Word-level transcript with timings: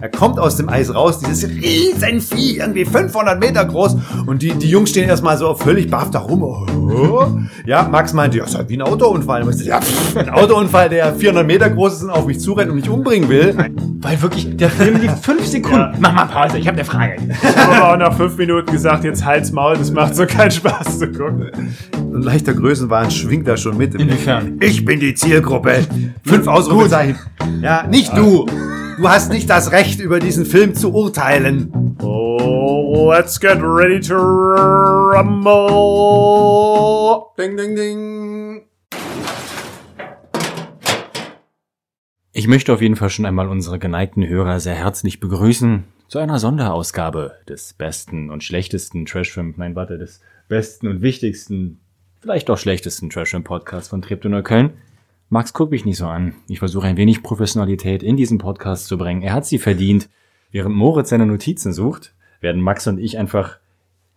Er 0.00 0.08
kommt 0.08 0.38
aus 0.38 0.56
dem 0.56 0.68
Eis 0.68 0.94
raus, 0.94 1.20
dieses 1.20 1.48
Riesenvieh, 1.48 2.58
irgendwie 2.58 2.84
500 2.84 3.38
Meter 3.38 3.64
groß. 3.64 3.96
Und 4.26 4.42
die, 4.42 4.52
die 4.52 4.68
Jungs 4.68 4.90
stehen 4.90 5.08
erstmal 5.08 5.36
so 5.38 5.54
völlig 5.54 5.90
baff 5.90 6.10
da 6.10 6.20
rum. 6.20 6.42
Oh. 6.42 7.26
Ja, 7.64 7.84
Max 7.88 8.12
meinte, 8.12 8.38
ja, 8.38 8.44
ist 8.44 8.56
halt 8.56 8.68
wie 8.68 8.76
ein 8.76 8.82
Autounfall. 8.82 9.42
Und 9.42 9.54
ich 9.60 9.66
Ja, 9.66 9.80
pff, 9.80 10.16
ein 10.16 10.30
Autounfall, 10.30 10.88
der 10.88 11.14
400 11.14 11.46
Meter 11.46 11.70
groß 11.70 11.94
ist 11.94 12.02
und 12.02 12.10
auf 12.10 12.26
mich 12.26 12.40
zurennt 12.40 12.70
und 12.70 12.76
mich 12.76 12.88
umbringen 12.88 13.28
will. 13.28 13.54
Weil 14.00 14.20
wirklich, 14.22 14.56
der 14.56 14.70
Film 14.70 15.00
lief 15.00 15.12
fünf 15.22 15.46
Sekunden. 15.46 15.96
Mach 16.00 16.12
mal 16.12 16.24
Pause, 16.26 16.58
ich 16.58 16.66
habe 16.66 16.76
eine 16.78 16.84
Frage. 16.84 17.16
Ich 17.30 17.56
habe 17.56 17.76
aber 17.76 17.92
auch 17.92 17.96
nach 17.96 18.16
fünf 18.16 18.36
Minuten 18.36 18.72
gesagt, 18.72 19.04
jetzt 19.04 19.24
halt's 19.24 19.52
Maul, 19.52 19.76
das 19.76 19.92
macht 19.92 20.16
so 20.16 20.26
keinen 20.26 20.50
Spaß 20.50 20.98
zu 20.98 21.08
gucken. 21.12 21.50
Ein 21.94 22.22
leichter 22.22 22.54
Größenwahn 22.54 23.10
schwingt 23.10 23.46
da 23.46 23.56
schon 23.56 23.76
mit. 23.76 23.94
Inwiefern? 23.94 24.58
Ich 24.60 24.84
bin 24.84 25.00
die 25.00 25.14
Zielgruppe. 25.14 25.84
Fünf 26.24 26.46
Ausrufezeichen. 26.46 27.16
Ja, 27.62 27.86
nicht 27.86 28.16
du. 28.16 28.46
Du 28.98 29.08
hast 29.08 29.30
nicht 29.30 29.48
das 29.48 29.72
Recht, 29.72 30.00
über 30.00 30.20
diesen 30.20 30.44
Film 30.44 30.74
zu 30.74 30.92
urteilen. 30.92 31.96
Oh, 32.02 33.10
let's 33.10 33.40
get 33.40 33.58
ready 33.62 34.00
to 34.00 34.14
rumble. 35.14 35.72
Ding, 37.38 37.56
ding, 37.56 37.74
ding. 37.74 38.62
Ich 42.32 42.46
möchte 42.46 42.72
auf 42.72 42.82
jeden 42.82 42.96
Fall 42.96 43.10
schon 43.10 43.26
einmal 43.26 43.48
unsere 43.48 43.78
geneigten 43.78 44.26
Hörer 44.26 44.60
sehr 44.60 44.74
herzlich 44.74 45.20
begrüßen 45.20 45.84
zu 46.08 46.18
einer 46.18 46.38
Sonderausgabe 46.38 47.38
des 47.48 47.72
besten 47.72 48.30
und 48.30 48.44
schlechtesten 48.44 49.06
Trashfilm, 49.06 49.54
nein, 49.56 49.74
warte, 49.74 49.96
des 49.96 50.20
besten 50.48 50.86
und 50.86 51.00
wichtigsten, 51.00 51.80
vielleicht 52.20 52.50
auch 52.50 52.58
schlechtesten 52.58 53.08
Trashfilm-Podcasts 53.10 53.88
von 53.88 54.02
Treptow 54.02 54.30
Neukölln. 54.30 54.74
Max, 55.32 55.54
guck 55.54 55.70
mich 55.70 55.86
nicht 55.86 55.96
so 55.96 56.08
an. 56.08 56.34
Ich 56.46 56.58
versuche 56.58 56.86
ein 56.86 56.98
wenig 56.98 57.22
Professionalität 57.22 58.02
in 58.02 58.18
diesen 58.18 58.36
Podcast 58.36 58.84
zu 58.84 58.98
bringen. 58.98 59.22
Er 59.22 59.32
hat 59.32 59.46
sie 59.46 59.58
verdient. 59.58 60.10
Während 60.50 60.76
Moritz 60.76 61.08
seine 61.08 61.24
Notizen 61.24 61.72
sucht, 61.72 62.12
werden 62.42 62.60
Max 62.60 62.86
und 62.86 62.98
ich 62.98 63.16
einfach 63.16 63.56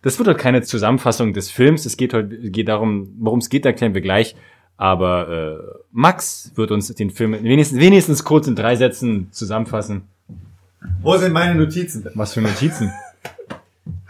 das 0.02 0.18
wird 0.18 0.28
heute 0.28 0.38
keine 0.38 0.60
Zusammenfassung 0.60 1.32
des 1.32 1.50
Films. 1.50 1.86
Es 1.86 1.96
geht 1.96 2.12
heute 2.12 2.50
geht 2.50 2.68
darum, 2.68 3.16
worum 3.18 3.38
es 3.38 3.48
geht, 3.48 3.64
erklären 3.64 3.94
wir 3.94 4.02
gleich. 4.02 4.36
Aber 4.76 5.28
äh, 5.30 5.78
Max 5.90 6.52
wird 6.54 6.70
uns 6.70 6.88
den 6.88 7.10
Film 7.10 7.32
wenigstens, 7.32 7.80
wenigstens 7.80 8.22
kurz 8.22 8.46
in 8.46 8.54
drei 8.54 8.76
Sätzen 8.76 9.28
zusammenfassen. 9.32 10.02
Wo 11.00 11.16
sind 11.16 11.32
meine 11.32 11.54
Notizen? 11.58 12.06
Was 12.14 12.34
für 12.34 12.42
Notizen? 12.42 12.92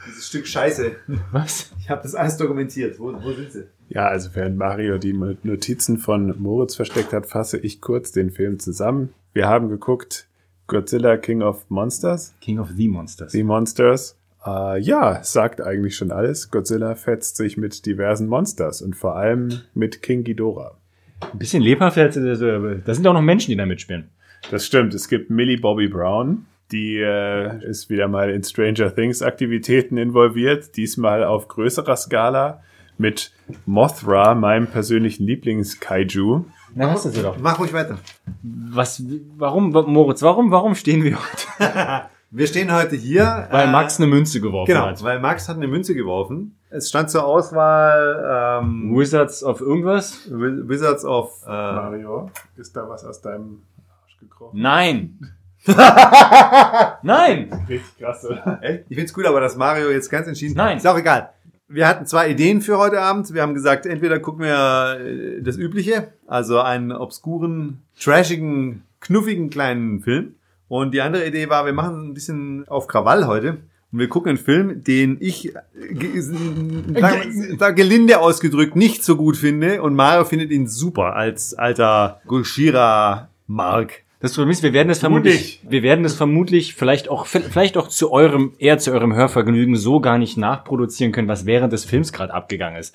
Dieses 0.09 0.27
Stück 0.27 0.49
Scheiße. 0.49 0.97
Was? 1.31 1.71
Ich 1.79 1.89
habe 1.89 2.03
das 2.03 2.17
alles 2.17 2.37
dokumentiert. 2.37 2.99
Wo, 2.99 3.13
wo 3.13 3.33
sind 3.33 3.53
sie? 3.53 3.65
Ja, 3.89 4.09
also 4.09 4.31
während 4.35 4.57
Mario 4.57 4.99
die 4.99 5.13
Notizen 5.13 5.99
von 5.99 6.35
Moritz 6.41 6.75
versteckt 6.75 7.13
hat, 7.13 7.27
fasse 7.27 7.59
ich 7.59 7.81
kurz 7.81 8.13
den 8.13 8.31
Film 8.31 8.59
zusammen. 8.59 9.15
Wir 9.33 9.47
haben 9.47 9.69
geguckt 9.69 10.29
Godzilla 10.67 11.17
King 11.17 11.43
of 11.43 11.65
Monsters, 11.69 12.35
King 12.41 12.59
of 12.59 12.71
the 12.77 12.89
Monsters. 12.89 13.33
The 13.33 13.45
Monsters. 13.45 14.19
Äh, 14.45 14.81
ja, 14.81 15.23
sagt 15.23 15.61
eigentlich 15.61 15.97
schon 15.97 16.11
alles. 16.11 16.51
Godzilla 16.51 16.95
fetzt 16.95 17.37
sich 17.37 17.57
mit 17.57 17.87
diversen 17.87 18.27
Monsters 18.27 18.83
und 18.83 18.97
vor 18.97 19.17
allem 19.17 19.61
mit 19.75 20.03
King 20.03 20.25
Ghidorah. 20.25 20.77
Ein 21.21 21.39
bisschen 21.39 21.63
lebhaft. 21.63 21.97
Da 21.97 22.11
sind 22.11 23.07
auch 23.07 23.13
noch 23.13 23.23
Menschen, 23.23 23.51
die 23.51 23.57
da 23.57 23.67
mitspielen. 23.67 24.11
Das 24.51 24.67
stimmt. 24.67 24.95
Es 24.95 25.09
gibt 25.09 25.31
Millie 25.31 25.59
Bobby 25.59 25.89
Brown. 25.89 26.47
Die 26.73 26.97
äh, 26.97 27.65
ist 27.65 27.89
wieder 27.91 28.09
mal 28.09 28.31
in 28.31 28.43
Stranger 28.43 28.95
Things 28.95 29.23
Aktivitäten 29.23 29.97
involviert. 29.97 30.77
Diesmal 30.77 31.25
auf 31.25 31.47
größerer 31.49 31.97
Skala 31.97 32.63
mit 32.99 33.33
Mothra, 33.67 34.35
meinem 34.35 34.67
persönlichen 34.67 35.25
Lieblings-Kaiju. 35.27 36.45
Na, 36.75 36.91
hast 36.91 37.07
du 37.07 37.11
sie 37.11 37.23
doch. 37.23 37.37
Mach 37.39 37.59
ruhig 37.59 37.73
weiter. 37.73 37.99
Was, 38.43 39.03
warum, 39.37 39.71
Moritz, 39.71 40.23
warum, 40.23 40.51
warum 40.51 40.75
stehen 40.75 41.03
wir 41.05 41.17
heute? 41.19 42.03
Wir 42.31 42.49
stehen 42.49 42.75
heute 42.75 42.97
hier. 42.97 43.47
Weil 43.53 43.69
äh, 43.69 43.71
Max 43.71 43.99
eine 43.99 44.09
Münze 44.09 44.41
geworfen 44.41 44.67
Genau, 44.73 44.87
hat. 44.87 45.03
weil 45.03 45.21
Max 45.21 45.49
hat 45.49 45.57
eine 45.57 45.69
Münze 45.69 45.95
geworfen. 45.95 46.59
Es 46.71 46.89
stand 46.89 47.09
zur 47.09 47.25
Auswahl 47.25 48.61
ähm, 48.63 48.95
Wizards 48.95 49.45
of 49.45 49.61
irgendwas? 49.61 50.29
Wi- 50.29 50.69
Wizards 50.69 51.05
of 51.05 51.31
äh, 51.47 51.49
Mario, 51.51 52.31
ist 52.57 52.77
da 52.77 52.87
was 52.89 53.05
aus 53.05 53.23
deinem 53.23 53.63
Arsch 54.03 54.19
gekrochen? 54.19 54.61
Nein. 54.61 55.19
Nein. 57.03 57.49
Richtig 57.69 57.99
krass, 57.99 58.25
oder? 58.25 58.59
Echt? 58.61 58.85
Ich 58.89 58.97
find's 58.97 59.15
gut, 59.15 59.25
aber 59.27 59.41
dass 59.41 59.57
Mario 59.57 59.91
jetzt 59.91 60.11
ganz 60.11 60.27
entschieden. 60.27 60.55
Nein. 60.57 60.77
Ist 60.79 60.87
auch 60.87 60.99
egal. 60.99 61.31
Wir 61.69 61.89
hatten 61.89 62.07
zwei 62.07 62.31
Ideen 62.31 62.61
für 62.61 62.79
heute 62.79 63.01
Abend. 63.01 63.35
Wir 63.35 63.43
haben 63.43 63.55
gesagt, 63.55 63.87
entweder 63.87 64.21
gucken 64.21 64.45
wir 64.45 65.01
äh, 65.01 65.43
das 65.43 65.57
Übliche, 65.57 66.13
also 66.27 66.61
einen 66.61 66.93
obskuren, 66.93 67.83
trashigen, 67.99 68.83
knuffigen 69.01 69.51
kleinen 69.51 70.01
Film. 70.01 70.35
Und 70.69 70.95
die 70.95 71.01
andere 71.01 71.27
Idee 71.27 71.49
war, 71.49 71.67
wir 71.67 71.73
machen 71.73 72.11
ein 72.11 72.15
bisschen 72.15 72.67
auf 72.69 72.87
Krawall 72.87 73.27
heute. 73.27 73.59
Und 73.93 73.99
wir 74.01 74.09
gucken 74.09 74.31
einen 74.31 74.39
Film, 74.39 74.85
den 74.85 75.17
ich, 75.21 75.55
äh, 75.55 75.61
ge- 75.93 76.21
sag, 76.21 77.27
sag 77.59 77.77
gelinde 77.77 78.21
ausgedrückt, 78.21 78.77
nicht 78.77 79.03
so 79.05 79.17
gut 79.17 79.37
finde. 79.37 79.83
Und 79.83 79.95
Mario 79.95 80.25
findet 80.25 80.51
ihn 80.53 80.67
super 80.69 81.15
als 81.17 81.55
alter 81.55 82.21
Gulshira-Mark. 82.27 84.03
Das 84.27 84.35
Problem 84.35 84.51
ist, 84.51 84.65
wir 84.65 84.73
werden 84.73 84.91
es 84.91 84.99
vermutlich, 84.99 85.61
wir 85.63 85.85
werden 85.85 86.05
es 86.05 86.15
vermutlich 86.15 86.75
vielleicht 86.75 87.09
auch, 87.09 87.27
vielleicht 87.27 87.77
auch 87.77 87.87
zu 87.87 88.11
eurem, 88.11 88.55
eher 88.59 88.77
zu 88.77 88.91
eurem 88.91 89.15
Hörvergnügen 89.15 89.77
so 89.77 90.01
gar 90.01 90.19
nicht 90.19 90.37
nachproduzieren 90.37 91.13
können, 91.13 91.29
was 91.29 91.47
während 91.47 91.73
des 91.73 91.85
Films 91.85 92.13
gerade 92.13 92.35
abgegangen 92.35 92.77
ist. 92.77 92.93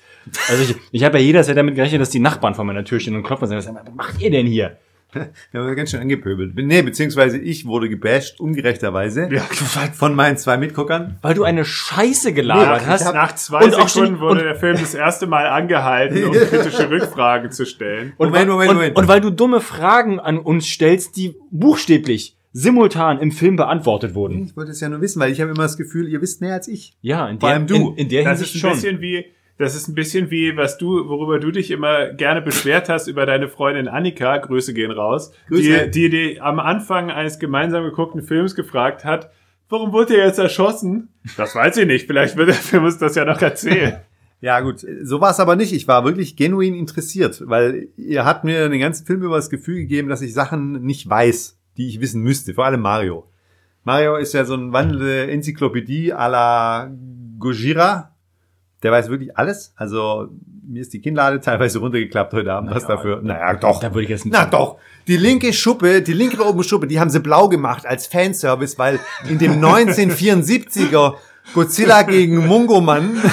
Also 0.50 0.62
ich, 0.62 0.76
ich 0.90 1.04
habe 1.04 1.18
ja 1.18 1.24
jederzeit 1.24 1.56
damit 1.56 1.74
gerechnet, 1.74 2.02
dass 2.02 2.10
die 2.10 2.20
Nachbarn 2.20 2.54
vor 2.54 2.66
meiner 2.66 2.84
Tür 2.84 3.00
stehen 3.00 3.16
und 3.16 3.22
klopfen 3.22 3.50
und 3.50 3.62
sagen, 3.62 3.78
was 3.82 3.94
macht 3.94 4.20
ihr 4.20 4.30
denn 4.30 4.46
hier? 4.46 4.76
Wir 5.50 5.60
haben 5.60 5.76
ganz 5.76 5.90
schön 5.90 6.00
angepöbelt. 6.00 6.52
Nee, 6.54 6.82
beziehungsweise 6.82 7.38
ich 7.38 7.66
wurde 7.66 7.88
gebasht, 7.88 8.40
ungerechterweise. 8.40 9.28
Ja, 9.30 9.42
Von 9.92 10.14
meinen 10.14 10.36
zwei 10.38 10.56
Mitguckern. 10.56 11.18
Weil 11.22 11.34
du 11.34 11.44
eine 11.44 11.64
Scheiße 11.64 12.32
gelabert 12.32 12.82
Ja, 12.82 12.86
hast. 12.86 13.06
hab- 13.06 13.14
Nach 13.14 13.34
zwei 13.34 13.64
Sekunden 13.70 13.88
schon- 13.88 14.20
wurde 14.20 14.42
der 14.42 14.54
Film 14.54 14.76
das 14.78 14.94
erste 14.94 15.26
Mal 15.26 15.46
angehalten, 15.48 16.24
um 16.24 16.32
kritische 16.32 16.88
Rückfragen 16.90 17.50
zu 17.50 17.66
stellen. 17.66 18.12
Und, 18.16 18.28
Moment, 18.30 18.48
Moment, 18.50 18.70
und, 18.70 18.76
Moment. 18.76 18.96
und 18.96 19.08
weil 19.08 19.20
du 19.20 19.30
dumme 19.30 19.60
Fragen 19.60 20.18
an 20.20 20.38
uns 20.38 20.66
stellst, 20.66 21.16
die 21.16 21.34
buchstäblich 21.50 22.36
simultan 22.54 23.18
im 23.18 23.32
Film 23.32 23.56
beantwortet 23.56 24.14
wurden. 24.14 24.44
Ich 24.44 24.56
wollte 24.56 24.72
es 24.72 24.80
ja 24.80 24.88
nur 24.88 25.00
wissen, 25.00 25.20
weil 25.20 25.32
ich 25.32 25.40
habe 25.40 25.50
immer 25.50 25.62
das 25.62 25.78
Gefühl, 25.78 26.08
ihr 26.08 26.20
wisst 26.20 26.40
mehr 26.42 26.52
als 26.54 26.68
ich. 26.68 26.94
Ja, 27.00 27.26
in 27.28 27.40
Vor 27.40 27.48
der, 27.48 27.56
allem 27.56 27.66
du. 27.66 27.90
In, 27.92 27.96
in 27.96 28.08
der 28.10 28.24
Das 28.24 28.38
Hinsicht 28.40 28.56
ist 28.56 28.64
ein 28.64 28.70
schon. 28.72 28.80
bisschen 28.80 29.00
wie, 29.00 29.24
das 29.62 29.74
ist 29.74 29.88
ein 29.88 29.94
bisschen 29.94 30.30
wie, 30.30 30.56
was 30.56 30.76
du, 30.76 31.08
worüber 31.08 31.38
du 31.38 31.50
dich 31.50 31.70
immer 31.70 32.12
gerne 32.12 32.42
beschwert 32.42 32.88
hast 32.88 33.06
über 33.06 33.24
deine 33.24 33.48
Freundin 33.48 33.88
Annika, 33.88 34.36
Grüße 34.36 34.74
gehen 34.74 34.90
raus, 34.90 35.32
Grüße. 35.48 35.88
die, 35.88 35.90
die, 35.90 36.10
die 36.10 36.40
am 36.40 36.60
Anfang 36.60 37.10
eines 37.10 37.38
gemeinsam 37.38 37.84
geguckten 37.84 38.22
Films 38.22 38.54
gefragt 38.54 39.04
hat, 39.04 39.30
warum 39.68 39.92
wurde 39.92 40.16
er 40.16 40.26
jetzt 40.26 40.38
erschossen? 40.38 41.08
Das 41.36 41.54
weiß 41.54 41.78
ich 41.78 41.86
nicht, 41.86 42.06
vielleicht 42.06 42.36
wird 42.36 42.48
der 42.48 42.54
Film 42.54 42.84
uns 42.84 42.98
das 42.98 43.14
ja 43.14 43.24
noch 43.24 43.40
erzählen. 43.40 44.00
Ja, 44.42 44.58
gut. 44.58 44.84
So 45.04 45.20
war 45.20 45.30
es 45.30 45.38
aber 45.38 45.54
nicht. 45.54 45.72
Ich 45.72 45.86
war 45.86 46.04
wirklich 46.04 46.34
genuin 46.34 46.74
interessiert, 46.74 47.44
weil 47.46 47.90
ihr 47.96 48.24
habt 48.24 48.42
mir 48.42 48.68
den 48.68 48.80
ganzen 48.80 49.06
Film 49.06 49.22
über 49.22 49.36
das 49.36 49.50
Gefühl 49.50 49.76
gegeben, 49.76 50.08
dass 50.08 50.20
ich 50.20 50.34
Sachen 50.34 50.82
nicht 50.82 51.08
weiß, 51.08 51.60
die 51.76 51.86
ich 51.86 52.00
wissen 52.00 52.22
müsste. 52.22 52.52
Vor 52.54 52.64
allem 52.64 52.80
Mario. 52.80 53.30
Mario 53.84 54.16
ist 54.16 54.34
ja 54.34 54.44
so 54.44 54.54
ein 54.54 54.72
wandelnde 54.72 55.30
Enzyklopädie 55.30 56.12
à 56.12 56.28
la 56.28 56.90
Gojira. 57.38 58.11
Der 58.82 58.90
weiß 58.92 59.08
wirklich 59.08 59.36
alles. 59.36 59.72
Also, 59.76 60.28
mir 60.66 60.82
ist 60.82 60.92
die 60.92 61.00
Kinnlade 61.00 61.40
teilweise 61.40 61.78
runtergeklappt 61.78 62.32
heute 62.32 62.52
Abend. 62.52 62.74
Was 62.74 62.86
dafür? 62.86 63.20
Naja, 63.22 63.54
doch. 63.54 63.80
Da 63.80 63.92
würde 63.94 64.04
ich 64.04 64.10
jetzt 64.10 64.24
nicht 64.24 64.34
Na 64.34 64.46
doch. 64.46 64.78
Die 65.06 65.16
linke 65.16 65.52
Schuppe, 65.52 66.02
die 66.02 66.12
linke 66.12 66.44
oben 66.44 66.62
Schuppe, 66.62 66.86
die 66.86 66.98
haben 66.98 67.10
sie 67.10 67.20
blau 67.20 67.48
gemacht 67.48 67.86
als 67.86 68.06
Fanservice, 68.06 68.78
weil 68.78 69.00
in 69.28 69.38
dem 69.38 69.62
1974er 69.64 71.14
Godzilla 71.54 72.02
gegen 72.02 72.46
Mungoman 72.46 73.20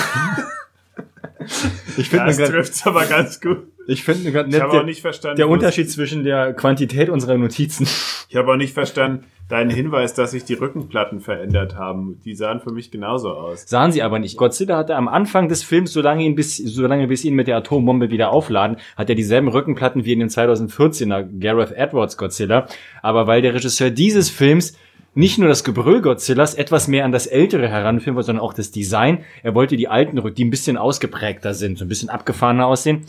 Ich 1.98 2.10
finde 2.10 2.28
Das 2.28 2.38
trifft's 2.38 2.86
aber 2.86 3.06
ganz 3.06 3.40
gut. 3.40 3.68
Ich 3.90 4.04
finde 4.04 4.32
gerade 4.32 4.50
Ich 4.50 4.56
nett 4.56 4.72
der, 4.72 4.84
nicht 4.84 5.02
verstanden. 5.02 5.38
der 5.38 5.50
Unterschied 5.50 5.90
zwischen 5.92 6.24
der 6.24 6.54
Quantität 6.54 7.10
unserer 7.10 7.38
Notizen. 7.38 7.88
Ich 8.30 8.36
habe 8.36 8.52
auch 8.52 8.58
nicht 8.58 8.74
verstanden, 8.74 9.26
deinen 9.50 9.72
Hinweis, 9.72 10.14
dass 10.14 10.32
sich 10.32 10.44
die 10.44 10.54
Rückenplatten 10.54 11.20
verändert 11.20 11.76
haben. 11.76 12.22
Die 12.24 12.36
sahen 12.36 12.60
für 12.60 12.72
mich 12.72 12.92
genauso 12.92 13.32
aus. 13.32 13.64
Sahen 13.68 13.92
sie 13.92 14.04
aber 14.04 14.20
nicht. 14.20 14.38
Godzilla 14.38 14.78
hatte 14.78 14.96
am 14.96 15.08
Anfang 15.08 15.50
des 15.50 15.64
Films, 15.64 15.92
solange 15.92 16.24
ihn 16.24 16.36
bis, 16.36 16.58
solange 16.58 17.08
bis 17.08 17.26
ihn 17.26 17.34
mit 17.34 17.48
der 17.48 17.58
Atombombe 17.58 18.12
wieder 18.12 18.32
aufladen, 18.32 18.78
hat 18.96 19.10
er 19.10 19.16
dieselben 19.16 19.48
Rückenplatten 19.48 20.06
wie 20.06 20.14
in 20.14 20.20
dem 20.20 20.30
2014er 20.30 21.40
Gareth 21.40 21.72
Edwards 21.72 22.18
Godzilla. 22.18 22.68
Aber 23.02 23.26
weil 23.26 23.42
der 23.42 23.56
Regisseur 23.56 23.90
dieses 23.90 24.30
Films 24.30 24.78
nicht 25.16 25.40
nur 25.40 25.50
das 25.50 25.64
Gebrüll 25.64 26.02
Godzillas 26.02 26.54
etwas 26.54 26.88
mehr 26.88 27.04
an 27.04 27.12
das 27.12 27.26
Ältere 27.26 27.68
heranführen 27.68 28.16
wollte, 28.16 28.28
sondern 28.28 28.46
auch 28.46 28.54
das 28.54 28.70
Design. 28.70 29.24
Er 29.42 29.56
wollte 29.56 29.76
die 29.76 29.88
alten 29.88 30.20
Rücken, 30.20 30.36
die 30.36 30.46
ein 30.46 30.52
bisschen 30.52 30.78
ausgeprägter 30.78 31.56
sind, 31.56 31.80
so 31.80 31.86
ein 31.86 31.88
bisschen 31.88 32.10
abgefahrener 32.10 32.68
aussehen, 32.68 33.06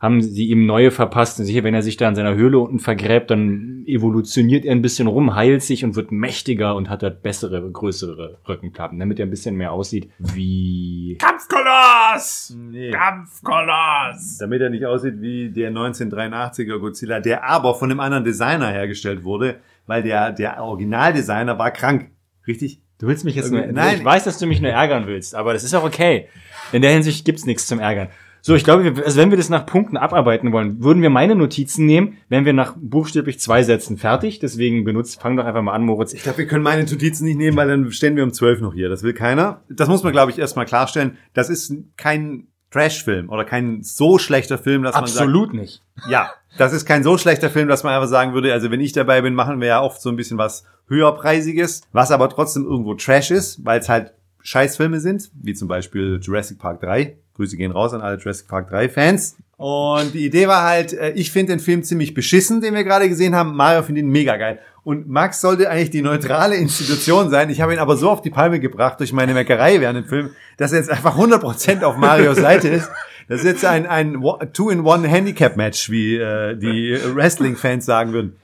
haben 0.00 0.22
sie 0.22 0.46
ihm 0.48 0.64
neue 0.64 0.90
verpasst. 0.90 1.40
Und 1.40 1.46
sicher, 1.46 1.64
wenn 1.64 1.74
er 1.74 1.82
sich 1.82 1.96
da 1.96 2.08
in 2.08 2.14
seiner 2.14 2.34
Höhle 2.34 2.58
unten 2.58 2.78
vergräbt, 2.78 3.30
dann 3.30 3.82
evolutioniert 3.86 4.64
er 4.64 4.72
ein 4.72 4.82
bisschen 4.82 5.08
rum, 5.08 5.34
heilt 5.34 5.62
sich 5.62 5.84
und 5.84 5.96
wird 5.96 6.12
mächtiger 6.12 6.76
und 6.76 6.88
hat 6.88 7.02
dort 7.02 7.22
bessere, 7.22 7.68
größere 7.70 8.38
Rückenplatten, 8.48 8.98
damit 8.98 9.18
er 9.18 9.26
ein 9.26 9.30
bisschen 9.30 9.56
mehr 9.56 9.72
aussieht 9.72 10.10
wie... 10.18 11.18
Kampfkoloss! 11.20 12.56
Nee. 12.56 12.90
Kampfkoloss! 12.90 14.38
damit 14.38 14.60
er 14.60 14.70
nicht 14.70 14.84
aussieht 14.86 15.20
wie 15.20 15.50
der 15.50 15.72
1983er 15.72 16.78
Godzilla, 16.78 17.20
der 17.20 17.44
aber 17.44 17.74
von 17.74 17.90
einem 17.90 18.00
anderen 18.00 18.24
Designer 18.24 18.68
hergestellt 18.68 19.24
wurde, 19.24 19.56
weil 19.86 20.02
der, 20.02 20.32
der 20.32 20.62
Originaldesigner 20.62 21.58
war 21.58 21.70
krank. 21.70 22.10
Richtig? 22.46 22.82
Du 22.98 23.06
willst 23.06 23.24
mich 23.24 23.36
jetzt 23.36 23.52
nur, 23.52 23.64
Nein. 23.66 23.96
ich 23.98 24.04
weiß, 24.04 24.24
dass 24.24 24.38
du 24.38 24.46
mich 24.46 24.60
nur 24.60 24.72
ärgern 24.72 25.06
willst, 25.06 25.34
aber 25.34 25.52
das 25.52 25.64
ist 25.64 25.74
auch 25.74 25.84
okay. 25.84 26.28
In 26.72 26.82
der 26.82 26.92
Hinsicht 26.92 27.24
gibt's 27.24 27.46
nichts 27.46 27.66
zum 27.66 27.78
Ärgern. 27.78 28.08
So, 28.40 28.54
ich 28.54 28.64
glaube, 28.64 28.84
wir- 28.96 29.04
also 29.04 29.18
wenn 29.20 29.30
wir 29.30 29.36
das 29.36 29.48
nach 29.48 29.66
Punkten 29.66 29.96
abarbeiten 29.96 30.52
wollen, 30.52 30.82
würden 30.82 31.02
wir 31.02 31.10
meine 31.10 31.34
Notizen 31.34 31.86
nehmen, 31.86 32.16
wären 32.28 32.44
wir 32.44 32.52
nach 32.52 32.74
buchstäblich 32.78 33.40
zwei 33.40 33.62
Sätzen 33.62 33.96
fertig. 33.96 34.38
Deswegen 34.38 34.84
benutzt, 34.84 35.20
fang 35.20 35.36
doch 35.36 35.44
einfach 35.44 35.62
mal 35.62 35.72
an, 35.74 35.84
Moritz. 35.84 36.12
Ich 36.12 36.22
glaube, 36.22 36.38
wir 36.38 36.46
können 36.46 36.62
meine 36.62 36.82
Notizen 36.84 37.24
nicht 37.24 37.36
nehmen, 37.38 37.56
weil 37.56 37.68
dann 37.68 37.90
stehen 37.92 38.16
wir 38.16 38.22
um 38.24 38.32
12 38.32 38.60
noch 38.60 38.74
hier. 38.74 38.88
Das 38.88 39.02
will 39.02 39.12
keiner. 39.12 39.62
Das 39.68 39.88
muss 39.88 40.02
man, 40.02 40.12
glaube 40.12 40.30
ich, 40.30 40.38
erstmal 40.38 40.66
klarstellen. 40.66 41.18
Das 41.34 41.50
ist 41.50 41.74
kein 41.96 42.46
Trash-Film 42.70 43.30
oder 43.30 43.44
kein 43.44 43.82
so 43.82 44.18
schlechter 44.18 44.58
Film, 44.58 44.82
dass 44.82 44.94
Absolut 44.94 45.54
nicht. 45.54 45.82
man 45.96 46.02
sagt, 46.02 46.10
ja, 46.12 46.30
das 46.58 46.72
ist 46.74 46.84
kein 46.84 47.02
so 47.02 47.16
schlechter 47.16 47.48
Film, 47.50 47.66
dass 47.68 47.82
man 47.82 47.94
einfach 47.94 48.08
sagen 48.08 48.34
würde, 48.34 48.52
also 48.52 48.70
wenn 48.70 48.80
ich 48.80 48.92
dabei 48.92 49.22
bin, 49.22 49.34
machen 49.34 49.60
wir 49.60 49.68
ja 49.68 49.80
oft 49.82 50.00
so 50.02 50.10
ein 50.10 50.16
bisschen 50.16 50.36
was 50.38 50.64
höherpreisiges, 50.88 51.82
was 51.92 52.10
aber 52.10 52.28
trotzdem 52.28 52.64
irgendwo 52.64 52.94
Trash 52.94 53.30
ist, 53.30 53.64
weil 53.64 53.80
es 53.80 53.88
halt 53.88 54.12
Scheißfilme 54.42 55.00
sind, 55.00 55.30
wie 55.42 55.54
zum 55.54 55.68
Beispiel 55.68 56.18
Jurassic 56.22 56.58
Park 56.58 56.80
3. 56.80 57.16
Grüße 57.38 57.56
gehen 57.56 57.70
raus 57.70 57.94
an 57.94 58.02
alle 58.02 58.18
Jurassic 58.18 58.48
Park 58.48 58.68
3 58.68 58.88
Fans. 58.88 59.36
Und 59.56 60.12
die 60.12 60.26
Idee 60.26 60.48
war 60.48 60.64
halt, 60.64 60.92
äh, 60.92 61.12
ich 61.12 61.32
finde 61.32 61.52
den 61.52 61.60
Film 61.60 61.82
ziemlich 61.82 62.14
beschissen, 62.14 62.60
den 62.60 62.74
wir 62.74 62.84
gerade 62.84 63.08
gesehen 63.08 63.34
haben. 63.34 63.56
Mario 63.56 63.82
findet 63.82 64.04
ihn 64.04 64.10
mega 64.10 64.36
geil. 64.36 64.58
Und 64.84 65.08
Max 65.08 65.40
sollte 65.40 65.70
eigentlich 65.70 65.90
die 65.90 66.02
neutrale 66.02 66.56
Institution 66.56 67.30
sein. 67.30 67.50
Ich 67.50 67.60
habe 67.60 67.72
ihn 67.72 67.78
aber 67.78 67.96
so 67.96 68.10
auf 68.10 68.22
die 68.22 68.30
Palme 68.30 68.58
gebracht 68.58 68.98
durch 69.00 69.12
meine 69.12 69.34
Meckerei 69.34 69.80
während 69.80 69.98
dem 69.98 70.04
Film, 70.04 70.30
dass 70.56 70.72
er 70.72 70.78
jetzt 70.78 70.90
einfach 70.90 71.16
100% 71.16 71.82
auf 71.82 71.96
Marios 71.96 72.38
Seite 72.38 72.68
ist. 72.68 72.90
Das 73.28 73.40
ist 73.40 73.46
jetzt 73.46 73.64
ein, 73.64 73.86
ein 73.86 74.22
Two-in-One-Handicap-Match, 74.52 75.90
wie 75.90 76.16
äh, 76.16 76.56
die 76.56 76.98
Wrestling-Fans 77.14 77.84
sagen 77.84 78.12
würden. 78.12 78.36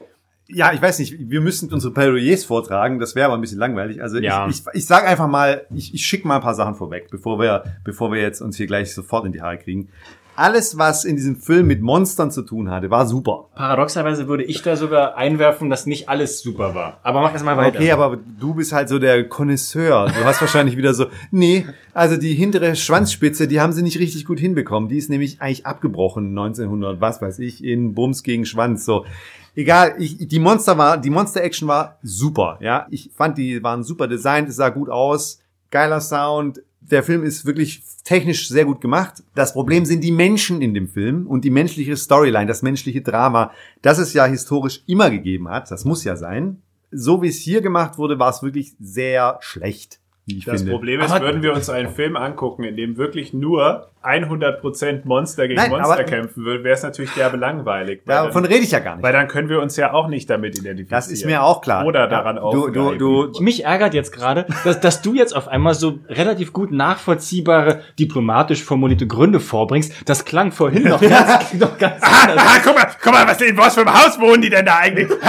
Ja, 0.46 0.72
ich 0.74 0.82
weiß 0.82 0.98
nicht, 0.98 1.16
wir 1.18 1.40
müssen 1.40 1.72
unsere 1.72 1.92
Plädoyers 1.94 2.44
vortragen, 2.44 2.98
das 2.98 3.14
wäre 3.14 3.26
aber 3.26 3.34
ein 3.34 3.40
bisschen 3.40 3.58
langweilig. 3.58 4.02
Also 4.02 4.18
Ja. 4.18 4.46
ich, 4.48 4.56
ich, 4.60 4.62
ich 4.74 4.86
sage 4.86 5.06
einfach 5.06 5.26
mal, 5.28 5.66
ich, 5.74 5.94
ich 5.94 6.04
schicke 6.06 6.28
mal 6.28 6.36
ein 6.36 6.42
paar 6.42 6.54
Sachen 6.54 6.74
vorweg, 6.74 7.08
bevor 7.10 7.38
wir, 7.40 7.64
bevor 7.82 8.12
wir 8.12 8.20
jetzt 8.20 8.42
uns 8.42 8.56
hier 8.56 8.66
gleich 8.66 8.92
sofort 8.94 9.24
in 9.24 9.32
die 9.32 9.40
Haare 9.40 9.56
kriegen. 9.58 9.88
Alles, 10.36 10.76
was 10.76 11.04
in 11.04 11.14
diesem 11.14 11.36
Film 11.36 11.68
mit 11.68 11.80
Monstern 11.80 12.32
zu 12.32 12.42
tun 12.42 12.68
hatte, 12.68 12.90
war 12.90 13.06
super. 13.06 13.46
Paradoxerweise 13.54 14.26
würde 14.26 14.42
ich 14.42 14.62
da 14.62 14.74
sogar 14.76 15.16
einwerfen, 15.16 15.70
dass 15.70 15.86
nicht 15.86 16.08
alles 16.08 16.40
super 16.40 16.74
war. 16.74 16.98
Aber 17.04 17.20
mach 17.22 17.32
erst 17.32 17.44
mal 17.44 17.56
weiter. 17.56 17.78
Okay, 17.78 17.92
aber 17.92 18.18
du 18.40 18.52
bist 18.52 18.72
halt 18.72 18.88
so 18.88 18.98
der 18.98 19.28
Connoisseur. 19.28 20.06
Du 20.06 20.24
hast 20.24 20.40
wahrscheinlich 20.40 20.76
wieder 20.76 20.92
so, 20.92 21.06
nee, 21.30 21.64
also 21.92 22.16
die 22.16 22.34
hintere 22.34 22.74
Schwanzspitze, 22.74 23.46
die 23.46 23.60
haben 23.60 23.72
sie 23.72 23.82
nicht 23.82 24.00
richtig 24.00 24.24
gut 24.24 24.40
hinbekommen. 24.40 24.88
Die 24.88 24.98
ist 24.98 25.08
nämlich 25.08 25.40
eigentlich 25.40 25.66
abgebrochen 25.66 26.30
1900, 26.36 27.00
was 27.00 27.22
weiß 27.22 27.38
ich, 27.38 27.62
in 27.62 27.94
Bums 27.94 28.24
gegen 28.24 28.44
Schwanz, 28.44 28.84
so. 28.84 29.06
Egal, 29.54 29.94
ich, 29.98 30.26
die 30.26 30.38
Monster 30.38 30.76
war, 30.76 30.98
die 30.98 31.10
Monster-Action 31.10 31.68
war 31.68 31.98
super, 32.02 32.58
ja. 32.60 32.86
Ich 32.90 33.10
fand, 33.14 33.38
die 33.38 33.62
waren 33.62 33.84
super 33.84 34.08
designt, 34.08 34.48
es 34.48 34.56
sah 34.56 34.68
gut 34.68 34.88
aus, 34.88 35.40
geiler 35.70 36.00
Sound. 36.00 36.62
Der 36.80 37.02
Film 37.02 37.22
ist 37.24 37.46
wirklich 37.46 37.82
technisch 38.04 38.48
sehr 38.48 38.64
gut 38.64 38.80
gemacht. 38.80 39.22
Das 39.34 39.54
Problem 39.54 39.86
sind 39.86 40.02
die 40.02 40.12
Menschen 40.12 40.60
in 40.60 40.74
dem 40.74 40.88
Film 40.88 41.26
und 41.26 41.44
die 41.44 41.50
menschliche 41.50 41.96
Storyline, 41.96 42.46
das 42.46 42.62
menschliche 42.62 43.00
Drama, 43.00 43.52
das 43.80 43.98
es 43.98 44.12
ja 44.12 44.26
historisch 44.26 44.82
immer 44.86 45.10
gegeben 45.10 45.48
hat. 45.48 45.70
Das 45.70 45.84
muss 45.84 46.04
ja 46.04 46.16
sein. 46.16 46.60
So 46.90 47.22
wie 47.22 47.28
es 47.28 47.38
hier 47.38 47.60
gemacht 47.60 47.96
wurde, 47.96 48.18
war 48.18 48.30
es 48.30 48.42
wirklich 48.42 48.74
sehr 48.78 49.38
schlecht, 49.40 50.00
ich 50.26 50.44
Das 50.46 50.56
finde. 50.60 50.72
Problem 50.72 51.00
ist, 51.00 51.10
Aber- 51.12 51.24
würden 51.26 51.42
wir 51.42 51.52
uns 51.52 51.68
einen 51.68 51.88
Film 51.90 52.16
angucken, 52.16 52.64
in 52.64 52.76
dem 52.76 52.96
wirklich 52.96 53.34
nur 53.34 53.90
100% 54.02 55.04
Monster 55.06 55.48
gegen 55.48 55.60
Nein, 55.60 55.70
Monster 55.70 55.94
aber- 55.94 56.04
kämpfen 56.04 56.44
würde, 56.44 56.64
wäre 56.64 56.74
es 56.74 56.82
natürlich 56.82 57.12
derbe 57.12 57.36
langweilig. 57.36 58.02
Weil, 58.06 58.16
Davon 58.26 58.42
dann, 58.42 58.52
rede 58.52 58.64
ich 58.64 58.70
ja 58.70 58.78
gar 58.78 58.96
nicht. 58.96 59.02
weil 59.02 59.12
dann 59.12 59.28
können 59.28 59.48
wir 59.48 59.60
uns 59.60 59.76
ja 59.76 59.92
auch 59.92 60.08
nicht 60.08 60.28
damit 60.30 60.58
identifizieren. 60.58 60.88
Das 60.90 61.08
ist 61.08 61.24
mir 61.26 61.42
auch 61.42 61.60
klar. 61.62 61.84
Oder 61.86 62.06
daran 62.08 62.36
ja, 62.36 62.42
du, 62.42 62.68
du, 62.70 62.80
aufreiben. 62.80 62.98
du, 62.98 63.32
Mich 63.42 63.64
ärgert 63.64 63.92
jetzt 63.94 64.12
gerade, 64.12 64.46
dass, 64.64 64.80
dass 64.80 65.02
du 65.02 65.14
jetzt 65.14 65.34
auf 65.36 65.48
einmal 65.48 65.74
so 65.74 65.98
relativ 66.08 66.52
gut 66.52 66.70
nachvollziehbare, 66.72 67.80
diplomatisch 67.98 68.62
formulierte 68.64 69.06
Gründe 69.06 69.40
vorbringst. 69.40 69.92
Das 70.06 70.24
klang 70.24 70.52
vorhin 70.52 70.84
noch 70.84 71.00
ganz, 71.06 71.54
noch 71.54 71.76
ganz 71.78 72.02
anders. 72.02 72.38
Ah, 72.46 72.60
guck 72.64 72.74
mal, 72.76 72.86
guck 73.02 73.12
mal, 73.12 73.26
was 73.28 73.40
in 73.40 73.56
was 73.56 73.74
für 73.74 73.82
einem 73.82 73.92
Haus 73.94 74.18
wohnen 74.20 74.40
die 74.42 74.50
denn 74.50 74.64
da 74.66 74.76
eigentlich? 74.78 75.08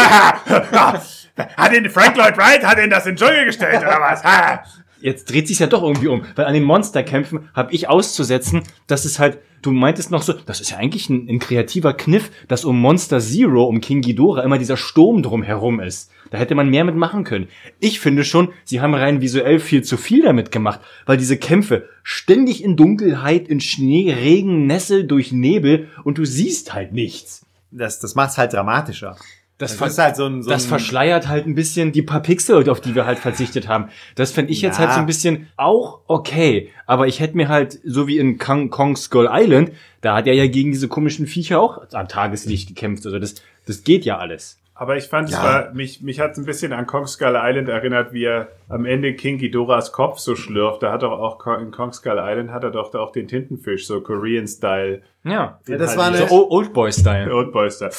hat 1.57 1.74
ihn 1.74 1.89
Frank 1.89 2.15
Lloyd 2.18 2.38
Wright, 2.38 2.65
hat 2.65 2.77
ihn 2.81 2.89
das 2.89 3.06
in 3.06 3.15
den 3.15 3.18
Dschungel 3.18 3.45
gestellt 3.45 3.80
oder 3.81 4.00
was? 4.00 4.24
Ha. 4.24 4.63
Jetzt 5.06 5.30
dreht 5.30 5.48
sich 5.48 5.60
ja 5.60 5.68
doch 5.68 5.84
irgendwie 5.84 6.07
um, 6.07 6.24
weil 6.36 6.46
an 6.46 6.56
den 6.56 6.63
Monsterkämpfen 6.63 7.50
habe 7.54 7.72
ich 7.72 7.88
auszusetzen, 7.88 8.63
dass 8.88 9.06
es 9.06 9.19
halt, 9.19 9.38
du 9.62 9.72
meintest 9.72 10.10
noch 10.10 10.24
so, 10.24 10.34
das 10.34 10.62
ist 10.62 10.72
ja 10.72 10.78
eigentlich 10.78 11.12
ein, 11.12 11.30
ein 11.30 11.38
kreativer 11.38 11.94
Kniff, 11.94 12.31
dass 12.48 12.66
um 12.66 12.81
Monster 12.81 13.19
Zero, 13.19 13.66
um 13.66 13.81
King 13.81 14.02
Ghidorah 14.02 14.42
immer 14.42 14.57
dieser 14.57 14.78
Sturm 14.78 15.22
drum 15.22 15.44
herum 15.44 15.80
ist. 15.80 16.10
Da 16.31 16.40
hätte 16.40 16.56
man 16.56 16.72
mehr 16.72 16.86
mitmachen 16.86 17.24
können. 17.24 17.50
Ich 17.80 18.00
finde 18.00 18.24
schon, 18.24 18.50
sie 18.63 18.81
haben 18.81 18.96
rein 18.96 19.22
visuell 19.22 19.60
viel 19.60 19.84
zu 19.84 19.98
viel 19.98 20.24
damit 20.24 20.52
gemacht, 20.52 20.80
weil 21.06 21.18
diese 21.18 21.38
Kämpfe 21.38 21.88
ständig 22.02 22.63
in 22.63 22.75
Dunkelheit, 22.75 23.48
in 23.48 23.60
Schnee, 23.60 24.12
Regen, 24.12 24.66
Nässe, 24.66 25.04
durch 25.04 25.31
Nebel 25.31 25.88
und 26.04 26.18
du 26.18 26.25
siehst 26.25 26.74
halt 26.74 26.94
nichts. 26.94 27.46
das, 27.69 28.00
das 28.00 28.16
macht's 28.16 28.40
halt 28.40 28.54
dramatischer. 28.54 29.18
Das, 29.57 29.78
Das 29.78 29.92
ist 29.94 29.98
halt 30.00 30.16
so 30.18 30.25
ein, 30.25 30.44
so 30.44 30.50
das 30.50 30.66
verschleiert 30.66 31.30
halt 31.30 31.46
ein 31.46 31.56
bisschen 31.56 31.94
die 31.94 32.02
paar 32.02 32.22
Pixel, 32.22 32.69
auf 32.69 32.81
die 32.81 32.94
wir 32.94 33.06
halt 33.06 33.19
verzichtet 33.19 33.69
haben. 33.69 33.88
Das 34.16 34.31
fände 34.31 34.52
ich 34.52 34.62
jetzt 34.62 34.80
Ja. 34.80 34.86
halt 34.86 34.94
so 34.94 35.00
ein 35.00 35.06
bisschen 35.06 35.48
auch 35.56 36.00
okay. 36.07 36.72
Aber 36.86 37.07
ich 37.07 37.22
hätte 37.22 37.38
mir 37.38 37.48
halt, 37.48 37.80
so 37.86 38.07
wie 38.07 38.18
in 38.18 38.38
Kong, 38.38 38.69
Kong 38.69 38.98
Skull 38.98 39.30
Island, 39.31 39.72
da 40.02 40.16
hat 40.16 40.28
er 40.28 40.34
ja 40.34 40.48
gegen 40.48 40.72
diese 40.72 40.90
komischen 40.90 41.25
Viecher 41.25 41.62
auch 41.62 41.81
am 41.94 42.07
Tageslicht 42.10 42.68
gekämpft. 42.68 43.06
Also 43.06 43.18
das, 43.18 43.36
das 43.66 43.84
geht 43.86 44.04
ja 44.04 44.18
alles. 44.18 44.57
Aber 44.77 44.98
ich 44.98 45.06
fand, 45.06 45.30
es 45.30 45.36
Ja. 45.36 45.44
war, 45.44 45.74
mich, 45.74 46.01
mich 46.01 46.19
hat 46.19 46.31
es 46.33 46.38
ein 46.38 46.44
bisschen 46.45 46.74
an 46.74 46.86
Kong 46.86 47.07
Skull 47.07 47.36
Island 47.42 47.69
erinnert, 47.69 48.12
wie 48.12 48.25
er 48.25 48.50
am 48.68 48.83
Ende 48.86 49.13
King 49.13 49.38
Ghidorahs 49.38 49.94
Kopf 49.94 50.19
so 50.19 50.36
schlürft. 50.36 50.83
Da 50.83 50.92
hat 50.92 51.01
doch 51.01 51.13
auch 51.13 51.39
in 51.60 51.72
Kong 51.72 51.94
Skull 51.94 52.18
Island 52.19 52.51
hat 52.51 52.66
er 52.66 52.72
doch 52.72 52.92
da 52.92 53.00
auch 53.00 53.13
den 53.13 53.30
Tintenfisch, 53.30 53.88
so 53.88 54.01
Korean-Style. 54.01 55.01
Ja. 55.24 55.60
Ja, 55.66 55.77
das 55.77 55.95
war 55.95 56.07
halt 56.07 56.18
eine- 56.18 56.27
So 56.27 56.51
Oldboy-Style. 56.51 57.33
Oldboy-Style. 57.33 57.92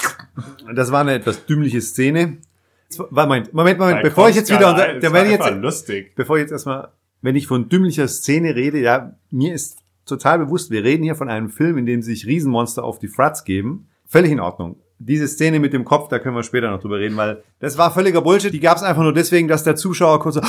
Das 0.74 0.92
war 0.92 1.00
eine 1.00 1.14
etwas 1.14 1.46
dümmliche 1.46 1.80
Szene. 1.80 2.38
Moment, 3.10 3.52
Moment, 3.54 3.78
Moment, 3.78 3.96
Bei 3.98 4.02
bevor 4.02 4.24
Kong 4.24 4.30
ich 4.30 4.36
jetzt 4.36 4.46
Skull 4.48 4.58
wieder, 4.58 4.72
Island, 4.72 4.96
es 4.96 5.00
da 5.02 5.08
war 5.08 5.14
werde 5.14 5.28
ich 5.30 5.38
jetzt, 5.40 5.62
lustig. 5.62 6.14
bevor 6.14 6.36
ich 6.36 6.42
jetzt 6.42 6.52
erstmal, 6.52 6.88
wenn 7.22 7.36
ich 7.36 7.46
von 7.46 7.68
dümmlicher 7.70 8.06
Szene 8.06 8.54
rede, 8.54 8.78
ja, 8.80 9.14
mir 9.30 9.54
ist 9.54 9.78
total 10.04 10.38
bewusst, 10.40 10.70
wir 10.70 10.84
reden 10.84 11.02
hier 11.02 11.14
von 11.16 11.28
einem 11.30 11.48
Film, 11.48 11.78
in 11.78 11.86
dem 11.86 12.02
sich 12.02 12.26
Riesenmonster 12.26 12.84
auf 12.84 12.98
die 12.98 13.08
Fratz 13.08 13.44
geben. 13.44 13.88
Völlig 14.06 14.30
in 14.30 14.40
Ordnung. 14.40 14.76
Diese 14.98 15.28
Szene 15.28 15.60
mit 15.60 15.72
dem 15.72 15.84
Kopf, 15.84 16.08
da 16.08 16.18
können 16.18 16.34
wir 16.34 16.42
später 16.42 16.70
noch 16.70 16.80
drüber 16.80 16.98
reden, 16.98 17.16
weil 17.16 17.42
das 17.58 17.76
war 17.76 17.92
völliger 17.92 18.22
Bullshit. 18.22 18.52
Die 18.52 18.60
gab 18.60 18.76
es 18.76 18.82
einfach 18.82 19.02
nur 19.02 19.12
deswegen, 19.12 19.46
dass 19.46 19.62
der 19.62 19.76
Zuschauer 19.76 20.20
kurz 20.20 20.36
so, 20.36 20.40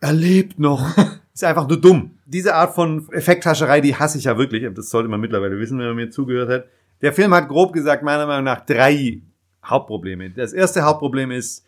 er 0.00 0.12
lebt 0.12 0.58
noch. 0.58 0.84
ist 1.34 1.44
einfach 1.44 1.68
nur 1.68 1.80
dumm. 1.80 2.10
Diese 2.26 2.54
Art 2.54 2.74
von 2.74 3.08
Effekthascherei, 3.12 3.80
die 3.80 3.96
hasse 3.96 4.18
ich 4.18 4.24
ja 4.24 4.36
wirklich. 4.36 4.68
Das 4.74 4.90
sollte 4.90 5.08
man 5.08 5.20
mittlerweile 5.20 5.58
wissen, 5.58 5.78
wenn 5.78 5.86
man 5.86 5.96
mir 5.96 6.10
zugehört 6.10 6.50
hat. 6.50 6.64
Der 7.00 7.12
Film 7.12 7.32
hat 7.34 7.48
grob 7.48 7.72
gesagt, 7.72 8.02
meiner 8.02 8.26
Meinung 8.26 8.44
nach, 8.44 8.64
drei 8.64 9.22
Hauptprobleme. 9.64 10.30
Das 10.30 10.52
erste 10.52 10.82
Hauptproblem 10.82 11.30
ist, 11.30 11.64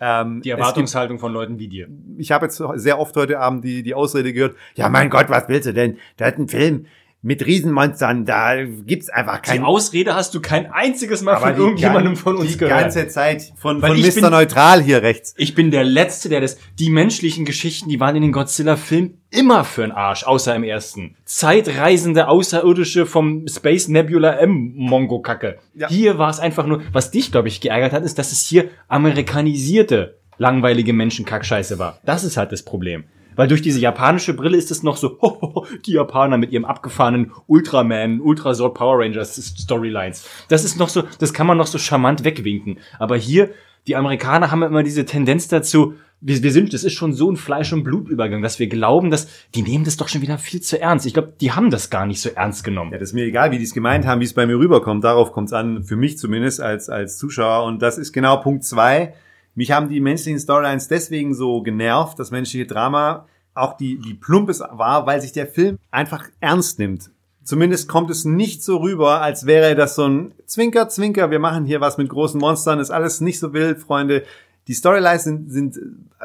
ähm, 0.00 0.40
Die 0.42 0.50
es 0.50 0.56
gibt 0.56 0.58
Erwartungshaltung 0.58 1.18
von 1.18 1.32
Leuten 1.32 1.58
wie 1.58 1.68
dir. 1.68 1.88
ich 2.18 2.32
habe 2.32 2.46
jetzt 2.46 2.60
sehr 2.74 2.98
oft 2.98 3.14
heute 3.16 3.38
Abend 3.38 3.64
die, 3.64 3.84
die 3.84 3.94
Ausrede 3.94 4.32
gehört, 4.32 4.56
ja 4.74 4.88
mein 4.88 5.10
Gott, 5.10 5.28
was 5.28 5.48
willst 5.48 5.68
du 5.68 5.72
denn? 5.72 5.98
Da 6.16 6.26
hat 6.26 6.38
ein 6.38 6.48
Film 6.48 6.86
mit 7.24 7.46
Riesenmonstern, 7.46 8.24
da 8.24 8.56
gibt's 8.64 9.08
einfach 9.08 9.38
Die 9.40 9.50
kein... 9.50 9.62
Ausrede 9.62 10.14
hast 10.16 10.34
du 10.34 10.40
kein 10.40 10.72
einziges 10.72 11.22
Mal 11.22 11.36
von 11.36 11.54
die 11.54 11.60
irgendjemandem 11.60 12.16
von 12.16 12.36
uns 12.36 12.50
die 12.52 12.58
gehört. 12.58 12.80
ganze 12.80 13.06
Zeit 13.06 13.52
von, 13.56 13.80
Weil 13.80 13.92
von 13.92 14.00
Mr. 14.00 14.14
bin- 14.22 14.30
Neutral 14.30 14.82
hier 14.82 15.02
rechts. 15.02 15.32
Ich 15.36 15.54
bin 15.54 15.70
der 15.70 15.84
Letzte, 15.84 16.28
der 16.28 16.40
das. 16.40 16.58
Die 16.80 16.90
menschlichen 16.90 17.44
Geschichten, 17.44 17.88
die 17.88 18.00
waren 18.00 18.16
in 18.16 18.22
den 18.22 18.32
Godzilla-Filmen 18.32 19.20
immer 19.30 19.62
für 19.64 19.82
den 19.82 19.92
Arsch, 19.92 20.24
außer 20.24 20.54
im 20.56 20.64
ersten. 20.64 21.14
Zeitreisende 21.24 22.26
Außerirdische 22.26 23.06
vom 23.06 23.46
Space 23.46 23.86
Nebula 23.86 24.32
M 24.40 24.72
Mongo-Kacke. 24.74 25.58
Ja. 25.74 25.88
Hier 25.88 26.18
war 26.18 26.28
es 26.30 26.40
einfach 26.40 26.66
nur, 26.66 26.82
was 26.92 27.12
dich, 27.12 27.30
glaube 27.30 27.46
ich, 27.46 27.60
geärgert 27.60 27.92
hat, 27.92 28.02
ist, 28.02 28.18
dass 28.18 28.32
es 28.32 28.44
hier 28.44 28.68
amerikanisierte, 28.88 30.18
langweilige 30.38 30.92
Menschenkackscheiße 30.92 31.78
war. 31.78 31.98
Das 32.04 32.24
ist 32.24 32.36
halt 32.36 32.52
das 32.52 32.62
Problem. 32.64 33.04
Weil 33.36 33.48
durch 33.48 33.62
diese 33.62 33.80
japanische 33.80 34.34
Brille 34.34 34.56
ist 34.56 34.70
es 34.70 34.82
noch 34.82 34.96
so, 34.96 35.18
hohoho, 35.22 35.66
die 35.86 35.92
Japaner 35.92 36.38
mit 36.38 36.52
ihrem 36.52 36.64
abgefahrenen 36.64 37.32
Ultraman, 37.46 38.20
Ultrasort 38.20 38.74
Power 38.74 38.98
Rangers 38.98 39.34
Storylines. 39.36 40.28
Das 40.48 40.64
ist 40.64 40.78
noch 40.78 40.88
so, 40.88 41.04
das 41.18 41.32
kann 41.32 41.46
man 41.46 41.58
noch 41.58 41.66
so 41.66 41.78
charmant 41.78 42.24
wegwinken. 42.24 42.78
Aber 42.98 43.16
hier, 43.16 43.50
die 43.86 43.96
Amerikaner 43.96 44.50
haben 44.50 44.62
immer 44.62 44.82
diese 44.82 45.04
Tendenz 45.04 45.48
dazu, 45.48 45.94
wir, 46.22 46.40
wir 46.42 46.52
sind, 46.52 46.72
das 46.72 46.84
ist 46.84 46.94
schon 46.94 47.12
so 47.12 47.30
ein 47.30 47.36
Fleisch- 47.36 47.72
und 47.72 47.82
Blutübergang, 47.82 48.42
dass 48.42 48.58
wir 48.58 48.68
glauben, 48.68 49.10
dass 49.10 49.28
die 49.54 49.62
nehmen 49.62 49.84
das 49.84 49.96
doch 49.96 50.08
schon 50.08 50.22
wieder 50.22 50.38
viel 50.38 50.60
zu 50.60 50.80
ernst. 50.80 51.04
Ich 51.04 51.14
glaube, 51.14 51.34
die 51.40 51.52
haben 51.52 51.70
das 51.70 51.90
gar 51.90 52.06
nicht 52.06 52.20
so 52.20 52.30
ernst 52.30 52.62
genommen. 52.62 52.92
Ja, 52.92 52.98
das 52.98 53.10
ist 53.10 53.14
mir 53.14 53.24
egal, 53.24 53.50
wie 53.50 53.58
die 53.58 53.64
es 53.64 53.74
gemeint 53.74 54.06
haben, 54.06 54.20
wie 54.20 54.24
es 54.24 54.32
bei 54.32 54.46
mir 54.46 54.56
rüberkommt. 54.56 55.02
Darauf 55.02 55.32
kommt 55.32 55.48
es 55.48 55.52
an, 55.52 55.82
für 55.82 55.96
mich 55.96 56.18
zumindest 56.18 56.60
als, 56.60 56.88
als 56.88 57.18
Zuschauer. 57.18 57.64
Und 57.64 57.82
das 57.82 57.98
ist 57.98 58.12
genau 58.12 58.36
Punkt 58.36 58.64
zwei. 58.64 59.14
Mich 59.54 59.70
haben 59.70 59.88
die 59.88 60.00
menschlichen 60.00 60.40
Storylines 60.40 60.88
deswegen 60.88 61.34
so 61.34 61.62
genervt, 61.62 62.18
das 62.18 62.30
menschliche 62.30 62.66
Drama, 62.66 63.26
auch 63.54 63.76
die, 63.76 63.98
die 63.98 64.14
Plumpes 64.14 64.60
war, 64.60 65.06
weil 65.06 65.20
sich 65.20 65.32
der 65.32 65.46
Film 65.46 65.78
einfach 65.90 66.28
ernst 66.40 66.78
nimmt. 66.78 67.10
Zumindest 67.44 67.88
kommt 67.88 68.10
es 68.10 68.24
nicht 68.24 68.62
so 68.62 68.78
rüber, 68.78 69.20
als 69.20 69.46
wäre 69.46 69.74
das 69.74 69.96
so 69.96 70.06
ein 70.06 70.32
Zwinker, 70.46 70.88
Zwinker, 70.88 71.30
wir 71.30 71.40
machen 71.40 71.64
hier 71.64 71.80
was 71.80 71.98
mit 71.98 72.08
großen 72.08 72.40
Monstern, 72.40 72.78
ist 72.78 72.90
alles 72.90 73.20
nicht 73.20 73.40
so 73.40 73.52
wild, 73.52 73.80
Freunde. 73.80 74.22
Die 74.68 74.74
Storylines 74.74 75.24
sind, 75.24 75.50
sind, 75.50 75.78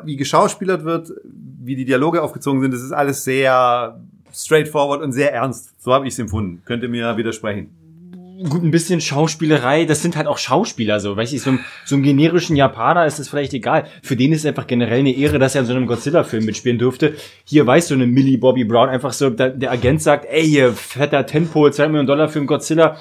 wie 0.04 0.16
geschauspielert 0.16 0.86
wird, 0.86 1.12
wie 1.24 1.76
die 1.76 1.86
Dialoge 1.86 2.22
aufgezogen 2.22 2.62
sind, 2.62 2.72
das 2.72 2.82
ist 2.82 2.92
alles 2.92 3.24
sehr 3.24 4.00
straightforward 4.32 5.02
und 5.02 5.12
sehr 5.12 5.34
ernst. 5.34 5.82
So 5.82 5.92
habe 5.92 6.08
ich 6.08 6.14
es 6.14 6.20
empfunden. 6.20 6.62
Könnt 6.66 6.84
ihr 6.84 6.90
mir 6.90 7.18
widersprechen? 7.18 7.72
Gut, 8.44 8.64
ein 8.64 8.72
bisschen 8.72 9.02
Schauspielerei, 9.02 9.86
das 9.86 10.02
sind 10.02 10.16
halt 10.16 10.28
auch 10.28 10.38
Schauspieler 10.38 11.00
so, 11.00 11.16
weißt 11.16 11.34
du, 11.34 11.38
so, 11.38 11.58
so 11.86 11.96
einem 11.96 12.04
generischen 12.04 12.56
Japaner 12.56 13.06
ist 13.06 13.20
es 13.20 13.30
vielleicht 13.30 13.54
egal. 13.54 13.86
Für 14.04 14.16
den 14.16 14.32
ist 14.32 14.42
es 14.42 14.46
einfach 14.46 14.68
generell 14.68 15.00
eine 15.00 15.16
Ehre, 15.16 15.40
dass 15.40 15.56
er 15.56 15.62
in 15.62 15.68
so 15.68 15.74
einem 15.74 15.88
Godzilla-Film 15.88 16.46
mitspielen 16.46 16.78
durfte. 16.78 17.16
Hier 17.46 17.66
weißt 17.66 17.90
du, 17.90 17.96
eine 17.96 18.08
Millie 18.08 18.38
Bobby 18.38 18.64
Brown 18.64 18.90
einfach 18.90 19.14
so, 19.14 19.30
da, 19.30 19.50
der 19.50 19.72
Agent 19.72 20.02
sagt, 20.02 20.26
ey, 20.30 20.46
hier, 20.46 20.74
fetter 20.74 21.26
Tempo, 21.26 21.70
2 21.70 21.88
Millionen 21.88 22.08
Dollar 22.08 22.30
für 22.30 22.40
einen 22.40 22.48
Godzilla. 22.48 22.98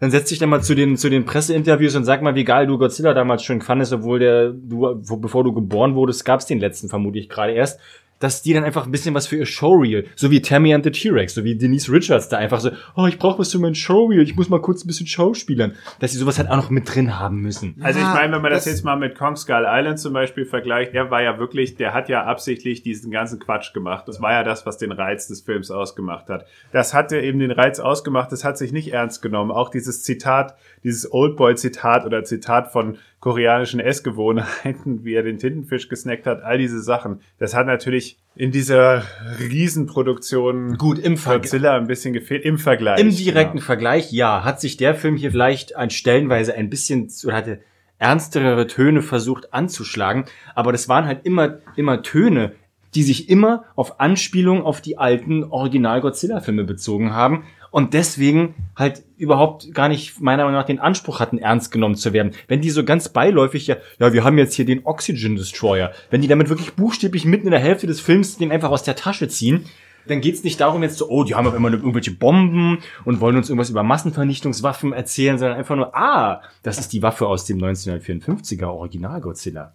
Dann 0.00 0.10
setz 0.10 0.30
dich 0.30 0.38
dann 0.38 0.48
mal 0.48 0.62
zu 0.62 0.74
den, 0.74 0.96
zu 0.96 1.10
den 1.10 1.26
Presseinterviews 1.26 1.94
und 1.94 2.04
sag 2.04 2.22
mal, 2.22 2.34
wie 2.34 2.44
geil 2.44 2.66
du 2.66 2.78
Godzilla 2.78 3.12
damals 3.12 3.42
schon 3.42 3.60
fandest, 3.60 3.92
obwohl 3.92 4.18
der, 4.18 4.50
du, 4.50 4.98
bevor 5.18 5.44
du 5.44 5.52
geboren 5.52 5.94
wurdest, 5.94 6.24
gab's 6.24 6.46
den 6.46 6.58
letzten 6.58 6.88
vermutlich 6.88 7.28
gerade 7.28 7.52
erst 7.52 7.78
dass 8.20 8.42
die 8.42 8.52
dann 8.52 8.62
einfach 8.64 8.84
ein 8.86 8.92
bisschen 8.92 9.14
was 9.14 9.26
für 9.26 9.36
ihr 9.36 9.46
Showreel, 9.46 10.06
so 10.14 10.30
wie 10.30 10.40
Tammy 10.40 10.72
and 10.72 10.84
the 10.84 10.90
T-Rex, 10.92 11.34
so 11.34 11.42
wie 11.42 11.56
Denise 11.56 11.90
Richards 11.90 12.28
da 12.28 12.36
einfach 12.36 12.60
so, 12.60 12.70
oh, 12.94 13.06
ich 13.06 13.18
brauche 13.18 13.40
was 13.40 13.50
für 13.50 13.58
mein 13.58 13.74
Showreel, 13.74 14.22
ich 14.22 14.36
muss 14.36 14.48
mal 14.48 14.60
kurz 14.60 14.84
ein 14.84 14.86
bisschen 14.86 15.06
schauspielern, 15.08 15.72
dass 15.98 16.12
sie 16.12 16.18
sowas 16.18 16.38
halt 16.38 16.48
auch 16.50 16.56
noch 16.56 16.70
mit 16.70 16.94
drin 16.94 17.18
haben 17.18 17.40
müssen. 17.40 17.76
Also 17.80 17.98
ich 17.98 18.04
Ja, 18.04 18.14
meine, 18.14 18.34
wenn 18.34 18.42
man 18.42 18.52
das, 18.52 18.64
das- 18.64 18.74
jetzt 18.74 18.84
mal 18.84 18.96
mit 18.96 19.16
Kong 19.18 19.34
Skull 19.36 19.64
Island 19.66 19.98
zum 19.98 20.12
Beispiel 20.12 20.44
vergleicht, 20.44 20.94
der 20.94 21.10
war 21.10 21.22
ja 21.22 21.38
wirklich, 21.38 21.74
der 21.76 21.94
hat 21.94 22.08
ja 22.08 22.24
absichtlich 22.24 22.82
diesen 22.82 23.10
ganzen 23.10 23.38
Quatsch 23.40 23.72
gemacht. 23.72 24.06
Das 24.06 24.20
war 24.20 24.32
ja 24.32 24.44
das, 24.44 24.66
was 24.66 24.76
den 24.78 24.92
Reiz 24.92 25.26
des 25.26 25.40
Films 25.40 25.70
ausgemacht 25.70 26.28
hat. 26.28 26.44
Das 26.72 26.92
hatte 26.92 27.18
eben 27.20 27.38
den 27.38 27.50
Reiz 27.50 27.80
ausgemacht, 27.80 28.30
das 28.32 28.44
hat 28.44 28.58
sich 28.58 28.70
nicht 28.72 28.92
ernst 28.92 29.22
genommen. 29.22 29.50
Auch 29.50 29.70
dieses 29.70 30.02
Zitat, 30.02 30.56
dieses 30.84 31.10
Oldboy-Zitat 31.10 32.04
oder 32.04 32.22
Zitat 32.24 32.70
von 32.70 32.98
koreanischen 33.20 33.80
Essgewohnheiten, 33.80 35.04
wie 35.04 35.14
er 35.14 35.22
den 35.22 35.38
Tintenfisch 35.38 35.88
gesnackt 35.88 36.26
hat, 36.26 36.42
all 36.42 36.58
diese 36.58 36.80
Sachen, 36.80 37.20
das 37.38 37.54
hat 37.54 37.66
natürlich 37.66 38.18
in 38.34 38.50
dieser 38.50 39.04
Riesenproduktion 39.38 40.78
Gut, 40.78 40.98
im 40.98 41.18
Vergleich. 41.18 41.42
Godzilla 41.42 41.76
ein 41.76 41.86
bisschen 41.86 42.14
gefehlt, 42.14 42.44
im 42.44 42.58
Vergleich. 42.58 42.98
Im 42.98 43.10
direkten 43.10 43.58
genau. 43.58 43.66
Vergleich, 43.66 44.10
ja, 44.10 44.42
hat 44.42 44.60
sich 44.60 44.78
der 44.78 44.94
Film 44.94 45.16
hier 45.16 45.30
vielleicht 45.30 45.76
an 45.76 45.90
Stellenweise 45.90 46.54
ein 46.54 46.70
bisschen 46.70 47.10
oder 47.24 47.34
hatte 47.34 47.60
ernstere 47.98 48.66
Töne 48.66 49.02
versucht 49.02 49.52
anzuschlagen, 49.52 50.24
aber 50.54 50.72
das 50.72 50.88
waren 50.88 51.04
halt 51.04 51.26
immer 51.26 51.58
immer 51.76 52.02
Töne, 52.02 52.52
die 52.94 53.02
sich 53.02 53.28
immer 53.28 53.64
auf 53.76 54.00
Anspielung 54.00 54.64
auf 54.64 54.80
die 54.80 54.96
alten 54.96 55.44
Original 55.44 56.00
Godzilla 56.00 56.40
Filme 56.40 56.64
bezogen 56.64 57.12
haben 57.12 57.44
und 57.70 57.94
deswegen 57.94 58.54
halt 58.76 59.02
überhaupt 59.16 59.72
gar 59.74 59.88
nicht 59.88 60.20
meiner 60.20 60.44
Meinung 60.44 60.58
nach 60.58 60.66
den 60.66 60.80
Anspruch 60.80 61.20
hatten 61.20 61.38
ernst 61.38 61.70
genommen 61.70 61.94
zu 61.94 62.12
werden. 62.12 62.32
Wenn 62.48 62.60
die 62.60 62.70
so 62.70 62.84
ganz 62.84 63.08
beiläufig 63.08 63.66
ja, 63.66 63.76
ja, 63.98 64.12
wir 64.12 64.24
haben 64.24 64.38
jetzt 64.38 64.54
hier 64.54 64.64
den 64.64 64.84
Oxygen 64.84 65.36
Destroyer, 65.36 65.92
wenn 66.10 66.22
die 66.22 66.28
damit 66.28 66.48
wirklich 66.48 66.74
buchstäblich 66.74 67.24
mitten 67.24 67.46
in 67.46 67.52
der 67.52 67.60
Hälfte 67.60 67.86
des 67.86 68.00
Films 68.00 68.38
den 68.38 68.52
einfach 68.52 68.70
aus 68.70 68.82
der 68.82 68.96
Tasche 68.96 69.28
ziehen, 69.28 69.66
dann 70.06 70.20
geht's 70.20 70.44
nicht 70.44 70.60
darum 70.60 70.82
jetzt 70.82 70.98
so, 70.98 71.08
oh, 71.08 71.24
die 71.24 71.34
haben 71.34 71.46
auf 71.46 71.54
immer 71.54 71.70
irgendwelche 71.70 72.10
Bomben 72.10 72.78
und 73.04 73.20
wollen 73.20 73.36
uns 73.36 73.48
irgendwas 73.48 73.70
über 73.70 73.82
Massenvernichtungswaffen 73.82 74.92
erzählen, 74.92 75.38
sondern 75.38 75.58
einfach 75.58 75.76
nur, 75.76 75.94
ah, 75.94 76.42
das 76.62 76.78
ist 76.78 76.92
die 76.92 77.02
Waffe 77.02 77.26
aus 77.26 77.44
dem 77.44 77.58
1954er 77.58 78.66
Original 78.66 79.20
Godzilla. 79.20 79.74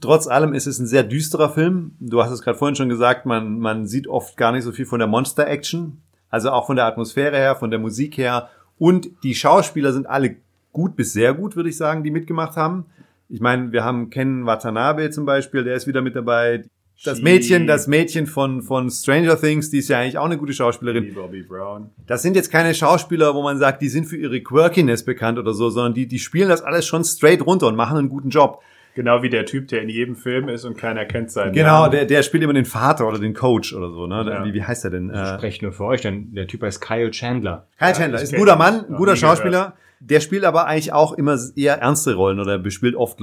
Trotz 0.00 0.26
allem 0.26 0.52
ist 0.52 0.66
es 0.66 0.78
ein 0.78 0.86
sehr 0.86 1.04
düsterer 1.04 1.50
Film. 1.50 1.92
Du 2.00 2.22
hast 2.22 2.32
es 2.32 2.42
gerade 2.42 2.58
vorhin 2.58 2.76
schon 2.76 2.90
gesagt, 2.90 3.24
man, 3.24 3.58
man 3.58 3.86
sieht 3.86 4.08
oft 4.08 4.36
gar 4.36 4.52
nicht 4.52 4.64
so 4.64 4.72
viel 4.72 4.84
von 4.84 4.98
der 4.98 5.08
Monster-Action. 5.08 6.02
Also 6.30 6.50
auch 6.50 6.66
von 6.66 6.76
der 6.76 6.86
Atmosphäre 6.86 7.36
her, 7.36 7.56
von 7.56 7.70
der 7.70 7.80
Musik 7.80 8.16
her. 8.16 8.48
Und 8.78 9.10
die 9.22 9.34
Schauspieler 9.34 9.92
sind 9.92 10.08
alle 10.08 10.36
gut 10.72 10.96
bis 10.96 11.12
sehr 11.12 11.34
gut, 11.34 11.56
würde 11.56 11.68
ich 11.68 11.76
sagen, 11.76 12.02
die 12.02 12.10
mitgemacht 12.10 12.56
haben. 12.56 12.86
Ich 13.28 13.40
meine, 13.40 13.72
wir 13.72 13.84
haben 13.84 14.10
Ken 14.10 14.46
Watanabe 14.46 15.10
zum 15.10 15.24
Beispiel, 15.26 15.64
der 15.64 15.76
ist 15.76 15.86
wieder 15.86 16.02
mit 16.02 16.16
dabei. 16.16 16.64
Das 17.02 17.22
Mädchen, 17.22 17.66
das 17.66 17.86
Mädchen 17.86 18.26
von, 18.26 18.60
von 18.60 18.90
Stranger 18.90 19.40
Things, 19.40 19.70
die 19.70 19.78
ist 19.78 19.88
ja 19.88 20.00
eigentlich 20.00 20.18
auch 20.18 20.26
eine 20.26 20.36
gute 20.36 20.52
Schauspielerin. 20.52 21.14
Bobby 21.14 21.42
Brown. 21.42 21.90
Das 22.06 22.20
sind 22.20 22.36
jetzt 22.36 22.50
keine 22.50 22.74
Schauspieler, 22.74 23.34
wo 23.34 23.42
man 23.42 23.58
sagt, 23.58 23.80
die 23.80 23.88
sind 23.88 24.04
für 24.06 24.18
ihre 24.18 24.40
Quirkiness 24.42 25.04
bekannt 25.04 25.38
oder 25.38 25.54
so, 25.54 25.70
sondern 25.70 25.94
die, 25.94 26.06
die 26.06 26.18
spielen 26.18 26.50
das 26.50 26.60
alles 26.60 26.86
schon 26.86 27.04
straight 27.04 27.46
runter 27.46 27.68
und 27.68 27.76
machen 27.76 27.96
einen 27.96 28.10
guten 28.10 28.28
Job. 28.28 28.62
Genau 29.00 29.22
wie 29.22 29.30
der 29.30 29.46
Typ, 29.46 29.68
der 29.68 29.80
in 29.80 29.88
jedem 29.88 30.14
Film 30.14 30.50
ist 30.50 30.66
und 30.66 30.76
keiner 30.76 31.06
kennt 31.06 31.30
seinen 31.30 31.52
Genau, 31.54 31.80
Namen. 31.84 31.92
der, 31.92 32.04
der 32.04 32.22
spielt 32.22 32.42
immer 32.42 32.52
den 32.52 32.66
Vater 32.66 33.08
oder 33.08 33.18
den 33.18 33.32
Coach 33.32 33.72
oder 33.74 33.90
so, 33.90 34.06
ne? 34.06 34.26
Ja. 34.28 34.44
Wie, 34.44 34.52
wie 34.52 34.62
heißt 34.62 34.84
er 34.84 34.90
denn? 34.90 35.08
Äh, 35.08 35.38
Sprecht 35.38 35.62
nur 35.62 35.72
für 35.72 35.84
euch, 35.84 36.02
denn 36.02 36.34
der 36.34 36.46
Typ 36.46 36.62
heißt 36.62 36.82
Kyle 36.82 37.10
Chandler. 37.10 37.66
Kyle 37.78 37.88
Ja, 37.88 37.94
Chandler 37.94 38.18
ich 38.18 38.24
ist 38.24 38.34
ein 38.34 38.38
guter. 38.40 38.56
Mann, 38.56 38.84
ein 38.90 38.96
guter 38.96 39.16
Schauspieler. 39.16 39.74
Der 40.02 40.20
spielt 40.20 40.44
aber 40.44 40.66
eigentlich 40.66 40.94
auch 40.94 41.12
immer 41.12 41.38
eher 41.56 41.74
ernste 41.82 42.14
Rollen 42.14 42.40
oder 42.40 42.58
bespielt 42.58 42.96
oft, 42.96 43.18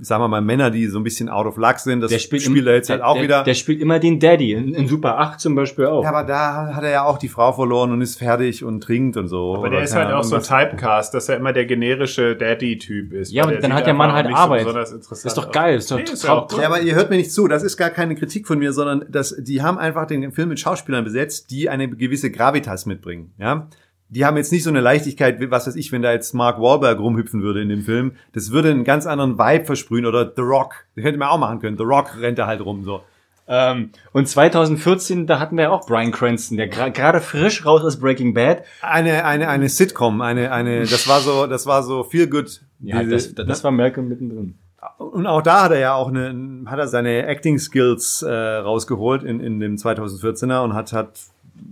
sagen 0.00 0.22
wir 0.24 0.26
mal, 0.26 0.40
Männer, 0.40 0.72
die 0.72 0.86
so 0.88 0.98
ein 0.98 1.04
bisschen 1.04 1.28
out 1.28 1.46
of 1.46 1.56
luck 1.56 1.78
sind. 1.78 2.00
Das 2.00 2.10
Der 2.10 2.18
spielt, 2.18 2.42
spielt 2.42 2.58
im- 2.58 2.66
er 2.66 2.74
jetzt 2.74 2.88
der, 2.88 2.94
halt 2.96 3.04
auch 3.04 3.14
der, 3.14 3.22
wieder. 3.22 3.44
Der 3.44 3.54
spielt 3.54 3.80
immer 3.80 4.00
den 4.00 4.18
Daddy, 4.18 4.52
in, 4.52 4.74
in 4.74 4.88
Super 4.88 5.18
8 5.18 5.38
zum 5.38 5.54
Beispiel 5.54 5.86
auch. 5.86 6.02
ja, 6.02 6.08
aber 6.10 6.24
da 6.26 6.74
hat 6.74 6.82
er 6.82 6.90
ja 6.90 7.04
auch 7.04 7.18
die 7.18 7.28
Frau 7.28 7.52
verloren 7.52 7.92
und 7.92 8.00
ist 8.02 8.18
fertig 8.18 8.64
und 8.64 8.80
trinkt 8.82 9.16
und 9.16 9.28
so. 9.28 9.54
Aber 9.54 9.70
der 9.70 9.82
ist 9.84 9.94
halt 9.94 10.12
auch 10.12 10.24
so 10.24 10.36
was. 10.36 10.48
Typecast, 10.48 11.14
dass 11.14 11.28
er 11.28 11.36
immer 11.36 11.52
der 11.52 11.64
generische 11.64 12.34
Daddy-Typ 12.34 13.12
ist. 13.12 13.30
Ja, 13.32 13.44
aber 13.44 13.54
dann 13.56 13.72
hat 13.72 13.86
der 13.86 13.94
Mann 13.94 14.12
halt 14.12 14.26
nicht 14.26 14.36
so 14.36 14.42
Arbeit. 14.42 14.66
interessant 14.66 15.24
Ist 15.26 15.36
doch 15.38 15.52
geil, 15.52 15.76
ist 15.76 15.90
doch 15.92 15.96
Nee, 15.96 16.02
ist 16.12 16.24
ja 16.24 16.32
auch 16.32 16.48
gut. 16.48 16.58
Ja, 16.60 16.66
aber 16.66 16.80
ihr 16.80 16.96
hört 16.96 17.08
mir 17.08 17.18
nicht 17.18 17.30
zu. 17.32 17.46
Das 17.46 17.62
ist 17.62 17.76
gar 17.76 17.90
keine 17.90 18.16
Kritik 18.16 18.48
von 18.48 18.58
mir, 18.58 18.72
sondern 18.72 19.04
dass 19.08 19.36
die 19.38 19.62
haben 19.62 19.78
einfach 19.78 20.08
den 20.08 20.32
Film 20.32 20.48
mit 20.48 20.58
Schauspielern 20.58 21.04
besetzt, 21.04 21.52
die 21.52 21.68
eine 21.70 21.88
gewisse 21.88 22.32
Gravitas 22.32 22.84
mitbringen. 22.84 23.32
Ja, 23.38 23.68
die 24.08 24.24
haben 24.24 24.36
jetzt 24.36 24.52
nicht 24.52 24.62
so 24.62 24.70
eine 24.70 24.80
Leichtigkeit, 24.80 25.40
wie- 25.40 25.50
was 25.50 25.66
weiß 25.66 25.76
ich, 25.76 25.90
wenn 25.92 26.02
da 26.02 26.12
jetzt 26.12 26.32
Mark 26.34 26.60
Wahlberg 26.60 26.98
rumhüpfen 27.00 27.42
würde 27.42 27.60
in 27.62 27.68
dem 27.68 27.82
Film. 27.82 28.12
Das 28.32 28.50
würde 28.52 28.70
einen 28.70 28.84
ganz 28.84 29.06
anderen 29.06 29.38
Vibe 29.38 29.64
versprühen 29.64 30.06
oder 30.06 30.32
The 30.34 30.42
Rock. 30.42 30.84
Das 30.94 31.04
hätte 31.04 31.18
man 31.18 31.28
auch 31.28 31.38
machen 31.38 31.60
können. 31.60 31.76
The 31.76 31.82
Rock 31.84 32.20
rennt 32.20 32.38
da 32.38 32.46
halt 32.46 32.60
rum 32.64 32.84
so. 32.84 33.02
Ähm, 33.48 33.90
und 34.12 34.26
2014, 34.28 35.26
da 35.26 35.38
hatten 35.38 35.56
wir 35.56 35.64
ja 35.64 35.70
auch 35.70 35.86
Brian 35.86 36.10
Cranston, 36.10 36.56
der 36.56 36.66
gerade 36.68 37.20
frisch 37.20 37.64
raus 37.64 37.82
aus 37.84 37.98
Breaking 38.00 38.34
Bad. 38.34 38.62
Eine 38.82 39.24
eine 39.24 39.48
eine 39.48 39.68
Sitcom, 39.68 40.20
eine 40.20 40.50
eine. 40.50 40.80
Das 40.80 41.06
war 41.08 41.20
so, 41.20 41.46
das 41.46 41.64
war 41.66 41.82
so 41.84 42.02
feel 42.02 42.26
good. 42.28 42.60
Ja, 42.80 43.02
das, 43.04 43.34
das 43.34 43.62
war 43.64 43.70
Malcolm 43.70 44.08
mittendrin. 44.08 44.54
Und 44.98 45.26
auch 45.26 45.42
da 45.42 45.64
hat 45.64 45.72
er 45.72 45.78
ja 45.78 45.94
auch 45.94 46.08
eine, 46.08 46.64
hat 46.66 46.78
er 46.78 46.86
seine 46.88 47.26
Acting 47.26 47.58
Skills 47.58 48.22
äh, 48.22 48.30
rausgeholt 48.32 49.22
in, 49.24 49.40
in 49.40 49.58
dem 49.60 49.76
2014er 49.76 50.62
und 50.62 50.74
hat, 50.74 50.92
hat 50.92 51.10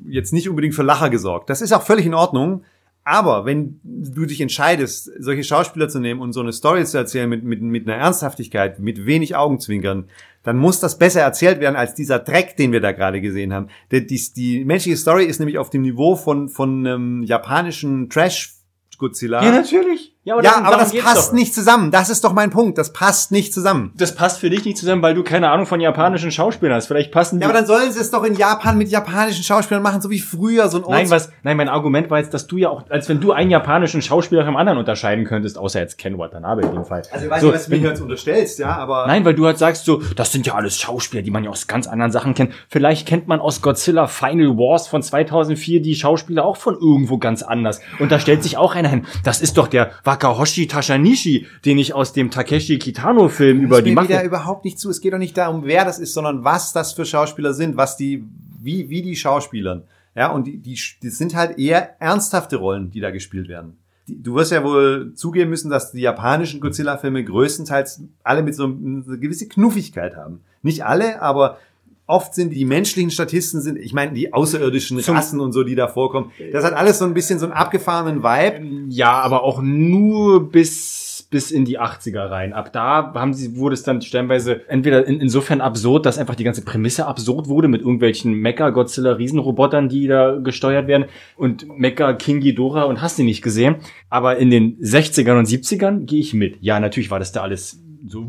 jetzt 0.07 0.33
nicht 0.33 0.49
unbedingt 0.49 0.75
für 0.75 0.83
Lacher 0.83 1.11
gesorgt. 1.11 1.51
Das 1.51 1.63
ist 1.63 1.73
auch 1.73 1.83
völlig 1.83 2.07
in 2.07 2.15
Ordnung. 2.15 2.65
Aber 3.07 3.45
wenn 3.45 3.81
du 3.83 4.25
dich 4.25 4.41
entscheidest, 4.41 5.11
solche 5.19 5.45
Schauspieler 5.45 5.91
zu 5.91 6.01
nehmen 6.01 6.23
und 6.23 6.33
so 6.33 6.41
eine 6.41 6.55
Story 6.55 6.87
zu 6.87 6.97
erzählen 6.97 7.29
mit, 7.29 7.45
mit, 7.45 7.61
mit 7.61 7.87
einer 7.87 7.99
Ernsthaftigkeit, 7.99 8.79
mit 8.79 9.05
wenig 9.05 9.37
Augenzwinkern, 9.37 10.09
dann 10.43 10.57
muss 10.57 10.81
das 10.81 10.99
besser 10.99 11.21
erzählt 11.21 11.61
werden 11.61 11.77
als 11.77 11.95
dieser 11.95 12.19
Dreck, 12.19 12.57
den 12.57 12.73
wir 12.73 12.81
da 12.81 12.93
gerade 12.93 13.21
gesehen 13.21 13.53
haben. 13.53 13.69
Die, 13.93 14.07
die, 14.07 14.21
die 14.35 14.65
menschliche 14.65 14.97
Story 14.97 15.25
ist 15.25 15.39
nämlich 15.39 15.59
auf 15.59 15.69
dem 15.69 15.83
Niveau 15.83 16.17
von, 16.17 16.49
von 16.49 16.87
einem 16.87 17.23
japanischen 17.23 18.09
Trash-Godzilla. 18.09 19.43
natürlich. 19.51 20.14
Ja, 20.27 20.35
aber, 20.35 20.43
Ja, 20.43 20.51
darum- 20.53 20.67
aber 20.67 20.77
das 20.79 20.95
passt 20.97 21.29
doch. 21.29 21.33
nicht 21.35 21.55
zusammen. 21.55 21.91
Das 21.91 22.09
ist 22.09 22.25
doch 22.25 22.33
mein 22.33 22.49
Punkt. 22.49 22.79
Das 22.79 22.95
passt 22.95 23.31
nicht 23.31 23.53
zusammen. 23.53 23.93
Das 23.95 24.15
passt 24.15 24.41
für 24.41 24.49
dich 24.49 24.65
nicht 24.65 24.79
zusammen, 24.79 25.03
weil 25.03 25.15
du 25.15 25.23
keine 25.23 25.51
Ahnung 25.51 25.67
von 25.67 25.81
japanischen 25.81 26.31
Schauspielern 26.31 26.75
hast. 26.77 26.87
Vielleicht 26.87 27.13
passen 27.13 27.37
die. 27.39 27.43
Ja, 27.43 27.49
aber 27.51 27.59
dann 27.59 27.67
sollen 27.67 27.93
sie 27.93 28.01
es 28.01 28.11
doch 28.11 28.25
in 28.25 28.35
Japan 28.35 28.79
mit 28.79 28.89
japanischen 28.89 29.45
Schauspielern 29.45 29.83
machen, 29.83 30.01
so 30.01 30.09
wie 30.09 30.21
früher, 30.21 30.69
so 30.69 30.79
ein 30.79 30.85
Nein, 30.89 31.01
Olds- 31.01 31.11
was, 31.11 31.31
nein, 31.43 31.59
mein 31.59 31.69
Argument 31.69 32.09
war 32.11 32.21
jetzt, 32.21 32.33
dass 32.33 32.47
du 32.47 32.57
ja 32.57 32.71
auch, 32.71 32.85
als 32.89 33.07
wenn 33.11 33.21
du 33.21 33.33
einen 33.33 33.51
japanischen 33.51 34.01
Schauspieler 34.01 34.47
vom 34.47 34.57
anderen 34.57 34.79
unterscheiden 34.79 35.27
könntest, 35.27 35.59
außer 35.59 35.79
jetzt 35.81 35.99
Ken 35.99 36.17
Watanabe 36.17 36.63
in 36.63 36.73
dem 36.73 36.87
Fall. 36.87 37.03
Also 37.13 37.27
ich 37.27 37.31
weiß 37.31 37.41
so, 37.43 37.47
nicht, 37.49 37.57
was 37.57 37.65
du 37.67 37.71
mir 37.73 37.89
jetzt 37.91 38.01
unterstellst, 38.01 38.59
ja, 38.59 38.77
aber 38.77 39.07
Nein, 39.07 39.27
weil 39.27 39.35
du 39.35 39.45
halt 39.45 39.59
sagst 39.59 39.85
so, 39.85 40.01
das 40.17 40.33
sind 40.33 40.47
ja 40.47 40.55
alles 40.55 40.79
Schauspieler, 40.79 41.23
die 41.23 41.31
man 41.31 41.45
ja 41.45 41.51
aus 41.51 41.67
ganz 41.67 41.87
anderen 41.87 42.11
Sachen 42.13 42.33
kennt. 42.33 42.55
Vielleicht 42.71 43.07
kennt 43.07 43.29
man 43.29 43.41
aus 43.41 43.61
Godzilla 43.61 44.07
Final 44.07 44.57
Wars 44.57 44.89
von 44.89 45.03
2004 45.03 45.83
die 45.83 45.95
Schauspieler 45.95 46.47
auch 46.47 46.57
von 46.57 46.75
irgendwo 46.81 47.19
ganz 47.19 47.43
anders. 47.43 47.81
Und 47.99 48.11
da 48.11 48.19
stellt 48.19 48.43
sich 48.43 48.57
auch 48.57 48.75
einer 48.75 48.89
hin. 48.89 49.05
Das 49.23 49.43
ist 49.43 49.59
doch 49.59 49.69
der 49.69 49.91
Wakahoshi 50.15 50.69
Tashanishi, 50.69 51.47
den 51.65 51.79
ich 51.79 51.93
aus 51.93 52.13
dem 52.13 52.31
Takeshi 52.31 52.79
Kitano 52.79 53.29
Film 53.29 53.61
über 53.61 53.83
die 53.83 53.91
mir 53.91 54.03
wieder 54.03 54.15
Mafia... 54.15 54.25
überhaupt 54.25 54.65
nicht 54.65 54.79
zu. 54.79 54.91
Es 54.91 55.01
geht 55.01 55.13
doch 55.13 55.19
nicht 55.19 55.37
darum, 55.37 55.65
wer 55.65 55.85
das 55.85 55.99
ist, 55.99 56.15
sondern 56.15 56.45
was 56.45 56.73
das 56.73 56.93
für 56.93 57.05
Schauspieler 57.05 57.53
sind, 57.53 57.77
was 57.77 57.97
die, 57.97 58.25
wie, 58.61 58.89
wie 58.91 59.03
die 59.03 59.17
Schauspielern. 59.17 59.83
Ja, 60.15 60.31
und 60.31 60.47
die, 60.47 60.59
die, 60.59 60.79
die 61.03 61.09
sind 61.09 61.35
halt 61.35 61.59
eher 61.59 62.01
ernsthafte 62.01 62.57
Rollen, 62.57 62.91
die 62.91 63.01
da 63.01 63.11
gespielt 63.11 63.49
werden. 63.49 63.79
Du 64.07 64.35
wirst 64.37 64.53
ja 64.53 64.63
wohl 64.63 65.15
zugeben 65.15 65.51
müssen, 65.51 65.71
dass 65.71 65.91
die 65.91 66.03
japanischen 66.03 66.61
Godzilla-Filme 66.61 67.25
größtenteils 67.25 68.03
alle 68.23 68.43
mit 68.43 68.55
so 68.55 68.65
eine 68.65 69.19
gewisse 69.19 69.49
Knuffigkeit 69.49 70.15
haben. 70.15 70.43
Nicht 70.63 70.85
alle, 70.85 71.23
aber 71.23 71.59
oft 72.07 72.35
sind 72.35 72.53
die 72.53 72.65
menschlichen 72.65 73.11
Statisten 73.11 73.61
sind, 73.61 73.79
ich 73.79 73.93
meine, 73.93 74.13
die 74.13 74.33
außerirdischen 74.33 74.99
Rassen 74.99 75.41
und 75.41 75.53
so, 75.53 75.63
die 75.65 75.75
da 75.75 75.89
vorkommen. 75.89 76.33
Das 76.53 76.65
hat 76.65 76.75
alles 76.75 76.99
so 76.99 77.05
ein 77.05 77.15
bisschen 77.15 77.39
so 77.39 77.47
einen 77.47 77.55
abgefahrenen 77.55 78.23
Vibe. 78.23 78.87
Ja, 78.89 79.13
aber 79.21 79.43
auch 79.43 79.63
nur 79.63 80.51
bis 80.51 81.05
bis 81.35 81.51
in 81.51 81.65
die 81.65 81.81
80er 81.81 82.31
rein. 82.31 82.53
Ab 82.53 82.73
da 82.73 83.13
haben 83.13 83.35
sie, 83.35 83.57
wurde 83.57 83.75
es 83.75 83.83
dann 83.83 84.01
stellenweise 84.03 84.69
entweder 84.69 85.05
in, 85.05 85.21
insofern 85.21 85.61
absurd, 85.61 86.07
dass 86.07 86.17
einfach 86.17 86.37
die 86.37 86.45
ganze 86.45 86.63
Prämisse 86.63 87.07
absurd 87.07 87.49
wurde 87.49 87.67
mit 87.67 87.81
irgendwelchen 87.81 88.35
Mecha-Godzilla-Riesenrobotern, 88.35 89.89
die 89.89 90.07
da 90.07 90.37
gesteuert 90.37 90.87
werden 90.87 91.07
und 91.37 91.67
Mecha 91.77 92.13
King 92.13 92.39
Ghidorah 92.39 92.85
und 92.85 93.03
hast 93.03 93.19
du 93.19 93.25
nicht 93.25 93.43
gesehen. 93.43 93.77
Aber 94.11 94.37
in 94.37 94.51
den 94.51 94.79
60ern 94.79 95.37
und 95.39 95.49
70ern 95.49 96.05
gehe 96.05 96.21
ich 96.21 96.35
mit. 96.35 96.59
Ja, 96.61 96.79
natürlich 96.79 97.11
war 97.11 97.19
das 97.19 97.33
da 97.33 97.43
alles 97.43 97.81
so 98.07 98.25